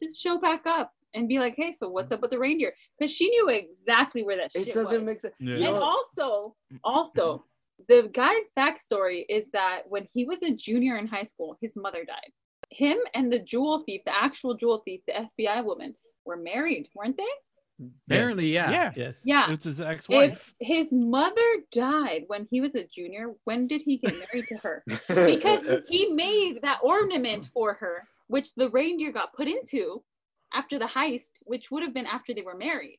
just 0.00 0.20
show 0.20 0.38
back 0.38 0.66
up 0.66 0.92
and 1.14 1.28
be 1.28 1.38
like, 1.38 1.54
hey, 1.56 1.72
so 1.72 1.88
what's 1.88 2.12
up 2.12 2.20
with 2.20 2.30
the 2.30 2.38
reindeer? 2.38 2.74
Because 2.98 3.12
she 3.12 3.28
knew 3.30 3.48
exactly 3.48 4.22
where 4.22 4.36
that 4.36 4.52
shit 4.52 4.68
it 4.68 4.74
doesn't 4.74 4.92
was. 4.92 5.02
make 5.04 5.18
sense. 5.18 5.34
Yeah. 5.38 5.54
And 5.54 5.62
know- 5.64 5.82
also, 5.82 6.54
also, 6.84 7.44
the 7.88 8.10
guy's 8.12 8.44
backstory 8.58 9.24
is 9.28 9.50
that 9.50 9.82
when 9.88 10.06
he 10.12 10.24
was 10.24 10.42
a 10.42 10.54
junior 10.54 10.96
in 10.98 11.06
high 11.06 11.22
school, 11.22 11.56
his 11.60 11.76
mother 11.76 12.04
died. 12.04 12.30
Him 12.70 12.98
and 13.14 13.32
the 13.32 13.38
jewel 13.38 13.82
thief, 13.84 14.02
the 14.04 14.16
actual 14.16 14.54
jewel 14.54 14.82
thief, 14.84 15.00
the 15.06 15.28
FBI 15.38 15.64
woman, 15.64 15.94
were 16.24 16.36
married, 16.36 16.88
weren't 16.94 17.16
they? 17.16 17.24
Apparently, 18.08 18.52
yeah. 18.54 18.70
yeah, 18.70 18.92
Yes. 18.96 19.20
Yeah. 19.24 19.50
it's 19.52 19.64
his 19.64 19.80
ex-wife. 19.82 20.54
his 20.60 20.92
mother 20.92 21.42
died 21.72 22.24
when 22.28 22.46
he 22.50 22.60
was 22.62 22.74
a 22.74 22.84
junior, 22.86 23.34
when 23.44 23.66
did 23.66 23.82
he 23.82 23.98
get 23.98 24.14
married 24.18 24.48
to 24.48 24.56
her? 24.58 24.82
Because 25.08 25.60
he 25.88 26.08
made 26.12 26.60
that 26.62 26.78
ornament 26.82 27.50
for 27.52 27.74
her, 27.74 28.04
which 28.28 28.54
the 28.54 28.70
reindeer 28.70 29.12
got 29.12 29.34
put 29.34 29.46
into 29.48 30.02
after 30.54 30.78
the 30.78 30.86
heist, 30.86 31.32
which 31.42 31.70
would 31.70 31.82
have 31.82 31.92
been 31.92 32.06
after 32.06 32.32
they 32.32 32.42
were 32.42 32.56
married. 32.56 32.98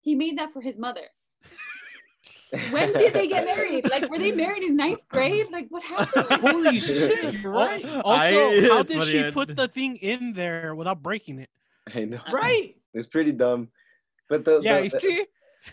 He 0.00 0.14
made 0.14 0.38
that 0.38 0.52
for 0.52 0.60
his 0.60 0.78
mother. 0.78 1.08
When 2.70 2.92
did 2.92 3.14
they 3.14 3.26
get 3.26 3.44
married? 3.46 3.90
Like, 3.90 4.08
were 4.08 4.18
they 4.18 4.30
married 4.30 4.62
in 4.62 4.76
ninth 4.76 5.00
grade? 5.08 5.50
Like, 5.50 5.66
what 5.70 5.82
happened? 5.82 6.26
Holy 6.40 6.78
shit! 6.78 7.34
You're 7.40 7.50
right. 7.64 7.84
Also, 8.04 8.48
I- 8.48 8.68
how 8.70 8.82
did 8.84 9.02
she 9.04 9.24
I- 9.26 9.30
put 9.32 9.56
the 9.56 9.66
thing 9.66 9.96
in 9.96 10.34
there 10.34 10.74
without 10.76 11.02
breaking 11.02 11.40
it? 11.40 11.48
I 11.92 12.04
know. 12.04 12.20
Right. 12.30 12.76
It's 12.92 13.08
pretty 13.08 13.32
dumb. 13.32 13.68
But 14.28 14.44
the, 14.44 14.60
Yeah, 14.62 14.78
the- 14.78 14.84
you 14.84 14.90
the- 14.90 15.00
see, 15.00 15.26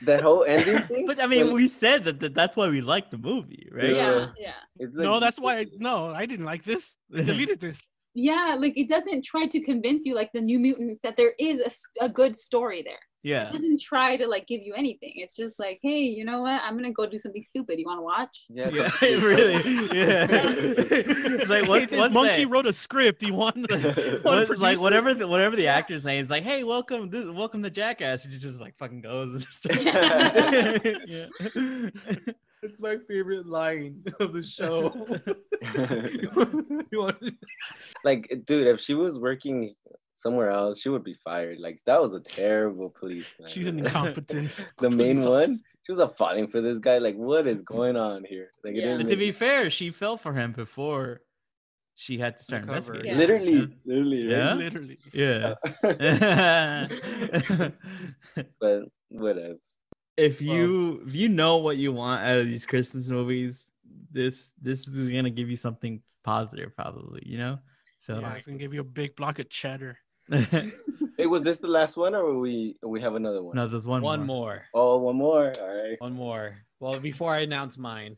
that 0.03 0.21
whole 0.21 0.43
ending 0.45 0.81
thing. 0.87 1.05
But 1.07 1.19
I 1.21 1.27
mean, 1.27 1.47
when- 1.47 1.55
we 1.55 1.67
said 1.67 2.03
that, 2.05 2.19
that 2.19 2.33
that's 2.33 2.55
why 2.55 2.67
we 2.69 2.81
like 2.81 3.09
the 3.11 3.17
movie, 3.17 3.67
right? 3.71 3.95
Yeah, 3.95 4.27
yeah. 4.39 4.53
it's 4.77 4.93
no, 4.95 5.19
that's 5.19 5.39
why. 5.39 5.57
I, 5.59 5.65
no, 5.77 6.07
I 6.07 6.25
didn't 6.25 6.45
like 6.45 6.63
this. 6.63 6.95
I 7.15 7.23
deleted 7.23 7.59
this. 7.59 7.89
Yeah, 8.13 8.57
like 8.59 8.77
it 8.77 8.89
doesn't 8.89 9.23
try 9.23 9.47
to 9.47 9.59
convince 9.61 10.05
you, 10.05 10.15
like 10.15 10.31
the 10.33 10.41
New 10.41 10.59
Mutants, 10.59 10.99
that 11.03 11.15
there 11.17 11.33
is 11.39 11.59
a, 11.99 12.05
a 12.05 12.09
good 12.09 12.35
story 12.35 12.81
there. 12.81 12.99
Yeah. 13.23 13.49
It 13.49 13.53
doesn't 13.53 13.79
try 13.79 14.17
to 14.17 14.27
like 14.27 14.47
give 14.47 14.61
you 14.63 14.73
anything. 14.73 15.11
It's 15.15 15.35
just 15.35 15.59
like, 15.59 15.79
hey, 15.83 16.01
you 16.01 16.25
know 16.25 16.41
what? 16.41 16.59
I'm 16.63 16.75
gonna 16.75 16.91
go 16.91 17.05
do 17.05 17.19
something 17.19 17.43
stupid. 17.43 17.77
You 17.77 17.85
want 17.85 17.99
to 17.99 18.03
watch? 18.03 18.45
Yeah, 18.49 18.69
Yeah, 18.71 19.23
really. 19.23 19.53
Yeah. 19.95 20.27
it's 20.31 21.49
like 21.49 21.67
what's, 21.67 21.91
what's 21.91 22.13
monkey 22.13 22.45
that? 22.45 22.49
wrote 22.49 22.65
a 22.65 22.73
script. 22.73 23.21
He 23.23 23.31
won. 23.31 23.65
What- 24.23 24.57
like 24.57 24.79
whatever 24.79 25.13
the 25.13 25.27
whatever 25.27 25.55
the 25.55 25.67
actor's 25.67 26.03
saying, 26.03 26.23
is 26.25 26.29
like, 26.29 26.43
hey, 26.43 26.63
welcome, 26.63 27.09
this, 27.09 27.25
welcome 27.25 27.61
to 27.63 27.69
Jackass. 27.69 28.23
He 28.23 28.37
just 28.39 28.59
like 28.59 28.75
fucking 28.77 29.01
goes. 29.01 29.45
yeah. 29.81 31.27
It's 32.63 32.79
my 32.79 32.97
favorite 33.07 33.47
line 33.47 34.03
of 34.19 34.33
the 34.33 34.43
show. 34.43 34.93
You 36.91 36.99
want- 36.99 37.35
like 38.03 38.41
dude 38.45 38.67
if 38.67 38.79
she 38.79 38.93
was 38.95 39.19
working 39.19 39.73
somewhere 40.21 40.51
else, 40.51 40.79
she 40.79 40.89
would 40.89 41.03
be 41.03 41.15
fired. 41.23 41.59
Like 41.59 41.79
that 41.85 42.01
was 42.01 42.13
a 42.13 42.19
terrible 42.19 42.89
policeman. 42.89 43.49
She's 43.51 43.67
an 43.67 43.79
incompetent. 43.79 44.51
the 44.79 44.89
main 44.89 45.15
police 45.17 45.27
one. 45.27 45.63
She 45.83 45.91
was 45.91 45.99
a 45.99 46.07
falling 46.09 46.47
for 46.47 46.61
this 46.61 46.77
guy. 46.77 46.99
Like, 46.99 47.15
what 47.15 47.47
is 47.47 47.63
going 47.63 47.97
on 47.97 48.23
here? 48.23 48.51
Like, 48.63 48.75
it 48.75 48.77
Yeah. 48.77 48.85
didn't 48.91 48.97
But 49.03 49.07
to 49.09 49.15
be 49.15 49.31
fair, 49.31 49.69
she 49.71 49.89
fell 49.91 50.15
for 50.17 50.33
him 50.33 50.51
before 50.51 51.21
she 51.95 52.17
had 52.19 52.37
to 52.37 52.43
start 52.43 52.61
Recover. 52.65 52.93
investigating. 52.95 53.11
Yeah. 53.11 53.17
literally, 53.17 53.77
literally, 53.85 54.29
Yeah? 54.29 54.53
Literally. 54.53 54.99
Yeah. 55.11 55.55
but 58.59 58.83
whatever. 59.09 59.55
if 60.17 60.39
Well- 60.41 60.55
you 60.55 61.03
if 61.07 61.15
you 61.15 61.29
know 61.29 61.57
what 61.57 61.77
you 61.77 61.91
want 61.91 62.23
out 62.23 62.37
of 62.37 62.45
these 62.45 62.65
Christmas 62.65 63.09
movies, 63.09 63.71
this 64.11 64.51
this 64.61 64.87
is 64.87 65.09
gonna 65.09 65.29
give 65.29 65.49
you 65.49 65.55
something 65.55 66.01
positive, 66.23 66.75
probably. 66.75 67.23
You 67.25 67.37
know. 67.39 67.59
So 67.99 68.19
Yeah, 68.19 68.33
it's 68.35 68.45
gonna 68.45 68.57
give 68.59 68.73
you 68.73 68.81
a 68.81 68.83
big 68.83 69.15
block 69.15 69.39
of 69.39 69.49
cheddar. 69.49 69.97
No, 70.31 70.45
Hey, 71.17 71.27
was 71.27 71.43
this 71.43 71.59
the 71.59 71.67
last 71.67 71.97
one, 71.97 72.15
or 72.15 72.39
we 72.39 72.77
we 72.81 72.99
have 73.01 73.13
another 73.15 73.43
one? 73.43 73.55
No, 73.55 73.67
there's 73.67 73.85
one, 73.85 74.01
One 74.01 74.19
more. 74.21 74.25
more. 74.25 74.65
Oh, 74.73 74.97
one 74.97 75.15
more. 75.17 75.51
All 75.61 75.67
right. 75.67 75.99
One 76.01 76.13
more. 76.13 76.55
Well, 76.79 76.99
before 76.99 77.31
I 77.33 77.41
announce 77.41 77.77
mine, 77.77 78.17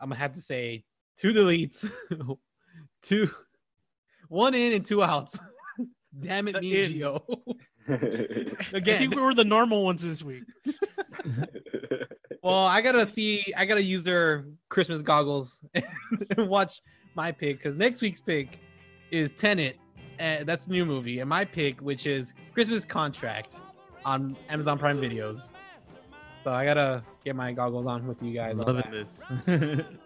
I'm 0.00 0.08
gonna 0.08 0.18
have 0.20 0.32
to 0.34 0.40
say 0.40 0.84
two 1.18 1.32
deletes, 1.34 1.86
two, 3.02 3.30
one 4.28 4.54
in 4.54 4.72
and 4.72 4.84
two 4.84 5.02
outs. 5.02 5.38
Damn 6.18 6.48
it, 6.48 6.52
The 6.54 6.60
me 6.62 6.82
and 6.84 6.94
in. 6.94 7.00
Gio. 7.00 7.22
I 7.88 8.76
Again. 8.76 8.98
think 9.00 9.14
we 9.14 9.20
were 9.20 9.34
the 9.34 9.44
normal 9.44 9.84
ones 9.84 10.02
this 10.02 10.22
week. 10.22 10.44
Well, 12.42 12.66
I 12.66 12.80
gotta 12.80 13.06
see. 13.06 13.52
I 13.56 13.66
gotta 13.66 13.82
use 13.82 14.04
their 14.04 14.46
Christmas 14.68 15.02
goggles 15.02 15.64
and 15.74 16.48
watch 16.48 16.80
my 17.14 17.30
pick 17.30 17.58
because 17.58 17.76
next 17.76 18.00
week's 18.00 18.20
pick 18.20 18.58
is 19.10 19.30
Tenet. 19.32 19.76
And 20.18 20.46
that's 20.46 20.66
the 20.66 20.72
new 20.72 20.84
movie, 20.84 21.20
and 21.20 21.28
my 21.28 21.44
pick, 21.44 21.80
which 21.80 22.06
is 22.06 22.34
Christmas 22.52 22.84
Contract, 22.84 23.56
on 24.04 24.36
Amazon 24.48 24.78
Prime 24.78 25.00
Videos. 25.00 25.52
So 26.44 26.52
I 26.52 26.64
gotta 26.64 27.02
get 27.24 27.36
my 27.36 27.52
goggles 27.52 27.86
on 27.86 28.06
with 28.06 28.22
you 28.22 28.32
guys. 28.34 28.56
Loving 28.56 28.84
this. 28.90 29.84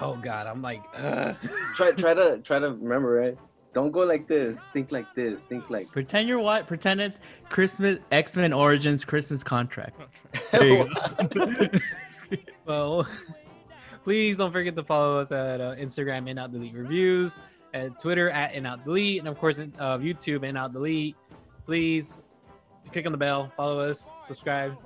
Oh 0.00 0.14
God, 0.14 0.46
I'm 0.46 0.62
like, 0.62 0.82
ugh. 0.96 1.36
try 1.74 1.90
try 1.92 2.14
to 2.14 2.38
try 2.38 2.58
to 2.58 2.70
remember 2.70 3.20
it. 3.20 3.38
Don't 3.72 3.90
go 3.90 4.04
like 4.04 4.28
this. 4.28 4.60
Think 4.72 4.92
like 4.92 5.12
this. 5.14 5.40
Think 5.42 5.68
like. 5.70 5.90
pretend 5.90 6.28
you're 6.28 6.38
what? 6.38 6.66
Pretend 6.66 7.00
it's 7.00 7.18
Christmas 7.48 7.98
X 8.12 8.36
Men 8.36 8.52
Origins 8.52 9.04
Christmas 9.04 9.42
contract. 9.42 10.00
There 10.52 10.64
you 10.64 10.90
go. 11.34 11.68
well, 12.66 13.08
please 14.04 14.36
don't 14.36 14.52
forget 14.52 14.76
to 14.76 14.82
follow 14.82 15.18
us 15.18 15.32
at 15.32 15.60
uh, 15.60 15.74
Instagram 15.76 16.30
and 16.30 16.38
out 16.38 16.52
delete 16.52 16.74
reviews, 16.74 17.34
at 17.74 17.98
Twitter 18.00 18.30
at 18.30 18.54
and 18.54 18.66
out 18.66 18.84
delete, 18.84 19.18
and 19.18 19.28
of 19.28 19.38
course 19.38 19.58
uh, 19.58 19.98
YouTube 19.98 20.46
and 20.46 20.56
out 20.56 20.72
delete. 20.72 21.16
Please 21.64 22.18
click 22.92 23.06
on 23.06 23.12
the 23.12 23.18
bell, 23.18 23.52
follow 23.56 23.80
us, 23.80 24.10
subscribe. 24.20 24.76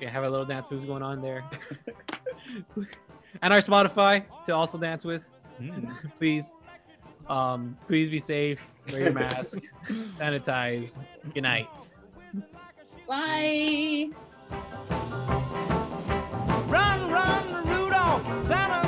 We 0.00 0.06
have 0.06 0.24
a 0.24 0.30
little 0.30 0.46
dance 0.46 0.70
moves 0.70 0.84
going 0.84 1.02
on 1.02 1.22
there, 1.22 1.44
and 3.42 3.52
our 3.52 3.60
Spotify 3.60 4.24
to 4.46 4.54
also 4.54 4.78
dance 4.78 5.04
with. 5.04 5.30
Mm. 5.60 5.94
Please, 6.18 6.54
um, 7.28 7.76
please 7.86 8.10
be 8.10 8.18
safe. 8.18 8.58
Wear 8.90 9.02
your 9.02 9.12
mask. 9.12 9.58
sanitize. 10.18 10.98
Good 11.32 11.42
night. 11.42 11.68
Bye. 13.06 14.10
Run, 16.66 17.10
run, 17.10 17.64
Rudolph! 17.66 18.46
Santa 18.48 18.81